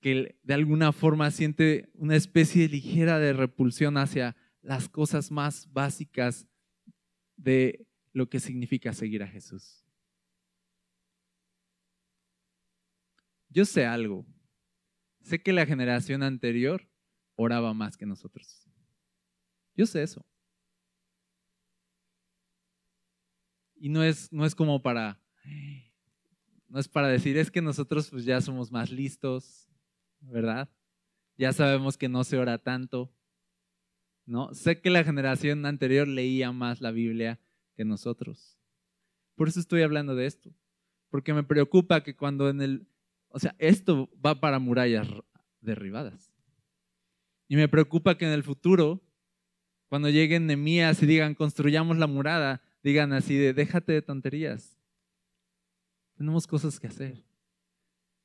que 0.00 0.38
de 0.42 0.54
alguna 0.54 0.92
forma 0.92 1.30
siente 1.30 1.90
una 1.94 2.16
especie 2.16 2.68
ligera 2.68 3.18
de 3.18 3.32
repulsión 3.32 3.96
hacia 3.96 4.36
las 4.62 4.88
cosas 4.88 5.30
más 5.30 5.72
básicas 5.72 6.46
de 7.36 7.86
lo 8.12 8.28
que 8.28 8.40
significa 8.40 8.92
seguir 8.92 9.22
a 9.22 9.28
Jesús. 9.28 9.84
Yo 13.48 13.64
sé 13.64 13.86
algo. 13.86 14.26
Sé 15.28 15.42
que 15.42 15.52
la 15.52 15.66
generación 15.66 16.22
anterior 16.22 16.88
oraba 17.36 17.74
más 17.74 17.98
que 17.98 18.06
nosotros. 18.06 18.66
Yo 19.76 19.84
sé 19.84 20.02
eso. 20.02 20.24
Y 23.76 23.90
no 23.90 24.02
es, 24.02 24.32
no 24.32 24.46
es 24.46 24.54
como 24.54 24.80
para 24.80 25.20
no 26.68 26.78
es 26.78 26.88
para 26.88 27.08
decir, 27.08 27.36
es 27.36 27.50
que 27.50 27.60
nosotros 27.60 28.08
pues 28.08 28.24
ya 28.24 28.40
somos 28.40 28.72
más 28.72 28.90
listos, 28.90 29.68
¿verdad? 30.20 30.70
Ya 31.36 31.52
sabemos 31.52 31.98
que 31.98 32.08
no 32.08 32.24
se 32.24 32.38
ora 32.38 32.56
tanto, 32.56 33.14
¿no? 34.24 34.54
Sé 34.54 34.80
que 34.80 34.88
la 34.88 35.04
generación 35.04 35.66
anterior 35.66 36.08
leía 36.08 36.52
más 36.52 36.80
la 36.80 36.90
Biblia 36.90 37.38
que 37.74 37.84
nosotros. 37.84 38.58
Por 39.34 39.48
eso 39.48 39.60
estoy 39.60 39.82
hablando 39.82 40.14
de 40.14 40.24
esto, 40.24 40.54
porque 41.10 41.34
me 41.34 41.44
preocupa 41.44 42.02
que 42.02 42.16
cuando 42.16 42.48
en 42.48 42.62
el, 42.62 42.88
o 43.38 43.40
sea, 43.40 43.54
esto 43.60 44.10
va 44.20 44.40
para 44.40 44.58
murallas 44.58 45.06
derribadas. 45.60 46.32
Y 47.46 47.54
me 47.54 47.68
preocupa 47.68 48.18
que 48.18 48.24
en 48.24 48.32
el 48.32 48.42
futuro, 48.42 49.00
cuando 49.88 50.10
lleguen 50.10 50.48
Nemías 50.48 51.00
y 51.04 51.06
digan, 51.06 51.36
construyamos 51.36 51.98
la 51.98 52.08
murada, 52.08 52.60
digan 52.82 53.12
así 53.12 53.36
de, 53.36 53.54
déjate 53.54 53.92
de 53.92 54.02
tonterías, 54.02 54.76
tenemos 56.14 56.48
cosas 56.48 56.80
que 56.80 56.88
hacer. 56.88 57.24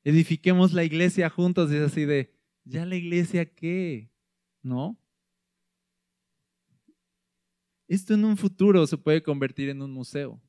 Edifiquemos 0.02 0.72
la 0.72 0.82
iglesia 0.82 1.30
juntos 1.30 1.70
y 1.70 1.76
es 1.76 1.82
así 1.82 2.06
de, 2.06 2.34
¿ya 2.64 2.84
la 2.84 2.96
iglesia 2.96 3.54
qué? 3.54 4.10
¿No? 4.62 4.98
Esto 7.86 8.14
en 8.14 8.24
un 8.24 8.36
futuro 8.36 8.84
se 8.88 8.98
puede 8.98 9.22
convertir 9.22 9.68
en 9.68 9.80
un 9.80 9.92
museo 9.92 10.42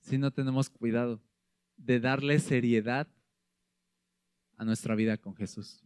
si 0.00 0.18
no 0.18 0.32
tenemos 0.32 0.68
cuidado 0.68 1.22
de 1.76 2.00
darle 2.00 2.38
seriedad 2.38 3.08
a 4.56 4.64
nuestra 4.64 4.94
vida 4.94 5.16
con 5.16 5.34
Jesús. 5.34 5.84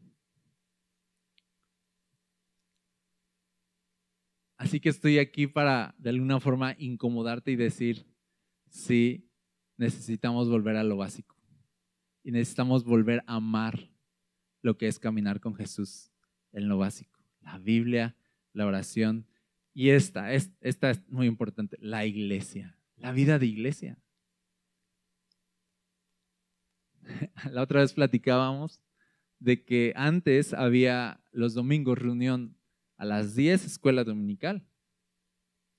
Así 4.56 4.80
que 4.80 4.88
estoy 4.88 5.18
aquí 5.18 5.46
para 5.46 5.94
de 5.98 6.10
alguna 6.10 6.40
forma 6.40 6.74
incomodarte 6.78 7.52
y 7.52 7.56
decir, 7.56 8.06
sí, 8.68 9.30
necesitamos 9.76 10.48
volver 10.48 10.76
a 10.76 10.82
lo 10.82 10.96
básico. 10.96 11.36
Y 12.24 12.32
necesitamos 12.32 12.84
volver 12.84 13.22
a 13.26 13.36
amar 13.36 13.90
lo 14.60 14.76
que 14.76 14.88
es 14.88 14.98
caminar 14.98 15.40
con 15.40 15.54
Jesús 15.54 16.10
en 16.52 16.68
lo 16.68 16.76
básico. 16.76 17.20
La 17.40 17.58
Biblia, 17.58 18.16
la 18.52 18.66
oración. 18.66 19.26
Y 19.72 19.90
esta, 19.90 20.32
esta 20.32 20.90
es 20.90 21.08
muy 21.08 21.28
importante, 21.28 21.78
la 21.80 22.04
iglesia, 22.04 22.76
la 22.96 23.12
vida 23.12 23.38
de 23.38 23.46
iglesia. 23.46 24.02
La 27.52 27.62
otra 27.62 27.80
vez 27.80 27.92
platicábamos 27.92 28.82
de 29.38 29.64
que 29.64 29.92
antes 29.96 30.54
había 30.54 31.20
los 31.32 31.54
domingos 31.54 31.98
reunión 31.98 32.56
a 32.96 33.04
las 33.04 33.34
10 33.34 33.64
escuela 33.64 34.04
dominical. 34.04 34.66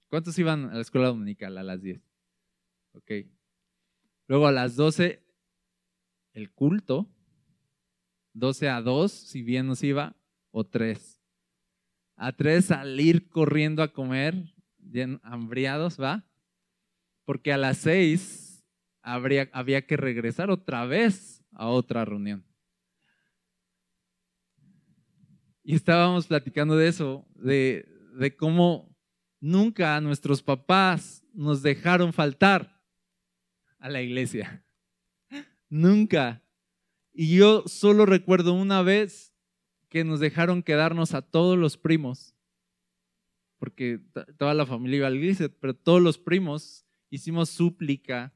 ¿Cuántos 0.09 0.37
iban 0.39 0.69
a 0.69 0.75
la 0.75 0.81
escuela 0.81 1.07
dominical 1.07 1.57
a 1.57 1.63
las 1.63 1.81
10? 1.81 2.01
Ok, 2.93 3.11
Luego 4.29 4.45
a 4.45 4.51
las 4.51 4.75
12, 4.75 5.25
el 6.33 6.51
culto. 6.51 7.09
12 8.33 8.69
a 8.69 8.79
2, 8.79 9.11
si 9.11 9.41
bien 9.41 9.65
nos 9.65 9.81
iba, 9.81 10.15
o 10.51 10.67
3. 10.67 11.19
A 12.15 12.31
3 12.33 12.63
salir 12.63 13.27
corriendo 13.27 13.81
a 13.81 13.91
comer, 13.91 14.53
bien 14.77 15.19
hambriados, 15.23 15.99
¿va? 15.99 16.27
Porque 17.25 17.51
a 17.51 17.57
las 17.57 17.79
6 17.79 18.48
habría, 19.01 19.49
había 19.53 19.85
que 19.85 19.97
regresar 19.97 20.49
otra 20.49 20.85
vez 20.85 21.43
a 21.53 21.67
otra 21.67 22.05
reunión. 22.05 22.45
Y 25.63 25.75
estábamos 25.75 26.27
platicando 26.27 26.75
de 26.77 26.87
eso, 26.87 27.27
de, 27.35 27.87
de 28.15 28.35
cómo 28.35 28.95
nunca 29.39 29.99
nuestros 30.01 30.41
papás 30.41 31.23
nos 31.33 31.61
dejaron 31.61 32.13
faltar 32.13 32.81
a 33.77 33.89
la 33.89 34.01
iglesia. 34.01 34.65
Nunca. 35.69 36.43
Y 37.13 37.37
yo 37.37 37.63
solo 37.67 38.05
recuerdo 38.05 38.53
una 38.53 38.81
vez 38.81 39.33
que 39.89 40.03
nos 40.03 40.19
dejaron 40.19 40.63
quedarnos 40.63 41.13
a 41.13 41.21
todos 41.21 41.57
los 41.57 41.77
primos, 41.77 42.35
porque 43.57 43.99
toda 44.37 44.53
la 44.53 44.65
familia 44.65 44.97
iba 44.97 45.07
a 45.07 45.09
la 45.09 45.17
iglesia, 45.17 45.49
pero 45.59 45.75
todos 45.75 46.01
los 46.01 46.17
primos 46.17 46.85
hicimos 47.09 47.49
súplica 47.49 48.33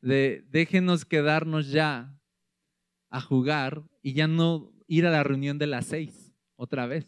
de 0.00 0.44
déjenos 0.50 1.04
quedarnos 1.04 1.70
ya 1.70 2.18
a 3.10 3.20
jugar 3.20 3.82
y 4.02 4.12
ya 4.12 4.26
no 4.26 4.72
ir 4.86 5.06
a 5.06 5.10
la 5.10 5.22
reunión 5.22 5.58
de 5.58 5.66
las 5.66 5.86
seis 5.86 6.34
otra 6.56 6.86
vez. 6.86 7.06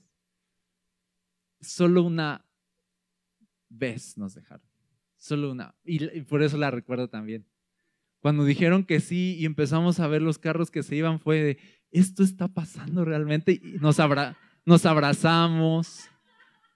Solo 1.60 2.02
una 2.02 2.46
vez 3.68 4.16
nos 4.16 4.34
dejaron. 4.34 4.66
Solo 5.16 5.52
una. 5.52 5.74
Y, 5.84 6.22
por 6.22 6.42
eso 6.42 6.56
la 6.56 6.70
recuerdo 6.70 7.08
también. 7.08 7.46
Cuando 8.20 8.44
dijeron 8.44 8.84
que 8.84 9.00
sí 9.00 9.36
y 9.38 9.46
empezamos 9.46 10.00
a 10.00 10.08
ver 10.08 10.22
los 10.22 10.38
carros 10.38 10.70
que 10.70 10.82
se 10.82 10.96
iban, 10.96 11.20
fue 11.20 11.42
de, 11.42 11.58
esto 11.90 12.22
está 12.22 12.48
pasando 12.48 13.04
realmente. 13.04 13.52
Y 13.52 13.78
nos, 13.80 13.98
nos 14.64 14.86
abrazamos, 14.86 16.08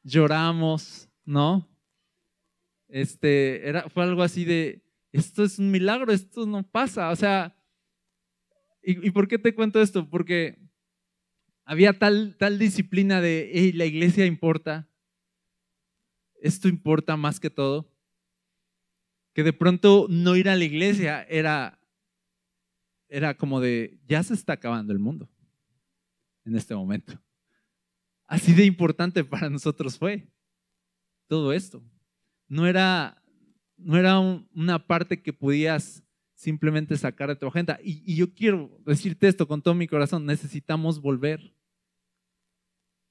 lloramos, 0.02 1.08
¿no? 1.24 1.68
Este, 2.88 3.68
era, 3.68 3.88
fue 3.88 4.04
algo 4.04 4.22
así 4.22 4.44
de, 4.44 4.84
esto 5.16 5.44
es 5.44 5.58
un 5.58 5.70
milagro, 5.70 6.12
esto 6.12 6.46
no 6.46 6.62
pasa. 6.62 7.10
O 7.10 7.16
sea, 7.16 7.56
¿y, 8.82 9.10
por 9.10 9.28
qué 9.28 9.38
te 9.38 9.54
cuento 9.54 9.80
esto? 9.80 10.08
Porque 10.08 10.58
había 11.64 11.98
tal, 11.98 12.36
tal 12.38 12.58
disciplina 12.58 13.20
de, 13.20 13.50
hey, 13.54 13.72
la 13.72 13.86
iglesia 13.86 14.26
importa, 14.26 14.88
esto 16.42 16.68
importa 16.68 17.16
más 17.16 17.40
que 17.40 17.50
todo 17.50 17.94
que 19.34 19.42
de 19.42 19.52
pronto 19.52 20.06
no 20.08 20.36
ir 20.36 20.48
a 20.48 20.56
la 20.56 20.64
iglesia 20.64 21.24
era, 21.24 21.80
era 23.08 23.36
como 23.36 23.60
de, 23.60 23.98
ya 24.06 24.22
se 24.22 24.32
está 24.32 24.54
acabando 24.54 24.92
el 24.92 25.00
mundo 25.00 25.28
en 26.44 26.54
este 26.54 26.74
momento. 26.74 27.20
Así 28.26 28.54
de 28.54 28.64
importante 28.64 29.24
para 29.24 29.50
nosotros 29.50 29.98
fue 29.98 30.28
todo 31.26 31.52
esto. 31.52 31.82
No 32.46 32.66
era, 32.66 33.20
no 33.77 33.97
era 33.97 34.18
una 34.18 34.87
parte 34.87 35.22
que 35.22 35.33
podías 35.33 36.05
simplemente 36.35 36.97
sacar 36.97 37.29
de 37.29 37.37
tu 37.37 37.47
agenda. 37.47 37.79
Y, 37.83 38.03
y, 38.05 38.16
yo 38.16 38.33
quiero 38.33 38.79
decirte 38.85 39.29
esto 39.29 39.47
con 39.47 39.62
todo 39.62 39.75
mi 39.75 39.87
corazón, 39.87 40.27
necesitamos 40.27 41.01
volver. 41.01 41.55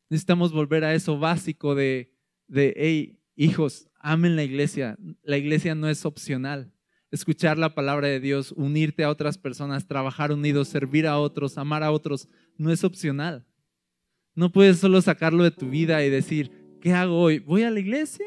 Necesitamos 0.10 0.52
volver 0.52 0.84
a 0.84 0.94
eso 0.94 1.18
básico 1.18 1.74
de, 1.74 2.14
de 2.48 2.74
hey, 2.78 3.20
hijos, 3.36 3.90
amen 4.00 4.36
la 4.36 4.44
iglesia. 4.44 4.98
La 5.24 5.38
iglesia 5.38 5.74
no 5.74 5.90
es 5.90 6.06
opcional. 6.06 6.72
Escuchar 7.10 7.58
la 7.58 7.74
palabra 7.74 8.08
de 8.08 8.20
Dios, 8.20 8.52
unirte 8.52 9.04
a 9.04 9.10
otras 9.10 9.38
personas, 9.38 9.88
trabajar 9.88 10.32
unidos, 10.32 10.68
servir 10.68 11.08
a 11.08 11.20
otros, 11.20 11.58
amar 11.58 11.84
a 11.84 11.92
otros, 11.92 12.28
no 12.58 12.72
es 12.72 12.84
opcional. 12.84 13.46
No 14.36 14.52
puedes 14.52 14.80
solo 14.80 15.02
sacarlo 15.02 15.44
de 15.44 15.52
tu 15.52 15.70
vida 15.70 16.04
y 16.04 16.10
decir, 16.10 16.78
¿qué 16.82 16.94
hago 16.94 17.20
hoy? 17.20 17.40
¿Voy 17.40 17.64
a 17.64 17.72
la 17.72 17.80
iglesia 17.80 18.26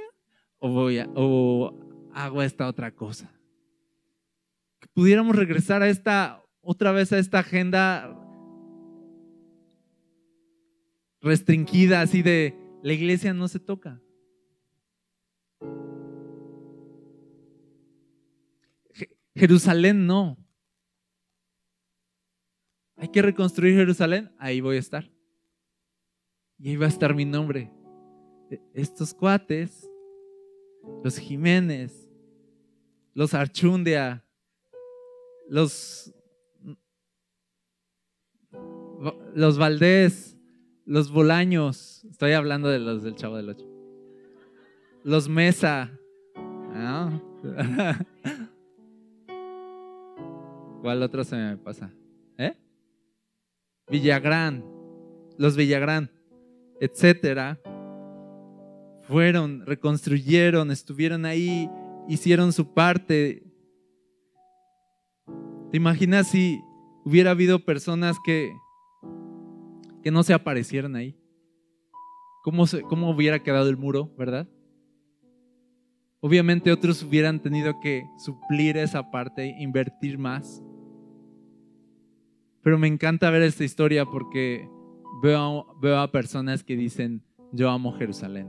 o, 0.58 0.70
voy 0.70 0.98
a, 0.98 1.08
o 1.14 1.85
hago 2.16 2.42
esta 2.42 2.66
otra 2.66 2.90
cosa? 2.90 3.30
Que 4.80 4.88
pudiéramos 4.88 5.36
regresar 5.36 5.82
a 5.82 5.88
esta, 5.88 6.42
otra 6.62 6.90
vez 6.90 7.12
a 7.12 7.18
esta 7.18 7.40
agenda 7.40 8.18
restringida, 11.20 12.00
así 12.00 12.22
de, 12.22 12.56
la 12.82 12.92
iglesia 12.92 13.34
no 13.34 13.48
se 13.48 13.60
toca. 13.60 14.00
Jerusalén 19.34 20.06
no. 20.06 20.38
Hay 22.96 23.08
que 23.08 23.20
reconstruir 23.20 23.74
Jerusalén, 23.74 24.32
ahí 24.38 24.62
voy 24.62 24.76
a 24.76 24.80
estar. 24.80 25.10
Y 26.58 26.70
ahí 26.70 26.76
va 26.76 26.86
a 26.86 26.88
estar 26.88 27.14
mi 27.14 27.26
nombre. 27.26 27.70
E, 28.50 28.58
estos 28.72 29.12
cuates, 29.12 29.86
los 31.04 31.18
Jiménez, 31.18 32.05
los 33.16 33.32
Archundia, 33.32 34.22
los, 35.48 36.14
los 39.34 39.56
Valdés, 39.56 40.36
los 40.84 41.10
Bolaños, 41.10 42.04
estoy 42.04 42.32
hablando 42.32 42.68
de 42.68 42.78
los 42.78 43.02
del 43.02 43.14
Chavo 43.14 43.38
del 43.38 43.48
Ocho, 43.48 43.66
los 45.02 45.30
Mesa, 45.30 45.98
¿cuál 50.82 51.02
otro 51.02 51.24
se 51.24 51.36
me 51.36 51.56
pasa? 51.56 51.90
¿Eh? 52.36 52.52
Villagrán, 53.88 54.62
los 55.38 55.56
Villagrán, 55.56 56.10
etcétera, 56.82 57.58
fueron, 59.04 59.64
reconstruyeron, 59.64 60.70
estuvieron 60.70 61.24
ahí, 61.24 61.70
hicieron 62.08 62.52
su 62.52 62.72
parte. 62.72 63.42
¿Te 65.70 65.76
imaginas 65.76 66.28
si 66.28 66.60
hubiera 67.04 67.32
habido 67.32 67.64
personas 67.64 68.16
que 68.24 68.52
que 70.06 70.12
no 70.12 70.22
se 70.22 70.32
aparecieran 70.32 70.94
ahí. 70.94 71.18
¿Cómo, 72.44 72.64
¿Cómo 72.88 73.10
hubiera 73.10 73.42
quedado 73.42 73.68
el 73.68 73.76
muro, 73.76 74.14
verdad? 74.16 74.48
Obviamente 76.20 76.70
otros 76.70 77.02
hubieran 77.02 77.42
tenido 77.42 77.80
que 77.80 78.04
suplir 78.24 78.76
esa 78.76 79.10
parte, 79.10 79.56
invertir 79.58 80.16
más. 80.16 80.62
Pero 82.62 82.78
me 82.78 82.86
encanta 82.86 83.30
ver 83.30 83.42
esta 83.42 83.64
historia 83.64 84.04
porque 84.06 84.70
veo, 85.24 85.76
veo 85.82 85.98
a 85.98 86.12
personas 86.12 86.62
que 86.62 86.76
dicen, 86.76 87.24
yo 87.50 87.68
amo 87.68 87.90
Jerusalén. 87.90 88.46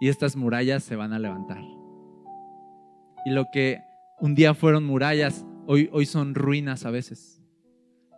Y 0.00 0.08
estas 0.08 0.36
murallas 0.36 0.82
se 0.84 0.96
van 0.96 1.12
a 1.12 1.18
levantar. 1.18 1.62
Y 3.24 3.30
lo 3.30 3.46
que 3.52 3.80
un 4.20 4.34
día 4.34 4.54
fueron 4.54 4.84
murallas, 4.84 5.44
hoy, 5.66 5.88
hoy 5.92 6.06
son 6.06 6.34
ruinas 6.34 6.84
a 6.84 6.90
veces. 6.90 7.42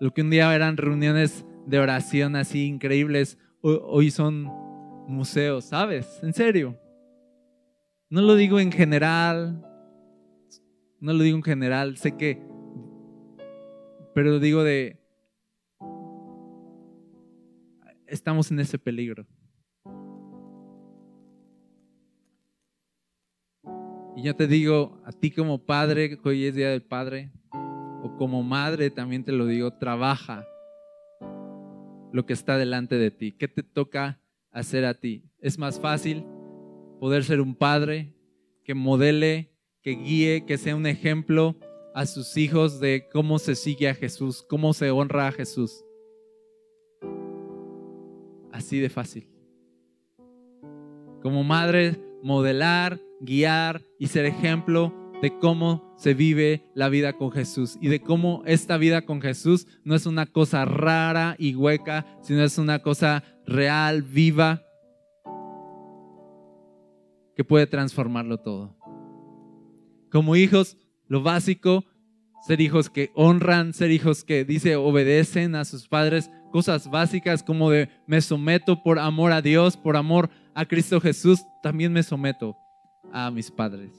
Lo 0.00 0.12
que 0.12 0.22
un 0.22 0.30
día 0.30 0.54
eran 0.54 0.76
reuniones 0.76 1.44
de 1.66 1.78
oración 1.78 2.36
así 2.36 2.66
increíbles, 2.66 3.38
hoy 3.60 4.10
son 4.10 4.44
museos, 5.08 5.64
¿sabes? 5.64 6.20
En 6.22 6.32
serio. 6.32 6.78
No 8.10 8.22
lo 8.22 8.36
digo 8.36 8.58
en 8.60 8.72
general, 8.72 9.62
no 11.00 11.12
lo 11.12 11.22
digo 11.22 11.36
en 11.36 11.42
general, 11.42 11.96
sé 11.96 12.16
que, 12.16 12.42
pero 14.14 14.30
lo 14.30 14.40
digo 14.40 14.64
de, 14.64 14.98
estamos 18.06 18.50
en 18.50 18.60
ese 18.60 18.78
peligro. 18.78 19.26
Y 24.18 24.22
yo 24.22 24.34
te 24.34 24.48
digo, 24.48 25.00
a 25.04 25.12
ti 25.12 25.30
como 25.30 25.64
padre, 25.64 26.18
que 26.18 26.28
hoy 26.28 26.46
es 26.46 26.56
Día 26.56 26.70
del 26.70 26.82
Padre, 26.82 27.30
o 27.52 28.16
como 28.18 28.42
madre 28.42 28.90
también 28.90 29.22
te 29.22 29.30
lo 29.30 29.46
digo, 29.46 29.74
trabaja 29.74 30.44
lo 32.12 32.26
que 32.26 32.32
está 32.32 32.58
delante 32.58 32.96
de 32.96 33.12
ti. 33.12 33.30
¿Qué 33.30 33.46
te 33.46 33.62
toca 33.62 34.20
hacer 34.50 34.84
a 34.86 34.94
ti? 34.94 35.30
Es 35.38 35.56
más 35.56 35.78
fácil 35.78 36.26
poder 36.98 37.22
ser 37.22 37.40
un 37.40 37.54
padre 37.54 38.12
que 38.64 38.74
modele, 38.74 39.52
que 39.82 39.92
guíe, 39.92 40.44
que 40.44 40.58
sea 40.58 40.74
un 40.74 40.86
ejemplo 40.86 41.54
a 41.94 42.04
sus 42.04 42.36
hijos 42.36 42.80
de 42.80 43.06
cómo 43.12 43.38
se 43.38 43.54
sigue 43.54 43.88
a 43.88 43.94
Jesús, 43.94 44.42
cómo 44.42 44.72
se 44.72 44.90
honra 44.90 45.28
a 45.28 45.32
Jesús. 45.32 45.84
Así 48.50 48.80
de 48.80 48.88
fácil. 48.88 49.28
Como 51.22 51.44
madre, 51.44 52.07
modelar, 52.22 53.00
guiar 53.20 53.82
y 53.98 54.08
ser 54.08 54.24
ejemplo 54.24 54.94
de 55.22 55.36
cómo 55.38 55.94
se 55.96 56.14
vive 56.14 56.70
la 56.74 56.88
vida 56.88 57.14
con 57.14 57.32
Jesús 57.32 57.76
y 57.80 57.88
de 57.88 58.00
cómo 58.00 58.42
esta 58.46 58.76
vida 58.76 59.02
con 59.02 59.20
Jesús 59.20 59.66
no 59.84 59.94
es 59.94 60.06
una 60.06 60.26
cosa 60.26 60.64
rara 60.64 61.34
y 61.38 61.54
hueca, 61.54 62.06
sino 62.22 62.42
es 62.42 62.58
una 62.58 62.80
cosa 62.80 63.24
real, 63.46 64.02
viva, 64.02 64.62
que 67.34 67.44
puede 67.44 67.66
transformarlo 67.66 68.38
todo. 68.38 68.76
Como 70.10 70.36
hijos, 70.36 70.76
lo 71.06 71.22
básico, 71.22 71.84
ser 72.46 72.60
hijos 72.60 72.90
que 72.90 73.10
honran, 73.14 73.74
ser 73.74 73.90
hijos 73.90 74.24
que 74.24 74.44
dice 74.44 74.76
obedecen 74.76 75.54
a 75.54 75.64
sus 75.64 75.88
padres, 75.88 76.30
cosas 76.50 76.90
básicas 76.90 77.42
como 77.42 77.70
de 77.70 77.88
me 78.06 78.20
someto 78.20 78.82
por 78.82 78.98
amor 78.98 79.32
a 79.32 79.42
Dios, 79.42 79.76
por 79.76 79.96
amor 79.96 80.30
a 80.58 80.66
Cristo 80.66 81.00
Jesús, 81.00 81.46
también 81.62 81.92
me 81.92 82.02
someto 82.02 82.56
a 83.12 83.30
mis 83.30 83.48
padres 83.48 83.92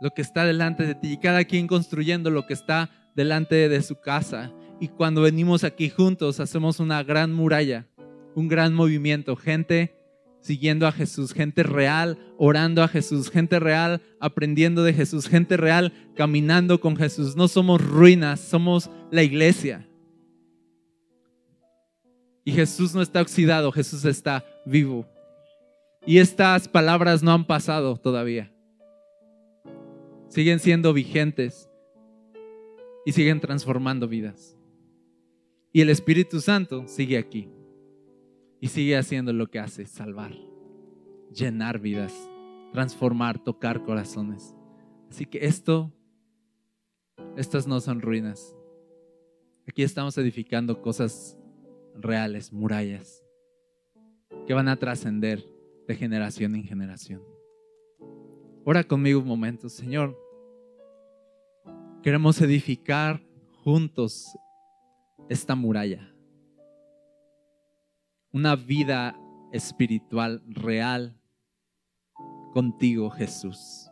lo 0.00 0.10
que 0.14 0.22
está 0.22 0.46
delante 0.46 0.86
de 0.86 0.94
ti 0.94 1.12
y 1.12 1.16
cada 1.18 1.44
quien 1.44 1.66
construyendo 1.66 2.30
lo 2.30 2.46
que 2.46 2.54
está 2.54 2.88
delante 3.14 3.68
de 3.68 3.82
su 3.82 4.00
casa. 4.00 4.50
Y 4.80 4.88
cuando 4.88 5.20
venimos 5.20 5.64
aquí 5.64 5.90
juntos 5.90 6.40
hacemos 6.40 6.80
una 6.80 7.02
gran 7.02 7.34
muralla, 7.34 7.86
un 8.34 8.48
gran 8.48 8.72
movimiento, 8.72 9.36
gente 9.36 9.94
siguiendo 10.40 10.86
a 10.86 10.92
Jesús, 10.92 11.34
gente 11.34 11.62
real 11.62 12.16
orando 12.38 12.82
a 12.82 12.88
Jesús, 12.88 13.30
gente 13.30 13.58
real 13.58 14.00
aprendiendo 14.18 14.82
de 14.82 14.94
Jesús, 14.94 15.28
gente 15.28 15.58
real 15.58 15.92
caminando 16.16 16.80
con 16.80 16.96
Jesús. 16.96 17.36
No 17.36 17.48
somos 17.48 17.84
ruinas, 17.84 18.40
somos 18.40 18.88
la 19.10 19.22
iglesia. 19.22 19.87
Y 22.48 22.52
Jesús 22.52 22.94
no 22.94 23.02
está 23.02 23.20
oxidado, 23.20 23.70
Jesús 23.70 24.06
está 24.06 24.42
vivo. 24.64 25.06
Y 26.06 26.16
estas 26.16 26.66
palabras 26.66 27.22
no 27.22 27.32
han 27.32 27.46
pasado 27.46 27.98
todavía 27.98 28.50
siguen 30.28 30.60
siendo 30.60 30.92
vigentes 30.92 31.68
y 33.04 33.12
siguen 33.12 33.40
transformando 33.40 34.08
vidas. 34.08 34.56
Y 35.72 35.80
el 35.80 35.90
Espíritu 35.90 36.40
Santo 36.40 36.86
sigue 36.86 37.18
aquí 37.18 37.50
y 38.60 38.68
sigue 38.68 38.96
haciendo 38.96 39.32
lo 39.32 39.48
que 39.48 39.58
hace, 39.58 39.86
salvar, 39.86 40.32
llenar 41.34 41.78
vidas, 41.78 42.14
transformar, 42.72 43.42
tocar 43.42 43.84
corazones. 43.84 44.54
Así 45.10 45.26
que 45.26 45.44
esto, 45.46 45.92
estas 47.36 47.66
no 47.66 47.80
son 47.80 48.00
ruinas. 48.00 48.54
Aquí 49.66 49.82
estamos 49.82 50.16
edificando 50.18 50.80
cosas 50.80 51.38
reales, 52.00 52.52
murallas, 52.52 53.24
que 54.46 54.54
van 54.54 54.68
a 54.68 54.76
trascender 54.76 55.44
de 55.86 55.94
generación 55.94 56.54
en 56.54 56.64
generación. 56.64 57.22
Ora 58.64 58.84
conmigo 58.84 59.20
un 59.20 59.26
momento, 59.26 59.68
Señor. 59.68 60.18
Queremos 62.02 62.40
edificar 62.40 63.22
juntos 63.64 64.36
esta 65.28 65.54
muralla. 65.54 66.14
Una 68.32 68.56
vida 68.56 69.18
espiritual 69.52 70.42
real 70.46 71.18
contigo, 72.52 73.10
Jesús. 73.10 73.90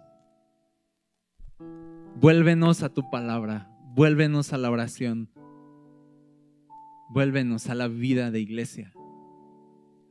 Vuélvenos 2.21 2.83
a 2.83 2.89
tu 2.89 3.09
palabra, 3.11 3.71
vuélvenos 3.95 4.53
a 4.53 4.59
la 4.59 4.71
oración, 4.71 5.31
vuélvenos 7.09 7.69
a 7.69 7.75
la 7.75 7.89
vida 7.89 8.31
de 8.31 8.41
iglesia. 8.41 8.93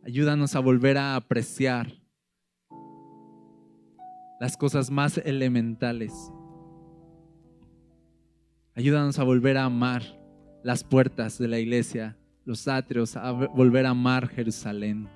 Ayúdanos 0.03 0.55
a 0.55 0.59
volver 0.59 0.97
a 0.97 1.15
apreciar 1.15 1.93
las 4.39 4.57
cosas 4.57 4.91
más 4.91 5.17
elementales. 5.17 6.31
Ayúdanos 8.75 9.17
a 9.19 9.23
volver 9.23 9.57
a 9.57 9.65
amar 9.65 10.03
las 10.63 10.83
puertas 10.83 11.37
de 11.37 11.47
la 11.47 11.59
iglesia, 11.59 12.17
los 12.43 12.67
atrios, 12.67 13.15
a 13.15 13.31
volver 13.31 13.85
a 13.85 13.91
amar 13.91 14.27
Jerusalén. 14.27 15.07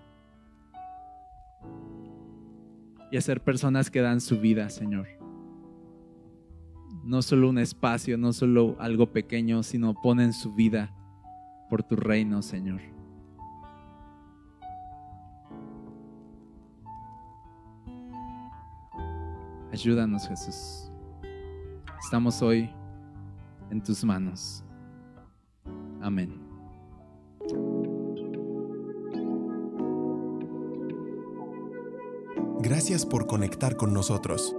y 3.11 3.17
a 3.17 3.21
ser 3.21 3.41
personas 3.41 3.89
que 3.89 4.01
dan 4.01 4.21
su 4.21 4.39
vida, 4.39 4.69
Señor. 4.69 5.07
No 7.03 7.21
solo 7.21 7.49
un 7.49 7.57
espacio, 7.57 8.17
no 8.17 8.33
solo 8.33 8.75
algo 8.79 9.11
pequeño, 9.11 9.63
sino 9.63 9.95
ponen 9.99 10.33
su 10.33 10.53
vida 10.53 10.95
por 11.69 11.83
tu 11.83 11.95
reino, 11.95 12.41
Señor. 12.41 12.81
Ayúdanos, 19.71 20.27
Jesús. 20.27 20.91
Estamos 22.03 22.41
hoy 22.41 22.69
en 23.69 23.81
tus 23.83 24.03
manos. 24.03 24.63
Amén. 26.01 26.41
Gracias 32.61 33.05
por 33.05 33.27
conectar 33.27 33.77
con 33.77 33.93
nosotros. 33.93 34.55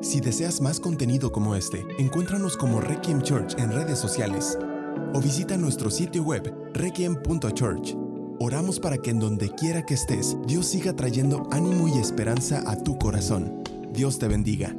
Si 0.00 0.20
deseas 0.20 0.60
más 0.60 0.80
contenido 0.80 1.32
como 1.32 1.56
este, 1.56 1.84
encuéntranos 1.98 2.56
como 2.56 2.80
Requiem 2.80 3.22
Church 3.22 3.58
en 3.58 3.72
redes 3.72 3.98
sociales 3.98 4.58
o 5.12 5.20
visita 5.20 5.56
nuestro 5.56 5.90
sitio 5.90 6.22
web 6.22 6.52
requiem.church. 6.74 7.94
Oramos 8.40 8.80
para 8.80 8.98
que 8.98 9.10
en 9.10 9.20
donde 9.20 9.50
quiera 9.50 9.86
que 9.86 9.94
estés, 9.94 10.36
Dios 10.46 10.66
siga 10.66 10.94
trayendo 10.94 11.46
ánimo 11.52 11.88
y 11.88 11.98
esperanza 11.98 12.62
a 12.66 12.76
tu 12.76 12.98
corazón. 12.98 13.62
Dios 13.92 14.18
te 14.18 14.26
bendiga. 14.28 14.74